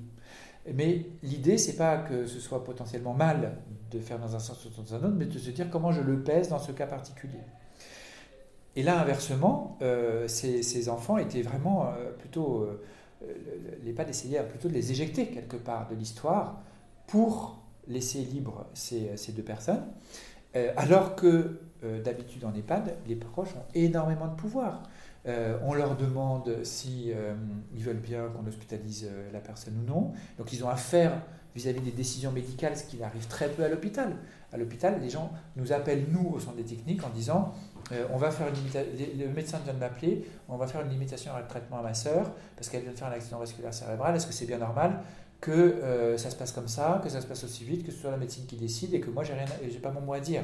Mais 0.74 1.06
l'idée, 1.22 1.56
c'est 1.56 1.76
pas 1.76 1.96
que 1.96 2.26
ce 2.26 2.40
soit 2.40 2.62
potentiellement 2.62 3.14
mal 3.14 3.56
de 3.90 3.98
faire 3.98 4.18
dans 4.18 4.36
un 4.36 4.40
sens 4.40 4.66
ou 4.66 4.68
dans 4.68 4.94
un 4.94 4.98
autre, 4.98 5.14
mais 5.16 5.26
de 5.26 5.38
se 5.38 5.50
dire 5.50 5.70
comment 5.70 5.92
je 5.92 6.02
le 6.02 6.22
pèse 6.22 6.50
dans 6.50 6.58
ce 6.58 6.72
cas 6.72 6.86
particulier. 6.86 7.40
Et 8.74 8.82
là, 8.82 9.00
inversement, 9.00 9.78
euh, 9.80 10.28
ces, 10.28 10.88
enfants 10.90 11.16
étaient 11.16 11.40
vraiment 11.40 11.94
plutôt 12.18 12.68
l'EHPAD 13.84 14.08
essayait 14.08 14.42
plutôt 14.44 14.68
de 14.68 14.74
les 14.74 14.90
éjecter 14.90 15.26
quelque 15.26 15.56
part 15.56 15.88
de 15.88 15.94
l'histoire 15.94 16.60
pour 17.06 17.62
laisser 17.88 18.20
libres 18.20 18.66
ces, 18.74 19.32
deux 19.34 19.42
personnes, 19.42 19.82
euh, 20.56 20.72
alors 20.76 21.14
que 21.14 21.60
euh, 21.84 22.02
d'habitude 22.02 22.44
en 22.44 22.54
EHPAD, 22.54 22.96
les 23.06 23.16
proches 23.16 23.54
ont 23.54 23.64
énormément 23.74 24.26
de 24.26 24.34
pouvoir. 24.34 24.82
on 25.62 25.74
leur 25.74 25.96
demande 25.96 26.62
si 26.62 27.12
ils 27.74 27.82
veulent 27.82 27.96
bien 27.96 28.28
qu'on 28.28 28.46
hospitalise 28.46 29.10
la 29.32 29.40
personne 29.40 29.74
ou 29.82 29.86
non. 29.86 30.12
Donc 30.38 30.52
ils 30.52 30.64
ont 30.64 30.68
affaire 30.68 31.20
vis-à-vis 31.56 31.80
des 31.80 31.90
décisions 31.90 32.30
médicales, 32.30 32.76
ce 32.76 32.84
qui 32.84 33.02
arrive 33.02 33.26
très 33.26 33.48
peu 33.48 33.64
à 33.64 33.68
l'hôpital. 33.68 34.14
À 34.52 34.58
l'hôpital, 34.58 35.00
les 35.00 35.08
gens 35.08 35.32
nous 35.56 35.72
appellent, 35.72 36.04
nous, 36.10 36.28
au 36.34 36.38
centre 36.38 36.56
des 36.56 36.64
techniques, 36.64 37.02
en 37.02 37.08
disant 37.08 37.54
euh, 37.92 38.06
on 38.12 38.16
va 38.16 38.30
faire 38.30 38.48
une 38.48 39.18
le 39.18 39.28
médecin 39.28 39.58
vient 39.64 39.74
de 39.74 39.78
m'appeler, 39.78 40.28
on 40.48 40.56
va 40.56 40.66
faire 40.66 40.80
une 40.80 40.90
limitation 40.90 41.34
à 41.34 41.42
traitement 41.42 41.78
à 41.78 41.82
ma 41.82 41.94
sœur, 41.94 42.32
parce 42.56 42.68
qu'elle 42.68 42.82
vient 42.82 42.92
de 42.92 42.98
faire 42.98 43.08
un 43.08 43.12
accident 43.12 43.38
vasculaire 43.38 43.72
cérébral, 43.72 44.16
est-ce 44.16 44.26
que 44.26 44.32
c'est 44.32 44.46
bien 44.46 44.58
normal 44.58 45.00
que 45.40 45.50
euh, 45.52 46.16
ça 46.16 46.30
se 46.30 46.36
passe 46.36 46.52
comme 46.52 46.68
ça, 46.68 47.00
que 47.02 47.10
ça 47.10 47.20
se 47.20 47.26
passe 47.26 47.44
aussi 47.44 47.64
vite, 47.64 47.84
que 47.84 47.92
ce 47.92 47.98
soit 47.98 48.10
la 48.10 48.16
médecine 48.16 48.46
qui 48.46 48.56
décide 48.56 48.94
et 48.94 49.00
que 49.00 49.10
moi 49.10 49.22
j'ai 49.22 49.78
pas 49.78 49.90
mon 49.90 50.00
mot 50.00 50.14
à 50.14 50.20
dire? 50.20 50.42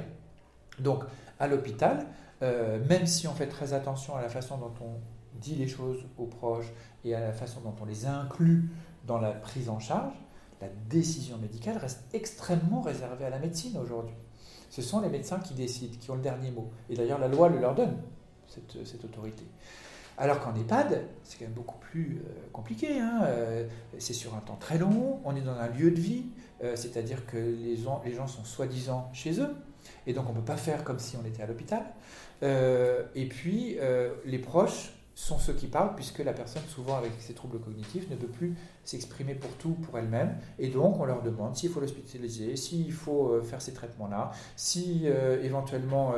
Donc, 0.78 1.05
à 1.40 1.48
l'hôpital, 1.48 2.07
euh, 2.42 2.78
même 2.88 3.07
si 3.07 3.26
on 3.26 3.35
fait 3.35 3.46
très 3.46 3.72
attention 3.72 4.16
à 4.16 4.22
la 4.22 4.28
façon 4.28 4.59
dont 4.59 4.72
on 4.81 5.00
dit 5.38 5.55
les 5.55 5.68
choses 5.68 6.05
aux 6.18 6.26
proches 6.26 6.72
et 7.05 7.14
à 7.14 7.20
la 7.20 7.33
façon 7.33 7.61
dont 7.61 7.74
on 7.81 7.85
les 7.85 8.07
inclut 8.07 8.68
dans 9.07 9.18
la 9.18 9.33
prise 9.33 9.68
en 9.68 9.78
charge, 9.78 10.14
la 10.61 10.68
décision 10.88 11.38
médicale 11.38 11.76
reste 11.78 12.05
extrêmement 12.12 12.83
réservée 12.83 13.24
à 13.24 13.31
la 13.31 13.38
médecine 13.38 13.76
aujourd'hui. 13.78 14.14
Ce 14.72 14.80
sont 14.80 15.02
les 15.02 15.11
médecins 15.11 15.38
qui 15.38 15.52
décident, 15.52 15.94
qui 16.00 16.11
ont 16.11 16.14
le 16.14 16.22
dernier 16.22 16.50
mot. 16.50 16.70
Et 16.88 16.94
d'ailleurs, 16.94 17.18
la 17.18 17.28
loi 17.28 17.50
le 17.50 17.58
leur 17.58 17.74
donne, 17.74 17.98
cette, 18.46 19.04
autorité. 19.04 19.44
Alors 20.16 20.40
qu'en 20.40 20.54
EHPAD, 20.54 21.08
c'est 21.24 21.38
quand 21.38 21.44
même 21.44 21.52
beaucoup 21.52 21.76
plus 21.76 22.22
euh, 22.24 22.30
compliqué. 22.54 22.98
Hein, 22.98 23.20
euh, 23.24 23.68
c'est 23.98 24.14
sur 24.14 24.35
un 24.35 24.40
temps 24.40 24.56
très 24.58 24.78
long, 24.78 25.20
on 25.26 25.37
est 25.37 25.42
dans 25.42 25.52
un 25.52 25.68
lieu 25.68 25.90
de 25.90 26.00
vie, 26.00 26.24
euh, 26.64 26.74
c'est-à-dire 26.74 27.26
que 27.26 27.37
les 27.37 27.76
gens 27.76 28.26
sont 28.26 28.44
soi-disant 28.44 29.11
chez 29.12 29.40
eux, 29.40 29.54
et 30.06 30.14
donc 30.14 30.24
on 30.30 30.32
ne 30.32 30.38
peut 30.38 30.44
pas 30.46 30.56
faire 30.56 30.85
comme 30.85 30.98
si 30.98 31.18
on 31.22 31.26
était 31.26 31.42
à 31.42 31.46
l'hôpital. 31.46 31.82
et 32.42 33.26
puis, 33.26 33.76
les 34.24 34.38
proches 34.38 34.94
sont 35.14 35.38
ceux 35.38 35.53
qui 35.53 35.66
parlent, 35.66 35.94
puisque 35.94 36.20
la 36.20 36.33
personne, 36.33 36.62
souvent 36.68 36.96
avec 36.96 37.12
ses 37.18 37.35
troubles 37.35 37.59
cognitifs, 37.59 38.09
ne 38.11 38.16
peut 38.16 38.27
plus 38.27 38.57
s'exprimer 38.85 39.35
pour 39.35 39.51
tout, 39.53 39.75
pour 39.75 39.98
elle-même. 39.98 40.37
Et 40.59 40.68
donc, 40.68 40.98
on 40.98 41.05
leur 41.05 41.22
demande 41.22 41.55
s'il 41.55 41.70
faut 41.70 41.81
l'hospitaliser, 41.81 42.57
s'il 42.57 42.92
faut 42.92 43.40
faire 43.42 43.61
ces 43.61 43.75
traitements-là, 43.75 44.31
si 44.57 45.07
éventuellement 45.42 46.14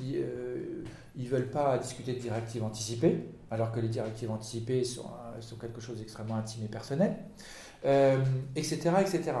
ils 0.00 0.24
ne 1.16 1.28
veulent 1.28 1.50
pas 1.50 1.76
discuter 1.78 2.14
de 2.14 2.20
directives 2.20 2.62
anticipées 2.62 3.26
alors 3.50 3.72
que 3.72 3.80
les 3.80 3.88
directives 3.88 4.30
anticipées 4.30 4.84
sont, 4.84 5.04
euh, 5.04 5.56
quelque 5.60 5.80
chose 5.80 5.98
d'extrêmement 5.98 6.36
intime 6.36 6.64
et 6.64 6.68
personnel, 6.68 7.16
etc., 8.54 8.80
euh, 8.86 9.00
etc. 9.00 9.32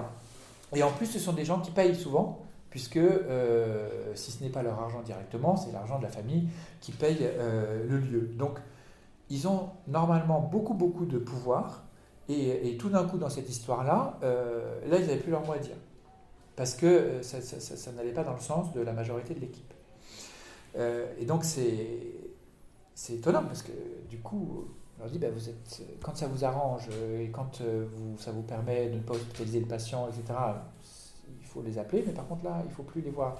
Et 0.74 0.82
en 0.82 0.90
plus, 0.90 1.06
ce 1.06 1.18
sont 1.18 1.32
des 1.32 1.44
gens 1.44 1.60
qui 1.60 1.70
payent 1.70 1.94
souvent, 1.94 2.42
puisque 2.70 2.96
euh, 2.96 3.88
si 4.14 4.32
ce 4.32 4.42
n'est 4.42 4.50
pas 4.50 4.62
leur 4.62 4.80
argent 4.80 5.02
directement, 5.02 5.56
c'est 5.56 5.72
l'argent 5.72 5.98
de 5.98 6.04
la 6.04 6.10
famille 6.10 6.48
qui 6.80 6.92
paye 6.92 7.28
le 7.88 7.98
lieu. 7.98 8.30
Donc, 8.36 8.58
ils 9.30 9.48
ont 9.48 9.70
normalement 9.88 10.40
beaucoup, 10.40 10.74
beaucoup 10.74 11.06
de 11.06 11.18
pouvoir, 11.18 11.84
et, 12.28 12.76
tout 12.76 12.88
d'un 12.88 13.04
coup, 13.04 13.18
dans 13.18 13.30
cette 13.30 13.48
histoire-là, 13.48 14.18
là, 14.22 14.98
ils 14.98 15.06
n'avaient 15.06 15.16
plus 15.16 15.30
leur 15.30 15.46
mot 15.46 15.52
à 15.52 15.58
dire, 15.58 15.76
parce 16.56 16.74
que 16.74 17.22
ça, 17.22 17.40
ça 17.40 17.92
n'allait 17.92 18.12
pas 18.12 18.24
dans 18.24 18.34
le 18.34 18.40
sens 18.40 18.72
de 18.72 18.80
la 18.80 18.92
majorité 18.92 19.34
de 19.34 19.40
l'équipe. 19.40 19.72
et 20.76 21.24
donc, 21.24 21.44
c'est 21.44 23.14
étonnant 23.14 23.44
parce 23.44 23.62
que 23.62 23.72
du 24.08 24.18
coup, 24.18 24.66
on 24.98 25.02
leur 25.02 25.10
dit 25.10 25.18
bah, 25.18 25.28
vous 25.32 25.48
êtes, 25.48 25.82
quand 26.02 26.16
ça 26.16 26.26
vous 26.26 26.44
arrange 26.44 26.88
euh, 26.90 27.22
et 27.22 27.28
quand 27.28 27.60
euh, 27.60 27.86
vous, 27.94 28.16
ça 28.18 28.32
vous 28.32 28.42
permet 28.42 28.88
de 28.88 28.94
ne 28.94 29.00
pas 29.00 29.14
hospitaliser 29.14 29.60
le 29.60 29.66
patient, 29.66 30.08
etc., 30.08 30.38
il 31.40 31.46
faut 31.46 31.62
les 31.62 31.78
appeler, 31.78 32.02
mais 32.06 32.12
par 32.12 32.26
contre 32.26 32.44
là, 32.44 32.60
il 32.64 32.68
ne 32.68 32.74
faut 32.74 32.82
plus 32.82 33.02
les 33.02 33.10
voir. 33.10 33.36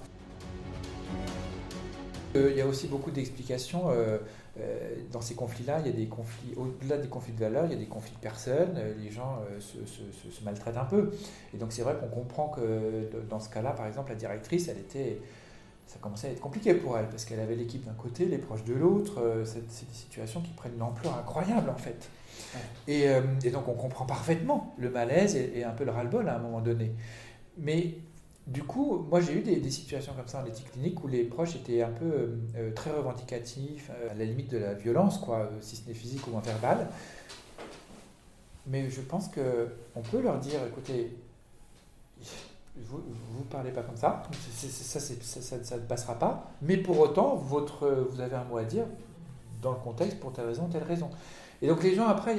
Euh, 2.34 2.50
il 2.50 2.56
y 2.56 2.60
a 2.60 2.66
aussi 2.66 2.88
beaucoup 2.88 3.10
d'explications. 3.10 3.84
Dans 5.12 5.20
ces 5.20 5.34
conflits-là, 5.34 5.80
il 5.80 5.86
y 5.86 5.90
a 5.90 5.92
des 5.92 6.06
conflits, 6.06 6.54
au-delà 6.56 6.96
des 6.98 7.08
conflits 7.08 7.32
de 7.32 7.40
valeurs, 7.40 7.66
il 7.66 7.72
y 7.72 7.74
a 7.74 7.78
des 7.78 7.86
conflits 7.86 8.14
de 8.14 8.20
personnes, 8.20 8.78
les 9.02 9.10
gens 9.10 9.40
se, 9.60 9.84
se, 9.86 10.30
se, 10.30 10.44
maltraitent 10.44 10.78
un 10.78 10.84
peu. 10.84 11.10
Et 11.54 11.58
donc 11.58 11.72
c'est 11.72 11.82
vrai 11.82 11.94
qu'on 12.00 12.08
comprend 12.08 12.48
que 12.48 13.10
dans 13.28 13.40
ce 13.40 13.48
cas-là, 13.50 13.72
par 13.72 13.86
exemple, 13.86 14.10
la 14.10 14.16
directrice, 14.16 14.68
elle 14.68 14.78
était 14.78 15.20
ça 15.86 15.98
commençait 16.00 16.28
à 16.28 16.30
être 16.32 16.40
compliqué 16.40 16.74
pour 16.74 16.98
elle, 16.98 17.08
parce 17.08 17.24
qu'elle 17.24 17.40
avait 17.40 17.54
l'équipe 17.54 17.84
d'un 17.84 17.94
côté, 17.94 18.26
les 18.26 18.38
proches 18.38 18.64
de 18.64 18.74
l'autre. 18.74 19.20
Euh, 19.20 19.44
c'est 19.44 19.66
des 19.66 19.94
situations 19.94 20.40
qui 20.40 20.50
prennent 20.50 20.74
une 20.74 20.82
ampleur 20.82 21.16
incroyable, 21.16 21.70
en 21.70 21.76
fait. 21.76 22.10
Euh, 22.88 23.22
et, 23.44 23.50
donc, 23.50 23.68
on 23.68 23.74
comprend 23.74 24.04
parfaitement 24.04 24.74
le 24.78 24.90
malaise 24.90 25.36
et, 25.36 25.62
un 25.62 25.70
peu 25.70 25.84
le 25.84 25.92
ras-le-bol 25.92 26.28
à 26.28 26.36
un 26.36 26.38
moment 26.38 26.60
donné. 26.60 26.92
Mais 27.56 27.94
du 28.46 28.62
coup, 28.62 29.04
moi, 29.10 29.20
j'ai 29.20 29.32
eu 29.32 29.42
des, 29.42 29.70
situations 29.70 30.12
comme 30.14 30.28
ça 30.28 30.40
en 30.40 30.46
éthique 30.46 30.70
clinique 30.70 31.02
où 31.02 31.08
les 31.08 31.24
proches 31.24 31.56
étaient 31.56 31.82
un 31.82 31.90
peu 31.90 32.38
euh, 32.56 32.72
très 32.74 32.92
revendicatifs, 32.92 33.90
à 34.10 34.14
la 34.14 34.24
limite 34.24 34.50
de 34.50 34.58
la 34.58 34.74
violence, 34.74 35.18
quoi, 35.18 35.50
si 35.60 35.76
ce 35.76 35.88
n'est 35.88 35.94
physique 35.94 36.26
ou 36.28 36.38
verbal. 36.40 36.88
Mais 38.68 38.88
je 38.88 39.00
pense 39.00 39.28
qu'on 39.28 40.00
peut 40.10 40.20
leur 40.20 40.38
dire, 40.38 40.60
écoutez, 40.68 41.16
vous 42.76 43.00
ne 43.38 43.44
parlez 43.50 43.72
pas 43.72 43.82
comme 43.82 43.96
ça, 43.96 44.22
ça, 44.52 45.00
ça, 45.00 45.76
ne 45.76 45.80
passera 45.82 46.16
pas, 46.16 46.50
mais 46.62 46.76
pour 46.76 47.00
autant, 47.00 47.34
votre, 47.34 48.06
vous 48.10 48.20
avez 48.20 48.36
un 48.36 48.44
mot 48.44 48.58
à 48.58 48.64
dire 48.64 48.84
dans 49.60 49.72
le 49.72 49.78
contexte 49.78 50.20
pour 50.20 50.32
telle 50.32 50.46
raison, 50.46 50.68
telle 50.68 50.84
raison. 50.84 51.10
Et 51.62 51.68
donc 51.68 51.82
les 51.82 51.94
gens, 51.94 52.06
après, 52.06 52.36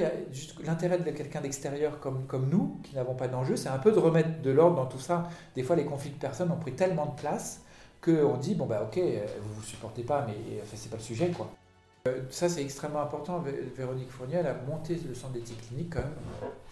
l'intérêt 0.64 0.98
de 0.98 1.10
quelqu'un 1.10 1.40
d'extérieur 1.40 2.00
comme, 2.00 2.48
nous, 2.48 2.80
qui 2.82 2.94
n'avons 2.94 3.14
pas 3.14 3.28
d'enjeu, 3.28 3.56
c'est 3.56 3.68
un 3.68 3.78
peu 3.78 3.92
de 3.92 3.98
remettre 3.98 4.42
de 4.42 4.50
l'ordre 4.50 4.76
dans 4.76 4.86
tout 4.86 5.00
ça. 5.00 5.28
Des 5.54 5.62
fois, 5.62 5.76
les 5.76 5.84
conflits 5.84 6.10
de 6.10 6.18
personnes 6.18 6.50
ont 6.52 6.56
pris 6.56 6.72
tellement 6.72 7.06
de 7.06 7.20
place 7.20 7.62
qu'on 8.00 8.36
dit, 8.36 8.54
bon, 8.54 8.66
bah 8.66 8.82
ok, 8.84 8.96
vous 8.96 9.48
ne 9.48 9.54
vous 9.54 9.62
supportez 9.62 10.02
pas, 10.02 10.24
mais 10.26 10.60
enfin, 10.62 10.76
c'est 10.76 10.90
pas 10.90 10.96
le 10.96 11.02
sujet, 11.02 11.30
quoi. 11.30 11.50
Euh, 12.06 12.22
ça, 12.30 12.48
c'est 12.48 12.62
extrêmement 12.62 13.02
important. 13.02 13.42
Véronique 13.76 14.10
Fournier, 14.10 14.36
elle 14.36 14.46
a 14.46 14.54
monté 14.68 15.00
le 15.06 15.14
centre 15.14 15.32
d'éthique 15.32 15.66
clinique 15.66 15.94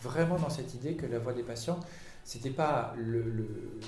vraiment 0.02 0.36
dans 0.36 0.50
cette 0.50 0.72
idée 0.74 0.94
que 0.94 1.06
la 1.06 1.18
voix 1.18 1.32
des 1.32 1.42
patients, 1.42 1.80
c'était 2.22 2.50
pas 2.50 2.94
le, 2.96 3.80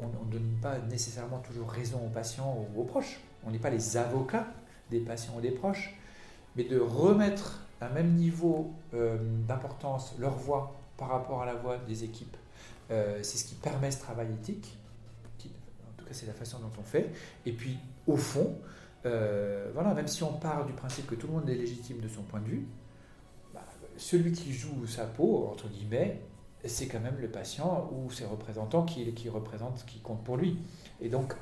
on 0.00 0.24
ne 0.26 0.30
donne 0.30 0.56
pas 0.60 0.78
nécessairement 0.78 1.38
toujours 1.38 1.70
raison 1.70 2.00
aux 2.06 2.10
patients 2.10 2.66
ou 2.74 2.80
aux 2.80 2.84
proches. 2.84 3.20
On 3.46 3.50
n'est 3.50 3.58
pas 3.58 3.70
les 3.70 3.96
avocats 3.96 4.46
des 4.90 5.00
patients 5.00 5.34
ou 5.36 5.40
des 5.40 5.50
proches, 5.50 5.96
mais 6.56 6.64
de 6.64 6.78
remettre 6.78 7.63
à 7.80 7.88
même 7.88 8.14
niveau 8.14 8.72
euh, 8.94 9.18
d'importance 9.46 10.14
leur 10.18 10.34
voix 10.34 10.76
par 10.96 11.08
rapport 11.08 11.42
à 11.42 11.46
la 11.46 11.54
voix 11.54 11.78
des 11.78 12.04
équipes. 12.04 12.36
Euh, 12.90 13.18
c'est 13.22 13.38
ce 13.38 13.44
qui 13.44 13.54
permet 13.54 13.90
ce 13.90 14.00
travail 14.00 14.28
éthique. 14.32 14.76
en 15.40 15.96
tout 15.96 16.04
cas, 16.04 16.12
c'est 16.12 16.26
la 16.26 16.32
façon 16.32 16.58
dont 16.58 16.70
on 16.78 16.82
fait. 16.82 17.10
Et 17.46 17.52
puis, 17.52 17.78
au 18.06 18.16
fond, 18.16 18.56
euh, 19.06 19.70
voilà, 19.74 19.94
même 19.94 20.08
si 20.08 20.22
on 20.22 20.32
part 20.32 20.66
du 20.66 20.72
principe 20.72 21.06
que 21.06 21.14
tout 21.14 21.26
le 21.26 21.34
monde 21.34 21.48
est 21.48 21.54
légitime 21.54 22.00
de 22.00 22.08
son 22.08 22.22
point 22.22 22.40
de 22.40 22.46
vue, 22.48 22.66
bah, 23.52 23.64
celui 23.96 24.32
qui 24.32 24.52
joue 24.52 24.86
sa 24.86 25.04
peau, 25.04 25.48
entre 25.50 25.68
guillemets, 25.68 26.20
c'est 26.64 26.86
quand 26.86 27.00
même 27.00 27.18
le 27.20 27.28
patient 27.28 27.90
ou 27.92 28.10
ses 28.10 28.24
représentants 28.24 28.84
qui, 28.84 29.12
qui 29.12 29.28
qui 29.86 30.00
comptent 30.00 30.24
pour 30.24 30.36
lui. 30.36 30.58
Et 31.00 31.08
donc, 31.08 31.34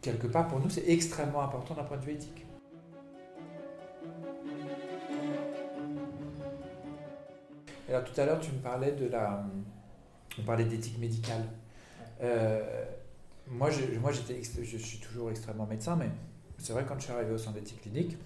quelque 0.00 0.26
part, 0.28 0.46
pour 0.46 0.60
nous, 0.60 0.70
c'est 0.70 0.88
extrêmement 0.88 1.42
important 1.42 1.74
d'un 1.74 1.84
point 1.84 1.96
de 1.96 2.04
vue 2.04 2.12
éthique. 2.12 2.44
Alors 7.90 8.04
tout 8.04 8.18
à 8.20 8.24
l'heure, 8.24 8.38
tu 8.38 8.52
me 8.52 8.58
parlais 8.58 8.92
de 8.92 9.08
la, 9.08 9.44
on 10.38 10.42
parlait 10.42 10.64
d'éthique 10.64 10.98
médicale. 11.00 11.42
Euh, 12.22 12.84
moi, 13.48 13.68
je, 13.70 13.98
moi 13.98 14.12
j'étais, 14.12 14.40
je 14.62 14.76
suis 14.76 14.98
toujours 14.98 15.30
extrêmement 15.30 15.66
médecin, 15.66 15.96
mais 15.96 16.08
c'est 16.56 16.72
vrai 16.72 16.84
quand 16.86 16.94
je 16.98 17.04
suis 17.04 17.12
arrivé 17.12 17.32
au 17.32 17.38
centre 17.38 17.56
d'éthique 17.56 17.80
clinique, 17.80 18.16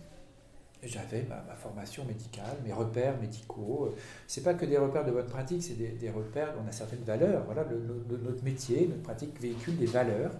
j'avais 0.82 1.22
ma, 1.22 1.54
formation 1.54 2.04
médicale, 2.04 2.58
mes 2.62 2.74
repères 2.74 3.18
médicaux. 3.18 3.94
C'est 4.26 4.42
pas 4.42 4.52
que 4.52 4.66
des 4.66 4.76
repères 4.76 5.06
de 5.06 5.12
bonne 5.12 5.28
pratique, 5.28 5.62
c'est 5.62 5.78
des, 5.78 6.10
repères, 6.10 6.52
on 6.62 6.68
a 6.68 6.72
certaines 6.72 7.04
valeurs. 7.04 7.44
Voilà, 7.46 7.64
notre 7.64 8.44
métier, 8.44 8.86
notre 8.86 9.02
pratique 9.02 9.40
véhicule 9.40 9.78
des 9.78 9.86
valeurs, 9.86 10.32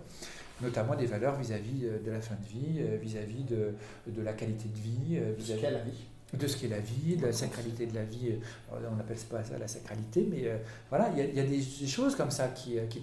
notamment 0.61 0.97
des 0.97 1.07
valeurs 1.07 1.37
vis-à-vis 1.37 1.87
euh, 1.87 1.99
de 1.99 2.11
la 2.11 2.21
fin 2.21 2.35
de 2.35 2.47
vie, 2.47 2.81
euh, 2.81 2.99
vis-à-vis 2.99 3.45
de, 3.45 3.75
de 4.07 4.21
la 4.21 4.35
qualité 4.35 4.69
de 4.69 4.79
vie, 4.79 5.19
vis-à-vis 5.39 5.67
de 5.67 5.73
la 5.73 5.81
vie 5.81 6.05
de 6.39 6.47
ce 6.47 6.57
qu'est 6.57 6.69
la 6.69 6.79
vie, 6.79 7.17
de 7.17 7.27
la 7.27 7.33
sacralité 7.33 7.87
de 7.87 7.95
la 7.95 8.05
vie. 8.05 8.33
On 8.73 8.97
n'appelle 8.97 9.17
pas 9.31 9.43
ça 9.45 9.59
la 9.59 9.69
sacralité, 9.69 10.27
mais 10.31 10.51
voilà, 10.91 11.11
il 11.17 11.35
y, 11.35 11.41
a, 11.41 11.45
des, 11.45 11.63
choses 11.63 12.17
comme 12.17 12.31
ça 12.31 12.49
qui, 12.49 12.79
qui, 12.89 13.01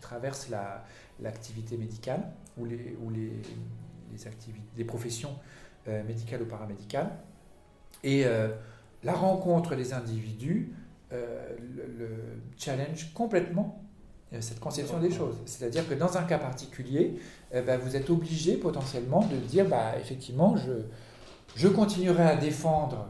traversent 0.00 0.48
l'activité 1.20 1.76
médicale 1.76 2.22
ou 2.56 2.64
les, 2.64 2.96
ou 3.02 3.10
les, 3.10 3.32
les, 4.12 4.26
activités, 4.26 4.66
les 4.76 4.84
professions 4.84 5.34
euh, 5.88 6.04
médicale 6.04 6.42
ou 6.42 6.44
paramédicale. 6.44 7.10
Et 8.04 8.24
euh, 8.24 8.50
la 9.02 9.14
rencontre 9.14 9.74
des 9.74 9.92
individus 9.92 10.72
euh, 11.12 11.56
le, 11.98 12.08
challenge 12.56 13.12
complètement 13.14 13.82
cette 14.38 14.60
conception 14.60 15.00
des 15.00 15.10
choses. 15.10 15.36
C'est-à-dire 15.44 15.86
que 15.86 15.92
dans 15.92 16.16
un 16.16 16.22
cas 16.22 16.38
particulier, 16.38 17.20
bah, 17.52 17.76
vous 17.76 17.96
êtes 17.96 18.08
obligé 18.08 18.56
potentiellement 18.56 19.26
de 19.26 19.36
dire, 19.36 19.68
bah, 19.68 19.92
effectivement, 20.00 20.56
je, 20.56 20.72
je 21.56 21.68
continuerai 21.68 22.24
à 22.24 22.36
défendre 22.36 23.08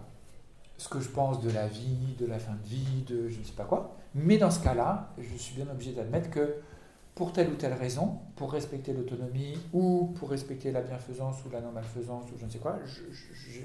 ce 0.79 0.89
que 0.89 1.01
je 1.01 1.09
pense 1.09 1.41
de 1.41 1.51
la 1.51 1.69
vie, 1.69 2.17
de 2.19 2.27
la 2.27 2.39
fin 2.39 2.55
de 2.55 2.69
vie, 2.69 3.03
de 3.07 3.29
je 3.29 3.39
ne 3.39 3.45
sais 3.45 3.53
pas 3.53 3.65
quoi, 3.65 3.97
mais 4.15 4.37
dans 4.37 4.51
ce 4.51 4.61
cas-là, 4.61 5.13
je 5.19 5.37
suis 5.37 5.55
bien 5.55 5.71
obligé 5.71 5.93
d'admettre 5.93 6.31
que 6.31 6.57
pour 7.15 7.33
telle 7.33 7.51
ou 7.51 7.55
telle 7.55 7.75
raison, 7.75 8.19
pour 8.37 8.53
respecter 8.53 8.93
l'autonomie 8.93 9.59
ou 9.73 10.13
pour 10.19 10.31
respecter 10.31 10.73
la 10.73 10.81
bienfaisance 10.81 11.37
ou 11.47 11.51
la 11.51 11.61
non-malfaisance 11.61 12.25
ou 12.35 12.39
je 12.39 12.47
ne 12.47 12.51
sais 12.51 12.59
quoi, 12.59 12.79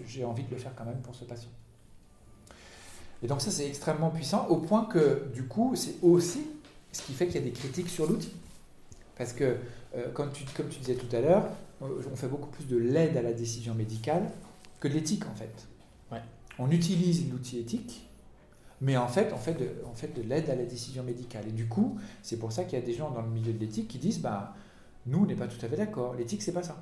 j'ai 0.05 0.25
envie 0.25 0.43
de 0.43 0.51
le 0.51 0.57
faire 0.57 0.73
quand 0.75 0.85
même 0.85 1.01
pour 1.01 1.15
ce 1.15 1.23
patient. 1.23 1.49
Et 3.23 3.27
donc 3.27 3.41
ça, 3.41 3.49
c'est 3.49 3.67
extrêmement 3.67 4.09
puissant 4.09 4.47
au 4.47 4.57
point 4.57 4.85
que, 4.85 5.27
du 5.33 5.43
coup, 5.43 5.75
c'est 5.75 5.95
aussi 6.03 6.45
ce 6.91 7.01
qui 7.01 7.13
fait 7.13 7.25
qu'il 7.25 7.35
y 7.35 7.39
a 7.39 7.41
des 7.41 7.51
critiques 7.51 7.89
sur 7.89 8.07
l'outil. 8.07 8.33
Parce 9.17 9.33
que, 9.33 9.57
euh, 9.95 10.11
comme, 10.13 10.31
tu, 10.31 10.43
comme 10.55 10.67
tu 10.67 10.79
disais 10.79 10.95
tout 10.95 11.13
à 11.15 11.21
l'heure, 11.21 11.49
on 11.81 12.15
fait 12.15 12.27
beaucoup 12.27 12.49
plus 12.49 12.67
de 12.67 12.77
l'aide 12.77 13.17
à 13.17 13.21
la 13.21 13.33
décision 13.33 13.73
médicale 13.73 14.29
que 14.79 14.87
de 14.87 14.93
l'éthique, 14.93 15.23
en 15.25 15.35
fait. 15.35 15.67
On 16.59 16.71
utilise 16.71 17.29
l'outil 17.29 17.59
éthique 17.59 18.03
mais 18.81 18.95
en 18.97 19.07
fait, 19.07 19.31
on 19.33 19.37
fait 19.37 19.53
de, 19.53 19.69
fait 19.95 20.13
de 20.15 20.21
l'aide 20.21 20.49
à 20.51 20.55
la 20.55 20.63
décision 20.63 21.01
médicale. 21.03 21.43
Et 21.47 21.51
du 21.51 21.67
coup, 21.67 21.97
c'est 22.21 22.37
pour 22.37 22.51
ça 22.51 22.63
qu'il 22.63 22.77
y 22.77 22.81
a 22.81 22.85
des 22.85 22.93
gens 22.93 23.09
dans 23.09 23.21
le 23.23 23.29
milieu 23.29 23.51
de 23.53 23.59
l'éthique 23.59 23.87
qui 23.87 23.97
disent, 23.97 24.19
bah, 24.19 24.53
Nous, 25.07 25.19
on 25.23 25.25
n'est 25.25 25.35
pas 25.35 25.47
tout 25.47 25.63
à 25.65 25.67
fait 25.67 25.77
d'accord. 25.77 26.13
L'éthique, 26.15 26.43
c'est 26.43 26.51
pas 26.51 26.61
ça. 26.61 26.77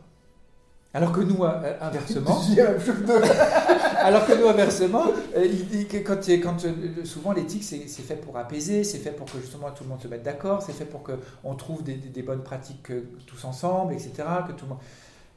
Alors 0.94 1.12
que 1.14 1.22
nous, 1.22 1.44
euh, 1.44 1.78
inversement, 1.82 2.42
chose 2.80 3.06
de- 3.06 3.12
alors 4.00 4.26
que 4.26 4.34
nous, 4.34 4.48
inversement, 4.48 5.06
euh, 5.38 5.46
il 5.46 5.68
dit 5.68 5.86
que 5.88 5.98
quand, 5.98 6.20
quand, 6.42 6.66
euh, 6.66 7.04
souvent 7.06 7.32
l'éthique, 7.34 7.64
c'est 7.64 7.80
fait 7.88 8.16
pour 8.18 8.38
apaiser, 8.38 8.84
c'est 8.86 9.00
fait 9.00 9.12
pour 9.12 9.26
que 9.30 9.40
justement 9.40 9.72
tout 9.72 9.84
le 9.84 9.90
monde 9.90 10.02
se 10.02 10.08
mette 10.10 10.24
d'accord, 10.24 10.62
c'est 10.64 10.74
fait 10.74 10.86
pour 10.86 11.02
qu'on 11.04 11.56
trouve 11.56 11.84
des, 11.84 11.96
des- 11.96 12.10
des 12.10 12.24
bonnes 12.24 12.44
pratiques 12.44 12.92
euh, 12.92 13.04
tous 13.26 13.44
ensemble, 13.46 13.94
etc. 13.94 14.12
Que 14.48 14.54
tout 14.54 14.66
le 14.66 14.70
monde... 14.70 14.80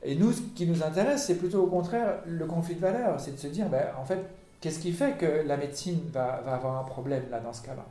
Et 0.03 0.15
nous, 0.15 0.33
ce 0.33 0.41
qui 0.55 0.67
nous 0.67 0.83
intéresse, 0.83 1.27
c'est 1.27 1.37
plutôt 1.37 1.65
au 1.65 1.67
contraire 1.67 2.21
le 2.27 2.47
conflit 2.47 2.77
de 2.77 2.81
valeurs, 2.81 3.19
c'est 3.21 3.33
de 3.33 3.39
se 3.39 3.49
dire, 3.49 3.69
ben, 3.69 3.87
en 4.01 4.05
fait, 4.05 4.21
qu'est-ce 4.61 4.79
qui 4.79 4.93
fait 4.93 5.17
que 5.17 5.47
la 5.47 5.57
médecine 5.57 6.01
va, 6.13 6.35
avoir 6.35 6.79
un 6.79 6.85
problème 6.85 7.25
là 7.31 7.41
dans 7.41 7.53
ce 7.53 7.63
cas-là? 7.63 7.85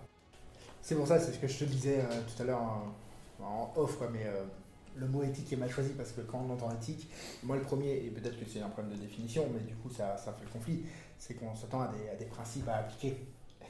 C'est 0.81 0.95
pour 0.95 1.07
ça, 1.07 1.19
c'est 1.19 1.33
ce 1.33 1.39
que 1.39 1.47
je 1.47 1.59
te 1.59 1.63
disais 1.65 1.99
euh, 1.99 2.21
tout 2.25 2.41
à 2.41 2.45
l'heure 2.45 2.61
en, 2.61 3.43
en 3.43 3.73
off, 3.75 3.97
mais 4.13 4.25
euh, 4.25 4.43
le 4.95 5.07
mot 5.07 5.21
éthique 5.23 5.51
est 5.51 5.57
mal 5.57 5.69
choisi 5.69 5.89
parce 5.89 6.11
que 6.11 6.21
quand 6.21 6.45
on 6.47 6.53
entend 6.53 6.71
éthique, 6.71 7.09
moi 7.43 7.57
le 7.57 7.61
premier, 7.61 7.97
et 7.97 8.09
peut-être 8.09 8.39
que 8.39 8.49
c'est 8.49 8.61
un 8.61 8.69
problème 8.69 8.95
de 8.95 9.01
définition, 9.01 9.45
mais 9.53 9.59
du 9.59 9.75
coup 9.75 9.89
ça, 9.89 10.17
ça 10.17 10.31
fait 10.31 10.45
le 10.45 10.51
conflit, 10.51 10.83
c'est 11.19 11.33
qu'on 11.33 11.53
s'attend 11.55 11.81
à 11.81 11.91
des 12.17 12.25
principes 12.25 12.69
à 12.69 12.77
appliquer. 12.77 13.17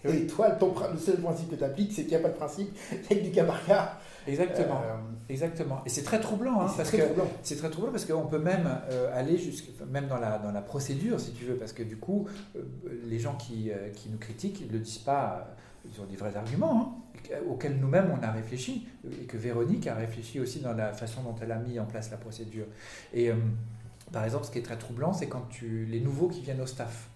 Et 0.06 0.28
toi, 0.28 0.52
ton, 0.52 0.74
le 0.92 0.98
seul 0.98 1.18
principe 1.18 1.50
que 1.52 1.56
tu 1.56 1.64
appliques, 1.64 1.92
c'est 1.92 2.04
qu'il 2.04 2.12
n'y 2.12 2.18
a 2.18 2.20
pas 2.20 2.30
de 2.30 2.36
principe, 2.36 2.70
il 2.92 2.98
n'y 2.98 3.06
a 3.06 3.24
que 3.24 3.28
du 3.28 3.32
cas 3.32 3.44
par 3.44 3.66
cas. 3.66 4.00
Exactement, 4.28 4.82
Euh, 4.84 4.98
exactement. 5.30 5.82
Et 5.86 5.90
c'est 5.90 6.04
très 6.04 6.20
troublant, 6.20 6.62
hein, 6.62 6.74
parce 6.76 6.90
très 6.90 6.98
que. 6.98 7.04
C'est 7.44 7.56
très 7.56 7.70
troublant 7.70 7.92
parce 7.92 8.06
qu'on 8.06 8.26
peut 8.26 8.40
même 8.40 8.68
euh, 8.92 9.18
aller 9.18 9.38
enfin, 9.38 9.86
même 9.90 10.08
dans 10.08 10.18
la, 10.18 10.38
dans 10.38 10.52
la 10.52 10.62
procédure, 10.62 11.20
si 11.20 11.32
tu 11.32 11.46
veux, 11.46 11.56
parce 11.56 11.72
que 11.72 11.84
du 11.84 11.98
coup, 11.98 12.28
euh, 12.56 12.62
les 13.06 13.20
gens 13.20 13.36
qui, 13.36 13.72
qui 13.94 14.10
nous 14.10 14.18
critiquent 14.18 14.68
ne 14.68 14.74
le 14.74 14.80
disent 14.80 14.98
pas, 14.98 15.48
ils 15.86 16.02
ont 16.02 16.06
des 16.06 16.18
vrais 16.18 16.36
arguments, 16.36 16.98
hein, 17.32 17.38
auxquels 17.50 17.78
nous-mêmes 17.78 18.12
on 18.20 18.22
a 18.22 18.32
réfléchi, 18.32 18.86
et 19.10 19.26
que 19.26 19.38
Véronique 19.38 19.88
a 19.88 19.96
réfléchi 19.96 20.42
aussi 20.42 20.60
dans 20.60 20.74
la 20.74 20.92
façon 20.92 21.22
dont 21.22 21.36
elle 21.42 21.54
a 21.54 21.60
mis 21.60 21.80
en 21.80 21.86
place 21.86 22.12
la 22.12 22.18
procédure. 22.18 22.66
Et 23.14 23.32
par 24.12 24.26
exemple, 24.26 24.46
ce 24.46 24.52
qui 24.52 24.60
est 24.60 24.64
très 24.64 24.78
troublant, 24.78 25.14
c'est 25.14 25.28
quand 25.28 25.48
tu, 25.50 25.86
les 25.86 26.02
nouveaux 26.02 26.28
qui 26.28 26.42
viennent 26.42 26.62
au 26.62 26.68
staff. 26.68 27.08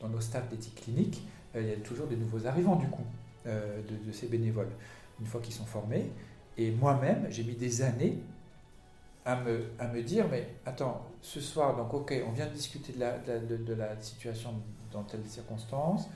Dans 0.00 0.08
nos 0.08 0.20
staffs 0.20 0.48
d'éthique 0.48 0.76
clinique, 0.82 1.22
il 1.54 1.68
y 1.68 1.72
a 1.72 1.76
toujours 1.76 2.06
des 2.06 2.16
nouveaux 2.16 2.46
arrivants, 2.46 2.76
du 2.76 2.86
coup, 2.86 3.04
euh, 3.46 3.80
de, 4.06 4.12
ces 4.12 4.26
bénévoles, 4.26 4.70
une 5.20 5.26
fois 5.26 5.40
qu'ils 5.40 5.54
sont 5.54 5.64
formés. 5.64 6.10
Et 6.56 6.70
moi-même, 6.70 7.26
j'ai 7.30 7.44
mis 7.44 7.54
des 7.54 7.82
années 7.82 8.18
à 9.24 9.36
me, 9.36 9.64
à 9.78 9.88
me 9.88 10.02
dire, 10.02 10.26
mais 10.30 10.48
attends, 10.66 11.06
ce 11.22 11.40
soir, 11.40 11.76
donc 11.76 11.92
ok, 11.92 12.14
on 12.26 12.32
vient 12.32 12.46
de 12.46 12.52
discuter 12.52 12.92
de 12.92 13.00
la, 13.00 13.18
de 13.18 13.74
la- 13.74 14.00
situation 14.00 14.54
dans 14.92 15.02
telle 15.02 15.24
circonstance, 15.26 16.08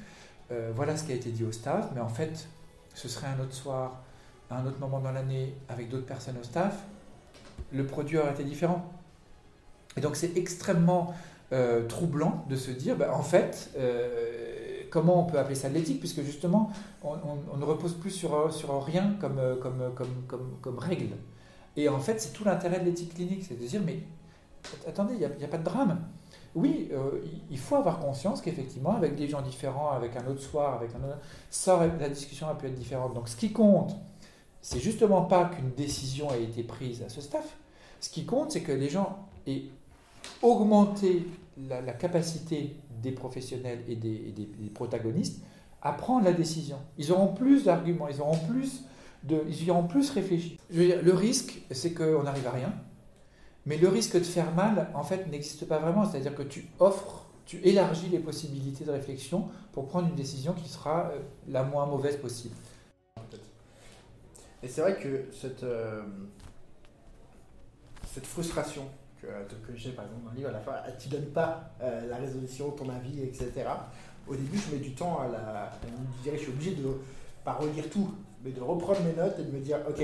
euh, 0.51 0.73
voilà 0.75 0.97
ce 0.97 1.05
qui 1.05 1.13
a 1.13 1.15
été 1.15 1.31
dit 1.31 1.45
au 1.45 1.53
staff, 1.53 1.91
mais 1.95 2.01
en 2.01 2.09
fait, 2.09 2.49
ce 2.95 3.09
serait 3.09 3.29
un 3.29 3.41
autre 3.41 3.55
soir, 3.55 4.03
à 4.51 4.59
un 4.59 4.67
autre 4.67 4.79
moment 4.79 5.01
dans 5.01 5.13
l'année, 5.13 5.55
avec 5.69 5.89
d'autres 5.89 6.07
personnes 6.07 6.37
au 6.41 6.45
staff, 6.45 6.83
le 7.73 7.87
produit 7.87 8.19
aurait 8.19 8.33
été 8.33 8.45
différent. 8.45 8.91
Et 9.97 10.01
donc 10.01 10.17
c'est 10.17 10.37
extrêmement 10.37 11.15
euh, 11.53 11.87
troublant 11.87 12.45
de 12.49 12.57
se 12.57 12.71
dire, 12.71 12.97
bah, 12.97 13.15
en 13.15 13.23
fait, 13.23 13.71
euh, 13.77 14.44
comment 14.95 15.23
on 15.23 15.25
peut 15.25 15.41
appeler 15.41 15.57
ça 15.57 15.69
de 15.69 15.75
l'éthique, 15.75 15.99
puisque 15.99 16.23
justement, 16.23 16.71
on, 17.03 17.57
ne 17.57 17.65
repose 17.65 17.95
plus 17.95 18.13
sur, 18.13 18.55
sur 18.55 18.81
rien 18.85 19.17
comme, 19.21 19.41
euh, 19.41 19.57
comme, 19.57 20.79
règle. 20.79 21.17
Et 21.77 21.89
en 21.89 21.99
fait, 21.99 22.21
c'est 22.21 22.33
tout 22.33 22.45
l'intérêt 22.45 22.79
de 22.79 22.85
l'éthique 22.85 23.13
clinique, 23.13 23.43
c'est 23.43 23.61
de 23.61 23.67
dire, 23.67 23.83
mais 23.85 23.99
attendez, 24.87 25.15
il 25.15 25.19
n'y 25.19 25.45
a, 25.45 25.49
pas 25.49 25.59
de 25.59 25.65
drame. 25.65 25.99
Oui, 26.55 26.91
euh, 26.93 27.21
il- 27.51 27.59
faut 27.59 27.75
avoir 27.75 27.99
conscience 27.99 28.41
qu'effectivement, 28.41 28.95
avec 28.95 29.17
des 29.17 29.27
gens 29.27 29.43
différents, 29.43 29.91
avec 29.91 30.15
un 30.15 30.29
autre 30.29 30.41
soir, 30.41 30.75
avec 30.75 30.91
un 30.95 31.09
autre, 31.09 31.19
ça 31.51 31.85
la 31.99 32.09
discussion 32.09 32.47
a 32.49 32.55
pu 32.55 32.67
être 32.69 32.77
différente. 32.77 33.15
Donc, 33.15 33.29
ce 33.29 33.35
qui 33.35 33.53
compte, 33.53 33.97
c'est 34.63 34.79
justement 34.79 35.23
pas 35.23 35.47
qu'une 35.47 35.71
décision 35.71 36.33
ait 36.33 36.45
été 36.45 36.63
prise 36.63 37.03
à 37.03 37.09
ce 37.09 37.21
staff. 37.21 37.57
Ce 37.99 38.11
qui 38.11 38.27
compte, 38.27 38.53
c'est 38.53 38.63
que 38.63 38.71
les 38.71 38.91
gens 38.91 39.27
aient 39.49 39.65
augmenté 40.41 41.27
la, 41.57 41.93
capacité 41.93 42.77
des 43.03 43.13
professionnels 43.13 43.81
et 43.89 43.97
des, 43.97 44.71
protagonistes 44.75 45.43
à 45.83 45.93
prendre 45.93 46.25
la 46.25 46.33
décision. 46.33 46.79
Ils 46.99 47.13
auront 47.13 47.35
plus 47.35 47.65
d'arguments, 47.65 48.09
ils 48.09 48.21
auront 48.21 48.39
plus 48.49 48.85
de, 49.23 49.43
ils 49.49 49.65
y 49.65 49.71
auront 49.71 49.87
plus 49.87 50.11
réfléchi. 50.11 50.59
Le 50.71 51.13
risque, 51.13 51.61
c'est 51.71 51.93
qu'on 51.93 52.23
n'arrive 52.23 52.47
à 52.47 52.53
rien. 52.53 52.73
Mais 53.67 53.79
le 53.79 53.89
risque 53.89 54.19
de 54.19 54.25
faire 54.25 54.53
mal, 54.53 54.91
en 54.95 55.03
fait, 55.03 55.27
n'existe 55.31 55.67
pas 55.67 55.79
vraiment. 55.79 56.05
C'est-à-dire 56.05 56.35
que 56.35 56.43
tu 56.43 56.67
offres, 56.79 57.27
tu 57.47 57.59
élargis 57.63 58.09
les 58.09 58.19
possibilités 58.19 58.85
de 58.85 58.91
réflexion 58.91 59.49
pour 59.73 59.87
prendre 59.87 60.09
une 60.09 60.15
décision 60.15 60.53
qui 60.53 60.69
sera 60.69 61.11
euh, 61.11 61.19
la 61.49 61.63
moins 61.63 61.87
mauvaise 61.87 62.17
possible. 62.17 62.55
Et 64.63 64.69
c'est 64.69 64.81
vrai 64.81 64.99
que 64.99 65.27
cette, 65.33 65.63
euh, 65.63 66.03
cette 68.13 68.27
frustration 68.27 68.85
que, 69.49 69.73
que 69.73 69.77
j'ai 69.77 69.91
par 69.93 70.05
exemple 70.05 70.25
dans 70.25 70.31
le 70.31 70.37
livre, 70.37 70.49
à 70.51 70.53
la 70.53 70.61
fin, 70.61 70.73
tu 70.99 71.09
donnes 71.09 71.27
pas 71.27 71.71
euh, 71.83 72.09
la 72.09 72.17
résolution, 72.17 72.71
ton 72.71 72.89
avis, 72.89 73.23
etc. 73.23 73.51
Au 74.27 74.35
début, 74.35 74.59
je 74.59 74.75
mets 74.75 74.81
du 74.83 74.93
temps 74.95 75.21
à 75.21 75.29
la. 75.29 75.71
Je 76.19 76.23
dirais, 76.23 76.37
je 76.37 76.43
suis 76.43 76.53
obligé 76.53 76.75
de 76.75 76.85
pas 77.45 77.53
relire 77.55 77.89
tout, 77.91 78.11
mais 78.43 78.51
de 78.53 78.61
reprendre 78.61 79.01
mes 79.03 79.13
notes 79.13 79.39
et 79.39 79.43
de 79.45 79.51
me 79.51 79.61
dire, 79.61 79.79
ok, 79.89 80.03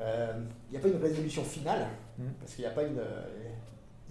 euh, 0.00 0.32
il 0.68 0.72
n'y 0.72 0.76
a 0.78 0.80
pas 0.80 0.88
une 0.88 1.02
résolution 1.02 1.42
finale, 1.44 1.86
Mm. 2.18 2.24
parce 2.40 2.52
qu'il 2.54 2.62
n'y 2.64 2.70
a 2.70 2.74
pas 2.74 2.82
une. 2.82 2.98
euh, 2.98 3.22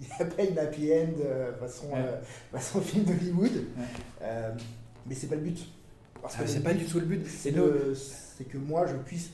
Il 0.00 0.06
n'y 0.06 0.12
a 0.20 0.24
pas 0.24 0.42
une 0.42 0.58
happy 0.58 0.92
end 0.92 1.12
euh, 1.24 1.52
façon, 1.58 1.90
euh, 1.94 2.20
façon 2.50 2.80
film 2.82 3.04
d'Hollywood. 3.04 3.52
Euh, 4.22 4.50
mais 5.06 5.14
c'est 5.14 5.28
pas 5.28 5.36
le 5.36 5.42
but. 5.42 5.64
Parce 6.20 6.34
Ah, 6.36 6.42
que 6.42 6.48
c'est 6.48 6.62
pas 6.64 6.74
du 6.74 6.84
tout 6.86 6.98
le 6.98 7.06
but. 7.06 7.24
c'est 7.28 7.52
que 7.52 8.56
moi 8.58 8.86
je 8.88 8.94
puisse 8.96 9.30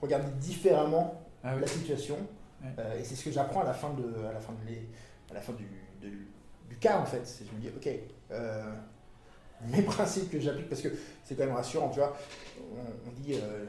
regarder 0.00 0.28
différemment 0.40 1.20
Ah 1.42 1.54
oui. 1.56 1.62
la 1.62 1.66
situation. 1.66 2.16
Ouais. 2.62 2.68
Euh, 2.78 2.98
et 3.00 3.04
c'est 3.04 3.14
ce 3.16 3.24
que 3.24 3.30
j'apprends 3.32 3.60
à 3.62 3.64
la 3.64 3.72
fin 3.74 3.90
de, 3.94 4.24
à 4.26 4.32
la 4.32 4.40
fin 4.40 4.52
de 4.52 4.66
les- 4.70 4.88
à 5.30 5.34
la 5.34 5.40
fin 5.40 5.52
du, 5.52 5.64
de- 6.00 6.14
du 6.68 6.76
cas 6.80 6.98
en 6.98 7.04
fait. 7.06 7.22
Je 7.48 7.54
me 7.56 7.60
dis 7.60 7.68
ok, 7.76 7.88
euh, 8.30 8.72
mes 9.68 9.82
principes 9.82 10.30
que 10.30 10.40
j'applique 10.40 10.68
parce 10.68 10.80
que 10.82 10.88
c'est 11.24 11.34
quand 11.36 11.44
même 11.46 11.54
rassurant, 11.54 11.88
tu 11.90 11.98
vois. 12.00 12.16
On, 12.60 13.08
on 13.08 13.12
dit, 13.20 13.34
euh, 13.34 13.64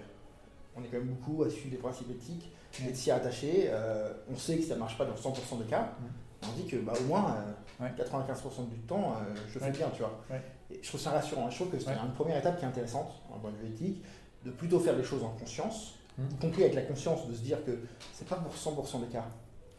on 0.75 0.83
est 0.83 0.87
quand 0.87 0.97
même 0.97 1.07
beaucoup 1.09 1.43
à 1.43 1.49
suivre 1.49 1.71
les 1.71 1.77
principes 1.77 2.09
éthiques 2.11 2.51
de 2.87 2.93
s'y 2.93 3.11
attacher. 3.11 3.65
Euh, 3.69 4.11
on 4.31 4.35
sait 4.35 4.57
que 4.57 4.63
ça 4.63 4.75
marche 4.75 4.97
pas 4.97 5.05
dans 5.05 5.15
100% 5.15 5.59
des 5.59 5.65
cas. 5.69 5.91
Mm. 5.99 6.05
On 6.49 6.51
dit 6.61 6.67
que 6.67 6.75
bah, 6.77 6.93
au 6.99 7.03
moins 7.03 7.35
euh, 7.37 7.51
Ouais. 7.79 7.89
95% 7.97 8.69
du 8.69 8.77
temps, 8.81 9.15
je 9.51 9.57
fais 9.59 9.71
bien, 9.71 9.89
tu 9.89 9.99
vois. 10.03 10.19
Ouais. 10.29 10.39
Et 10.71 10.79
je 10.81 10.87
trouve 10.87 11.01
ça 11.01 11.09
rassurant. 11.09 11.49
Je 11.49 11.55
trouve 11.55 11.69
que 11.71 11.79
c'est 11.79 11.89
une 11.91 12.11
première 12.13 12.37
étape 12.37 12.57
qui 12.59 12.63
est 12.65 12.67
intéressante, 12.67 13.11
en 13.33 13.39
point 13.39 13.51
de 13.51 13.57
vue 13.57 13.67
éthique, 13.73 14.03
de 14.45 14.51
plutôt 14.51 14.79
faire 14.79 14.95
les 14.95 15.03
choses 15.03 15.23
en 15.23 15.29
conscience. 15.29 15.95
Y 16.19 16.35
compris 16.35 16.63
avec 16.63 16.75
la 16.75 16.81
conscience 16.83 17.27
de 17.27 17.33
se 17.33 17.41
dire 17.41 17.63
que 17.65 17.71
c'est 18.13 18.27
pas 18.27 18.35
pour 18.35 18.53
100% 18.53 18.99
des 19.01 19.07
cas, 19.07 19.25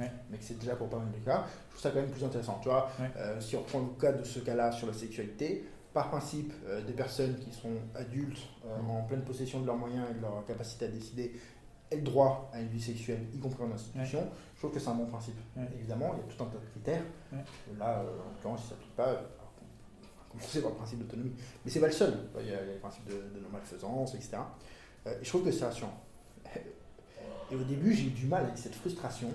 Ouais. 0.01 0.11
mais 0.30 0.39
que 0.39 0.45
c'est 0.45 0.59
déjà 0.59 0.74
pour 0.74 0.89
pas 0.89 0.99
mal 0.99 1.12
de 1.12 1.18
cas. 1.24 1.45
Je 1.66 1.70
trouve 1.70 1.82
ça 1.82 1.91
quand 1.91 2.01
même 2.01 2.11
plus 2.11 2.24
intéressant. 2.24 2.59
Tu 2.62 2.68
vois, 2.68 2.91
Ouais. 3.01 3.11
Euh, 3.16 3.41
si 3.41 3.57
on 3.57 3.62
prend 3.62 3.80
le 3.80 4.01
cas 4.01 4.12
de 4.12 4.24
ce 4.24 4.41
cas-là 4.41 4.72
sur 4.72 4.87
la 4.89 4.93
sexualité, 4.93 5.64
par 5.93 6.09
principe, 6.11 6.53
euh, 6.66 6.82
des 6.82 6.93
personnes 6.95 7.37
qui 7.39 7.53
sont 7.53 7.74
adultes, 7.95 8.41
euh, 8.66 8.76
en 8.91 9.03
pleine 9.05 9.22
possession 9.22 9.61
de 9.61 9.66
leurs 9.66 9.76
moyens 9.76 10.07
et 10.11 10.14
de 10.14 10.20
leur 10.20 10.45
capacité 10.45 10.87
à 10.87 10.89
décider, 10.89 11.32
aient 11.93 11.97
le 11.97 12.03
droit 12.03 12.51
à 12.53 12.61
une 12.61 12.66
vie 12.68 12.80
sexuelle, 12.82 13.24
y 13.32 13.39
compris 13.39 13.62
en 13.62 13.70
institution, 13.70 14.26
je 14.55 14.59
trouve 14.59 14.72
que 14.72 14.80
c'est 14.80 14.89
un 14.89 14.95
bon 14.95 15.07
principe. 15.07 15.37
Évidemment, 15.78 16.14
il 16.14 16.18
y 16.18 16.32
a 16.32 16.35
tout 16.37 16.43
un 16.43 16.47
tas 16.47 16.59
de 16.59 16.66
critères. 16.70 17.03
Là, 17.78 18.01
en 18.01 18.30
l'occurrence, 18.32 18.62
il 18.62 18.64
ne 18.64 18.68
s'applique 18.70 18.97
pas. 18.97 19.09
on 19.11 19.12
va 19.12 20.41
commencer 20.41 20.61
par 20.62 20.70
le 20.70 20.76
principe 20.76 20.99
d'autonomie. 20.99 21.32
Mais 21.64 21.70
c'est 21.70 21.78
pas 21.80 21.87
le 21.87 21.93
seul. 21.93 22.14
Il 22.41 22.47
y 22.47 22.49
a, 22.53 22.61
il 22.62 22.66
y 22.66 22.70
a 22.70 22.74
le 22.74 22.80
principe 22.80 23.05
de, 23.05 23.12
de 23.12 23.41
non-malfaisance, 23.41 24.14
etc. 24.16 24.39
Euh, 25.07 25.20
et 25.20 25.24
je 25.24 25.28
trouve 25.28 25.45
que 25.45 25.53
c'est 25.53 25.64
rassurant. 25.64 25.95
Et 27.53 27.57
au 27.57 27.62
début, 27.64 27.92
j'ai 27.95 28.05
eu 28.05 28.11
du 28.11 28.26
mal 28.26 28.45
avec 28.45 28.57
cette 28.59 28.74
frustration 28.74 29.28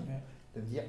de 0.56 0.60
me 0.60 0.66
dire 0.66 0.82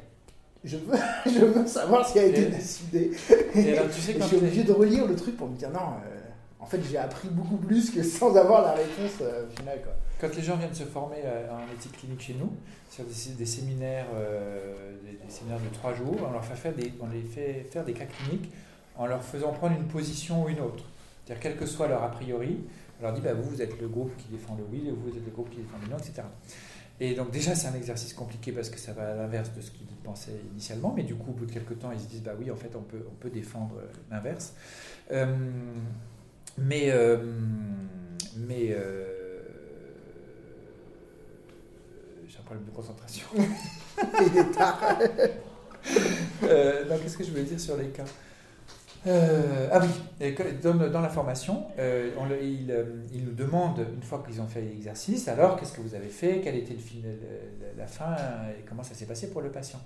je 0.64 0.78
veux, 0.78 0.98
je 1.26 1.46
veux 1.46 1.66
savoir 1.68 2.08
ce 2.08 2.14
qui 2.14 2.20
a 2.20 2.24
été 2.26 2.42
Et- 2.44 2.46
décidé. 2.48 3.12
Et 3.56 3.78
alors, 3.78 3.90
tu 3.92 4.00
sais, 4.02 4.14
quand 4.14 4.24
je 4.24 4.28
suis 4.28 4.38
obligé 4.38 4.64
de 4.64 4.72
relire 4.72 5.08
le 5.08 5.16
truc 5.16 5.36
pour 5.38 5.48
me 5.50 5.56
dire 5.56 5.70
non, 5.72 5.80
euh, 5.80 6.20
en 6.60 6.66
fait, 6.66 6.80
j'ai 6.90 6.98
appris 6.98 7.30
beaucoup 7.30 7.58
plus 7.58 7.90
que 7.90 8.04
sans 8.04 8.36
avoir 8.36 8.62
la 8.62 8.74
réponse 8.74 9.14
euh, 9.22 9.50
finale. 9.58 9.82
Quoi. 9.84 9.94
Quand 10.20 10.36
les 10.36 10.44
gens 10.44 10.58
viennent 10.58 10.74
se 10.76 10.84
former 10.84 11.18
euh, 11.26 11.50
en 11.52 11.74
éthique 11.74 11.98
clinique 11.98 12.22
chez 12.22 12.36
nous, 12.36 12.52
sur 12.92 13.04
des, 13.06 13.34
des 13.38 13.46
séminaires, 13.46 14.06
euh, 14.14 14.96
des, 15.04 15.14
des 15.26 15.32
séminaires 15.32 15.60
de 15.60 15.74
trois 15.74 15.94
jours, 15.96 16.16
on 16.28 16.32
leur 16.32 16.46
fait 16.46 16.56
faire 16.56 16.74
des, 16.74 16.94
on 17.02 17.08
les 17.08 17.22
fait 17.24 17.66
faire 17.72 17.84
des 17.84 17.94
cas 17.94 18.06
cliniques 18.06 18.52
en 18.98 19.08
leur 19.08 19.24
faisant 19.24 19.52
prendre 19.54 19.76
une 19.76 19.88
position 19.88 20.44
ou 20.46 20.50
une 20.50 20.60
autre. 20.60 20.84
C'est-à-dire, 21.26 21.42
quel 21.42 21.56
que 21.58 21.66
soit 21.66 21.88
leur 21.88 22.04
a 22.04 22.12
priori, 22.12 22.58
on 23.00 23.04
leur 23.06 23.14
dit 23.14 23.22
bah, 23.22 23.34
vous, 23.34 23.50
vous 23.50 23.62
êtes 23.64 23.80
le 23.82 23.88
groupe 23.88 24.12
qui 24.18 24.26
défend 24.30 24.56
le 24.56 24.64
oui, 24.72 24.84
vous, 24.92 25.10
vous 25.10 25.18
êtes 25.18 25.26
le 25.26 25.32
groupe 25.32 25.50
qui 25.50 25.58
défend 25.58 25.78
le 25.84 25.90
non, 25.90 25.98
etc. 25.98 26.22
Et 27.04 27.16
donc, 27.16 27.32
déjà, 27.32 27.56
c'est 27.56 27.68
un 27.68 27.74
exercice 27.74 28.14
compliqué 28.14 28.52
parce 28.52 28.70
que 28.70 28.78
ça 28.78 28.94
va 28.94 29.14
à 29.14 29.16
l'inverse 29.16 29.52
de 29.56 29.62
ce 29.62 29.72
qu'ils 29.72 29.88
pensaient 30.04 30.40
initialement, 30.52 30.94
mais 30.96 31.02
du 31.02 31.16
coup, 31.16 31.32
au 31.32 31.34
bout 31.34 31.48
de 31.48 31.52
quelques 31.52 31.80
temps, 31.80 31.92
ils 31.92 32.00
se 32.00 32.06
disent 32.06 32.22
bah 32.22 32.34
oui, 32.40 32.52
en 32.52 32.56
fait, 32.56 32.76
on 32.76 32.84
peut, 32.84 33.04
on 33.12 33.16
peut 33.16 33.32
défendre 33.32 33.76
euh, 33.80 33.88
l'inverse. 34.12 34.54
Euh, 35.12 35.26
mais. 36.60 36.92
euh, 36.92 37.18
mais 38.38 38.68
euh, 38.70 39.08
j'ai 42.28 42.38
un 42.38 42.44
problème 42.44 42.66
de 42.66 42.72
concentration. 42.72 43.26
Il 43.38 44.38
est 44.38 44.52
tard. 44.52 45.00
Non, 46.44 46.98
qu'est-ce 47.02 47.18
que 47.18 47.24
je 47.24 47.32
voulais 47.32 47.44
dire 47.44 47.60
sur 47.60 47.78
les 47.78 47.88
cas? 47.90 48.06
Euh, 49.08 49.68
ah 49.72 49.80
oui, 49.82 50.36
dans, 50.62 50.76
dans 50.76 51.02
la 51.02 51.10
formation, 51.10 51.66
euh, 51.80 52.12
on 52.20 52.26
le- 52.28 52.42
il, 52.44 52.70
euh, 52.72 52.84
il 53.12 53.26
nous 53.26 53.32
demande, 53.34 53.80
une 53.96 54.04
fois 54.04 54.24
qu'ils 54.26 54.40
ont 54.42 54.48
fait 54.48 54.62
l'exercice, 54.62 55.28
alors 55.28 55.56
qu'est-ce 55.60 55.74
que 55.74 55.82
vous 55.82 55.96
avez 55.96 56.08
fait, 56.10 56.42
quel 56.44 56.56
était 56.56 56.74
le 56.74 56.80
fin- 56.80 56.98
le- 57.04 57.78
la 57.80 57.88
fin 57.88 58.16
et 58.58 58.62
comment 58.68 58.84
ça 58.84 58.94
s'est 58.94 59.08
passé 59.08 59.32
pour 59.32 59.42
le 59.42 59.50
patient. 59.50 59.80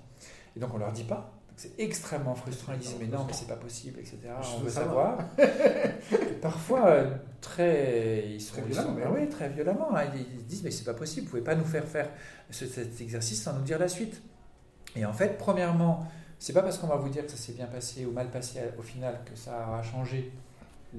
Et 0.54 0.60
donc 0.60 0.74
on 0.74 0.78
leur 0.78 0.92
dit 0.92 1.04
pas. 1.04 1.32
C'est 1.58 1.80
extrêmement 1.80 2.34
frustrant. 2.34 2.74
Ils 2.74 2.80
disent 2.80 2.96
mais 3.00 3.06
non, 3.06 3.24
mais 3.26 3.32
c'est 3.32 3.48
pas 3.48 3.56
possible, 3.56 3.98
etc. 4.00 4.18
Je 4.42 4.56
on 4.56 4.60
veut 4.60 4.68
savoir. 4.68 5.16
parfois 6.42 6.86
euh, 6.88 7.10
très, 7.40 8.24
ils 8.28 8.40
sont, 8.40 8.56
Très 8.56 8.62
ils 8.68 8.74
sont- 8.74 8.92
violemment, 8.94 9.14
ah 9.16 9.18
oui, 9.20 9.28
très 9.30 9.48
violemment. 9.48 9.96
hein. 9.96 10.02
Ils, 10.14 10.20
ils 10.40 10.44
disent 10.46 10.62
mais 10.62 10.70
c'est 10.70 10.84
pas 10.84 10.92
possible. 10.94 11.24
Vous 11.24 11.30
pouvez 11.30 11.42
pas 11.42 11.54
nous 11.54 11.64
faire 11.64 11.84
faire 11.84 12.10
ce- 12.50 12.66
cet 12.66 13.00
exercice 13.00 13.42
sans 13.42 13.54
nous 13.54 13.62
dire 13.62 13.78
la 13.78 13.88
suite. 13.88 14.20
Et 14.94 15.06
en 15.06 15.12
fait, 15.14 15.38
premièrement, 15.38 16.06
c'est 16.38 16.52
pas 16.52 16.62
parce 16.62 16.78
qu'on 16.78 16.86
va 16.86 16.96
vous 16.96 17.08
dire 17.08 17.24
que 17.24 17.30
ça 17.30 17.36
s'est 17.36 17.52
bien 17.52 17.66
passé 17.66 18.04
ou 18.06 18.12
mal 18.12 18.30
passé 18.30 18.60
au 18.78 18.82
final 18.82 19.20
que 19.24 19.36
ça 19.36 19.66
aura 19.68 19.82
changé 19.82 20.32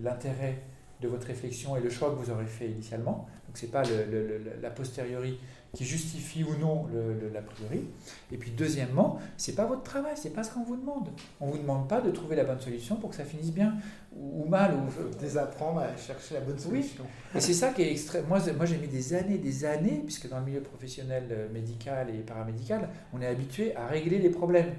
l'intérêt 0.01 0.61
de 1.01 1.07
votre 1.07 1.27
réflexion 1.27 1.77
et 1.77 1.79
le 1.79 1.89
choix 1.91 2.09
que 2.09 2.15
vous 2.15 2.31
aurez 2.31 2.45
fait 2.47 2.69
initialement. 2.69 3.27
Donc 3.47 3.55
c'est 3.55 3.67
pas 3.71 3.83
le- 3.83 4.05
le- 4.05 4.27
le- 4.39 4.61
la 4.61 4.69
posteriori 4.71 5.39
qui 5.75 5.85
justifie 5.85 6.43
ou 6.43 6.55
non 6.59 6.87
l'a 7.33 7.41
priori. 7.41 7.87
Et 8.31 8.37
puis 8.37 8.49
deuxièmement, 8.51 9.19
c'est 9.37 9.53
pas 9.53 9.65
votre 9.65 9.83
travail, 9.83 10.13
c'est 10.15 10.31
pas 10.31 10.43
ce 10.43 10.51
qu'on 10.51 10.63
vous 10.63 10.75
demande. 10.77 11.09
On 11.39 11.47
vous 11.51 11.57
demande 11.59 11.87
pas 11.87 12.01
de 12.01 12.09
trouver 12.09 12.35
la 12.35 12.45
bonne 12.45 12.59
solution 12.59 12.95
pour 12.95 13.11
que 13.11 13.15
ça 13.15 13.25
finisse 13.25 13.51
bien 13.51 13.75
ou, 14.15 14.43
ou 14.43 14.47
mal. 14.47 14.73
Ou, 14.73 15.15
désapprendre 15.19 15.81
à 15.81 15.95
chercher 15.97 16.35
la 16.35 16.39
bonne 16.41 16.57
solution. 16.57 17.03
et 17.35 17.39
c'est 17.41 17.53
ça 17.53 17.69
qui 17.73 17.83
est 17.83 17.91
extrême. 17.91 18.25
Moi, 18.27 18.39
moi 18.55 18.65
j'ai 18.65 18.77
mis 18.77 18.87
des 18.87 19.13
années, 19.13 19.37
des 19.37 19.65
années, 19.65 20.01
puisque 20.03 20.27
dans 20.29 20.39
le 20.39 20.45
milieu 20.45 20.61
professionnel 20.61 21.25
euh, 21.29 21.47
médical 21.53 22.09
et 22.09 22.19
paramédical, 22.23 22.89
on 23.13 23.21
est 23.21 23.27
habitué 23.27 23.75
à 23.75 23.85
régler 23.85 24.17
les 24.17 24.29
problèmes. 24.31 24.73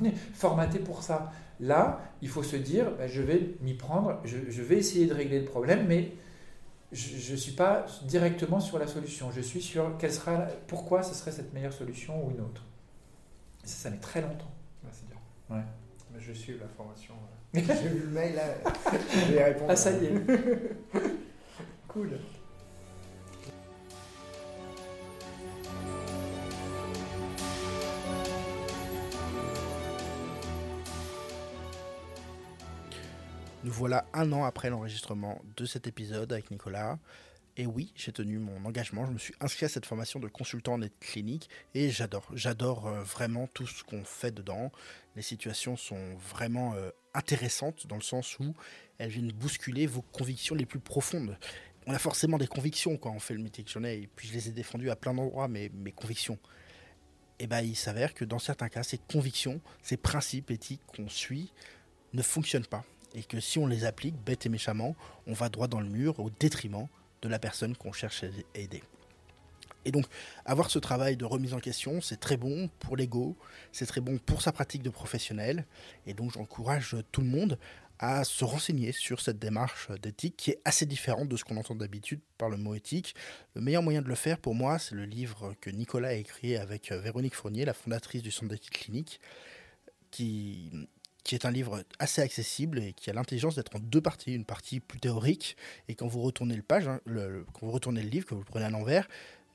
On 0.00 0.04
est 0.04 0.14
formaté 0.34 0.78
pour 0.78 1.02
ça. 1.02 1.32
Là, 1.58 2.00
il 2.22 2.28
faut 2.28 2.42
se 2.42 2.56
dire, 2.56 2.90
ben, 2.96 3.06
je 3.08 3.20
vais 3.20 3.54
m'y 3.60 3.74
prendre, 3.74 4.20
je, 4.24 4.38
je 4.48 4.62
vais 4.62 4.76
essayer 4.76 5.06
de 5.06 5.14
régler 5.14 5.40
le 5.40 5.44
problème, 5.44 5.86
mais 5.86 6.12
je 6.92 7.32
ne 7.32 7.36
suis 7.36 7.52
pas 7.52 7.86
directement 8.04 8.60
sur 8.60 8.78
la 8.78 8.86
solution. 8.86 9.30
Je 9.30 9.40
suis 9.40 9.62
sur 9.62 9.96
quelle 9.98 10.12
sera, 10.12 10.46
pourquoi 10.66 11.02
ce 11.02 11.14
serait 11.14 11.30
cette 11.30 11.52
meilleure 11.52 11.72
solution 11.72 12.26
ou 12.26 12.30
une 12.30 12.40
autre. 12.40 12.64
Et 13.62 13.68
ça, 13.68 13.76
ça 13.76 13.90
met 13.90 13.98
très 13.98 14.22
longtemps. 14.22 14.50
C'est 14.90 15.06
dur. 15.06 15.20
Ouais. 15.50 15.62
Mais 16.12 16.20
je 16.20 16.32
suis 16.32 16.58
la 16.58 16.66
formation. 16.66 17.14
J'ai 17.54 17.88
vu 17.88 18.00
le 18.00 18.10
mail 18.10 18.34
là. 18.34 18.42
Je 19.12 19.32
vais 19.32 19.40
y 19.40 19.42
répondre. 19.42 19.70
Ah, 19.70 19.76
ça 19.76 19.92
y 19.92 20.06
est. 20.06 20.12
cool. 21.88 22.18
Nous 33.62 33.72
voilà 33.72 34.06
un 34.14 34.32
an 34.32 34.44
après 34.44 34.70
l'enregistrement 34.70 35.42
de 35.58 35.66
cet 35.66 35.86
épisode 35.86 36.32
avec 36.32 36.50
Nicolas. 36.50 36.98
Et 37.58 37.66
oui, 37.66 37.92
j'ai 37.94 38.10
tenu 38.10 38.38
mon 38.38 38.64
engagement. 38.64 39.04
Je 39.04 39.12
me 39.12 39.18
suis 39.18 39.34
inscrit 39.38 39.66
à 39.66 39.68
cette 39.68 39.84
formation 39.84 40.18
de 40.18 40.28
consultant 40.28 40.74
en 40.74 40.82
aide 40.82 40.98
clinique 40.98 41.50
et 41.74 41.90
j'adore. 41.90 42.26
J'adore 42.32 42.86
euh, 42.86 43.02
vraiment 43.02 43.48
tout 43.48 43.66
ce 43.66 43.84
qu'on 43.84 44.02
fait 44.02 44.30
dedans. 44.30 44.72
Les 45.14 45.20
situations 45.20 45.76
sont 45.76 46.14
vraiment 46.14 46.72
euh, 46.72 46.88
intéressantes 47.12 47.86
dans 47.86 47.96
le 47.96 48.02
sens 48.02 48.38
où 48.38 48.54
elles 48.96 49.10
viennent 49.10 49.32
bousculer 49.32 49.86
vos 49.86 50.00
convictions 50.00 50.54
les 50.54 50.64
plus 50.64 50.80
profondes. 50.80 51.36
On 51.86 51.92
a 51.92 51.98
forcément 51.98 52.38
des 52.38 52.46
convictions 52.46 52.96
quand 52.96 53.10
on 53.10 53.20
fait 53.20 53.34
le 53.34 53.42
métier 53.42 53.62
que 53.62 53.70
j'en 53.70 53.84
ai, 53.84 53.98
et 53.98 54.06
puis 54.06 54.26
je 54.26 54.32
les 54.32 54.48
ai 54.48 54.52
défendues 54.52 54.88
à 54.88 54.96
plein 54.96 55.12
d'endroits, 55.12 55.48
mes, 55.48 55.68
mes 55.68 55.92
convictions. 55.92 56.38
Et 57.38 57.46
ben, 57.46 57.60
il 57.60 57.76
s'avère 57.76 58.14
que 58.14 58.24
dans 58.24 58.38
certains 58.38 58.70
cas, 58.70 58.82
ces 58.82 58.98
convictions, 58.98 59.60
ces 59.82 59.98
principes 59.98 60.50
éthiques 60.50 60.82
qu'on 60.86 61.10
suit 61.10 61.52
ne 62.14 62.22
fonctionnent 62.22 62.66
pas 62.66 62.86
et 63.14 63.22
que 63.22 63.40
si 63.40 63.58
on 63.58 63.66
les 63.66 63.84
applique 63.84 64.16
bête 64.16 64.46
et 64.46 64.48
méchamment, 64.48 64.96
on 65.26 65.32
va 65.32 65.48
droit 65.48 65.68
dans 65.68 65.80
le 65.80 65.88
mur 65.88 66.20
au 66.20 66.30
détriment 66.30 66.88
de 67.22 67.28
la 67.28 67.38
personne 67.38 67.76
qu'on 67.76 67.92
cherche 67.92 68.24
à 68.24 68.58
aider. 68.58 68.82
Et 69.84 69.92
donc, 69.92 70.06
avoir 70.44 70.70
ce 70.70 70.78
travail 70.78 71.16
de 71.16 71.24
remise 71.24 71.54
en 71.54 71.58
question, 71.58 72.00
c'est 72.00 72.20
très 72.20 72.36
bon 72.36 72.68
pour 72.80 72.96
l'ego, 72.96 73.36
c'est 73.72 73.86
très 73.86 74.00
bon 74.00 74.18
pour 74.18 74.42
sa 74.42 74.52
pratique 74.52 74.82
de 74.82 74.90
professionnel, 74.90 75.64
et 76.06 76.12
donc 76.12 76.32
j'encourage 76.32 76.96
tout 77.12 77.22
le 77.22 77.28
monde 77.28 77.58
à 77.98 78.24
se 78.24 78.44
renseigner 78.44 78.92
sur 78.92 79.20
cette 79.20 79.38
démarche 79.38 79.90
d'éthique 80.02 80.34
qui 80.36 80.50
est 80.52 80.60
assez 80.64 80.86
différente 80.86 81.28
de 81.28 81.36
ce 81.36 81.44
qu'on 81.44 81.58
entend 81.58 81.74
d'habitude 81.74 82.20
par 82.38 82.48
le 82.48 82.56
mot 82.56 82.74
éthique. 82.74 83.14
Le 83.54 83.60
meilleur 83.60 83.82
moyen 83.82 84.00
de 84.00 84.08
le 84.08 84.14
faire 84.14 84.38
pour 84.38 84.54
moi, 84.54 84.78
c'est 84.78 84.94
le 84.94 85.04
livre 85.04 85.54
que 85.60 85.68
Nicolas 85.68 86.08
a 86.08 86.14
écrit 86.14 86.56
avec 86.56 86.92
Véronique 86.92 87.34
Fournier, 87.34 87.66
la 87.66 87.74
fondatrice 87.74 88.22
du 88.22 88.30
Centre 88.30 88.48
d'éthique 88.48 88.72
clinique, 88.72 89.20
qui, 90.10 90.70
qui 91.24 91.34
est 91.34 91.44
un 91.44 91.50
livre 91.50 91.84
assez 91.98 92.22
accessible 92.22 92.78
et 92.78 92.92
qui 92.92 93.10
a 93.10 93.12
l'intelligence 93.12 93.56
d'être 93.56 93.76
en 93.76 93.78
deux 93.78 94.00
parties, 94.00 94.34
une 94.34 94.44
partie 94.44 94.80
plus 94.80 95.00
théorique, 95.00 95.56
et 95.88 95.94
quand 95.94 96.06
vous 96.06 96.22
retournez 96.22 96.56
le 96.56 96.62
page, 96.62 96.88
hein, 96.88 97.00
quand 97.06 97.66
vous 97.66 97.72
retournez 97.72 98.02
le 98.02 98.08
livre, 98.08 98.26
que 98.26 98.34
vous 98.34 98.40
le 98.40 98.46
prenez 98.46 98.64
à 98.64 98.70
l'envers, 98.70 99.08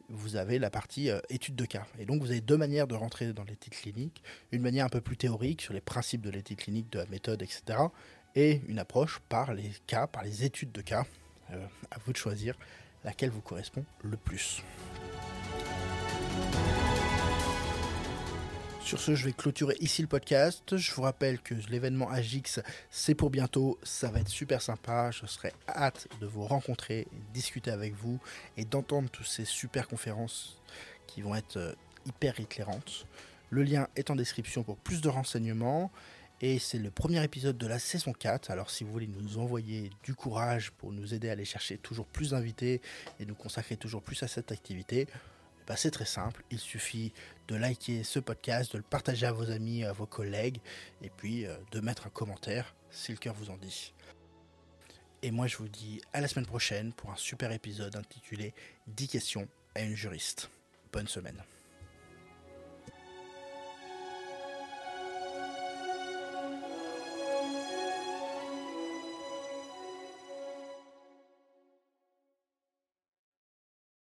vous 0.09 0.35
avez 0.35 0.59
la 0.59 0.69
partie 0.69 1.09
euh, 1.09 1.19
étude 1.29 1.55
de 1.55 1.65
cas. 1.65 1.85
Et 1.99 2.05
donc 2.05 2.21
vous 2.21 2.29
avez 2.29 2.41
deux 2.41 2.57
manières 2.57 2.87
de 2.87 2.95
rentrer 2.95 3.33
dans 3.33 3.43
l'éthique 3.43 3.81
clinique, 3.81 4.21
une 4.51 4.61
manière 4.61 4.85
un 4.85 4.89
peu 4.89 5.01
plus 5.01 5.17
théorique 5.17 5.61
sur 5.61 5.73
les 5.73 5.81
principes 5.81 6.21
de 6.21 6.29
l'éthique 6.29 6.59
clinique, 6.59 6.91
de 6.91 6.99
la 6.99 7.05
méthode, 7.07 7.41
etc., 7.41 7.79
et 8.35 8.61
une 8.67 8.79
approche 8.79 9.19
par 9.29 9.53
les 9.53 9.71
cas, 9.87 10.07
par 10.07 10.23
les 10.23 10.43
études 10.43 10.71
de 10.71 10.81
cas. 10.81 11.05
Euh, 11.51 11.65
à 11.91 11.97
vous 12.03 12.11
de 12.11 12.17
choisir 12.17 12.57
laquelle 13.03 13.29
vous 13.29 13.41
correspond 13.41 13.85
le 14.03 14.17
plus. 14.17 14.63
Sur 18.85 18.99
ce, 18.99 19.15
je 19.15 19.25
vais 19.25 19.33
clôturer 19.33 19.75
ici 19.79 20.03
le 20.03 20.07
podcast. 20.07 20.77
Je 20.77 20.93
vous 20.93 21.01
rappelle 21.01 21.39
que 21.39 21.55
l'événement 21.71 22.07
Agix, 22.07 22.59
c'est 22.91 23.15
pour 23.15 23.31
bientôt. 23.31 23.79
Ça 23.81 24.11
va 24.11 24.19
être 24.19 24.29
super 24.29 24.61
sympa. 24.61 25.09
Je 25.09 25.25
serai 25.25 25.53
hâte 25.67 26.07
de 26.21 26.27
vous 26.27 26.43
rencontrer, 26.43 27.07
discuter 27.33 27.71
avec 27.71 27.95
vous 27.95 28.19
et 28.57 28.63
d'entendre 28.63 29.09
toutes 29.09 29.25
ces 29.25 29.43
super 29.43 29.87
conférences 29.87 30.61
qui 31.07 31.23
vont 31.23 31.33
être 31.33 31.57
euh, 31.57 31.73
hyper 32.05 32.39
éclairantes. 32.39 33.07
Le 33.49 33.63
lien 33.63 33.87
est 33.95 34.11
en 34.11 34.15
description 34.15 34.61
pour 34.61 34.77
plus 34.77 35.01
de 35.01 35.09
renseignements. 35.09 35.91
Et 36.39 36.59
c'est 36.59 36.77
le 36.77 36.91
premier 36.91 37.23
épisode 37.23 37.57
de 37.57 37.65
la 37.65 37.79
saison 37.79 38.13
4. 38.13 38.51
Alors 38.51 38.69
si 38.69 38.83
vous 38.83 38.91
voulez 38.91 39.07
nous 39.07 39.39
envoyer 39.39 39.89
du 40.03 40.13
courage 40.13 40.69
pour 40.69 40.91
nous 40.91 41.15
aider 41.15 41.29
à 41.29 41.31
aller 41.31 41.43
chercher 41.43 41.79
toujours 41.79 42.05
plus 42.05 42.31
d'invités 42.31 42.81
et 43.19 43.25
nous 43.25 43.33
consacrer 43.33 43.77
toujours 43.77 44.03
plus 44.03 44.21
à 44.21 44.27
cette 44.27 44.51
activité, 44.51 45.07
bah, 45.67 45.75
c'est 45.75 45.91
très 45.91 46.05
simple, 46.05 46.43
il 46.51 46.59
suffit 46.59 47.11
de 47.47 47.55
liker 47.55 48.03
ce 48.03 48.19
podcast, 48.19 48.73
de 48.73 48.77
le 48.77 48.83
partager 48.83 49.25
à 49.25 49.31
vos 49.31 49.49
amis, 49.51 49.83
à 49.83 49.91
vos 49.91 50.05
collègues, 50.05 50.59
et 51.01 51.09
puis 51.09 51.45
euh, 51.45 51.55
de 51.71 51.79
mettre 51.79 52.07
un 52.07 52.09
commentaire 52.09 52.75
si 52.91 53.11
le 53.11 53.17
cœur 53.17 53.33
vous 53.33 53.49
en 53.49 53.57
dit. 53.57 53.93
Et 55.21 55.31
moi 55.31 55.47
je 55.47 55.57
vous 55.57 55.67
dis 55.67 56.01
à 56.13 56.21
la 56.21 56.27
semaine 56.27 56.45
prochaine 56.45 56.93
pour 56.93 57.09
un 57.09 57.15
super 57.15 57.51
épisode 57.51 57.95
intitulé 57.95 58.53
10 58.87 59.07
questions 59.07 59.47
à 59.73 59.81
une 59.81 59.95
juriste. 59.95 60.49
Bonne 60.91 61.07
semaine. 61.07 61.43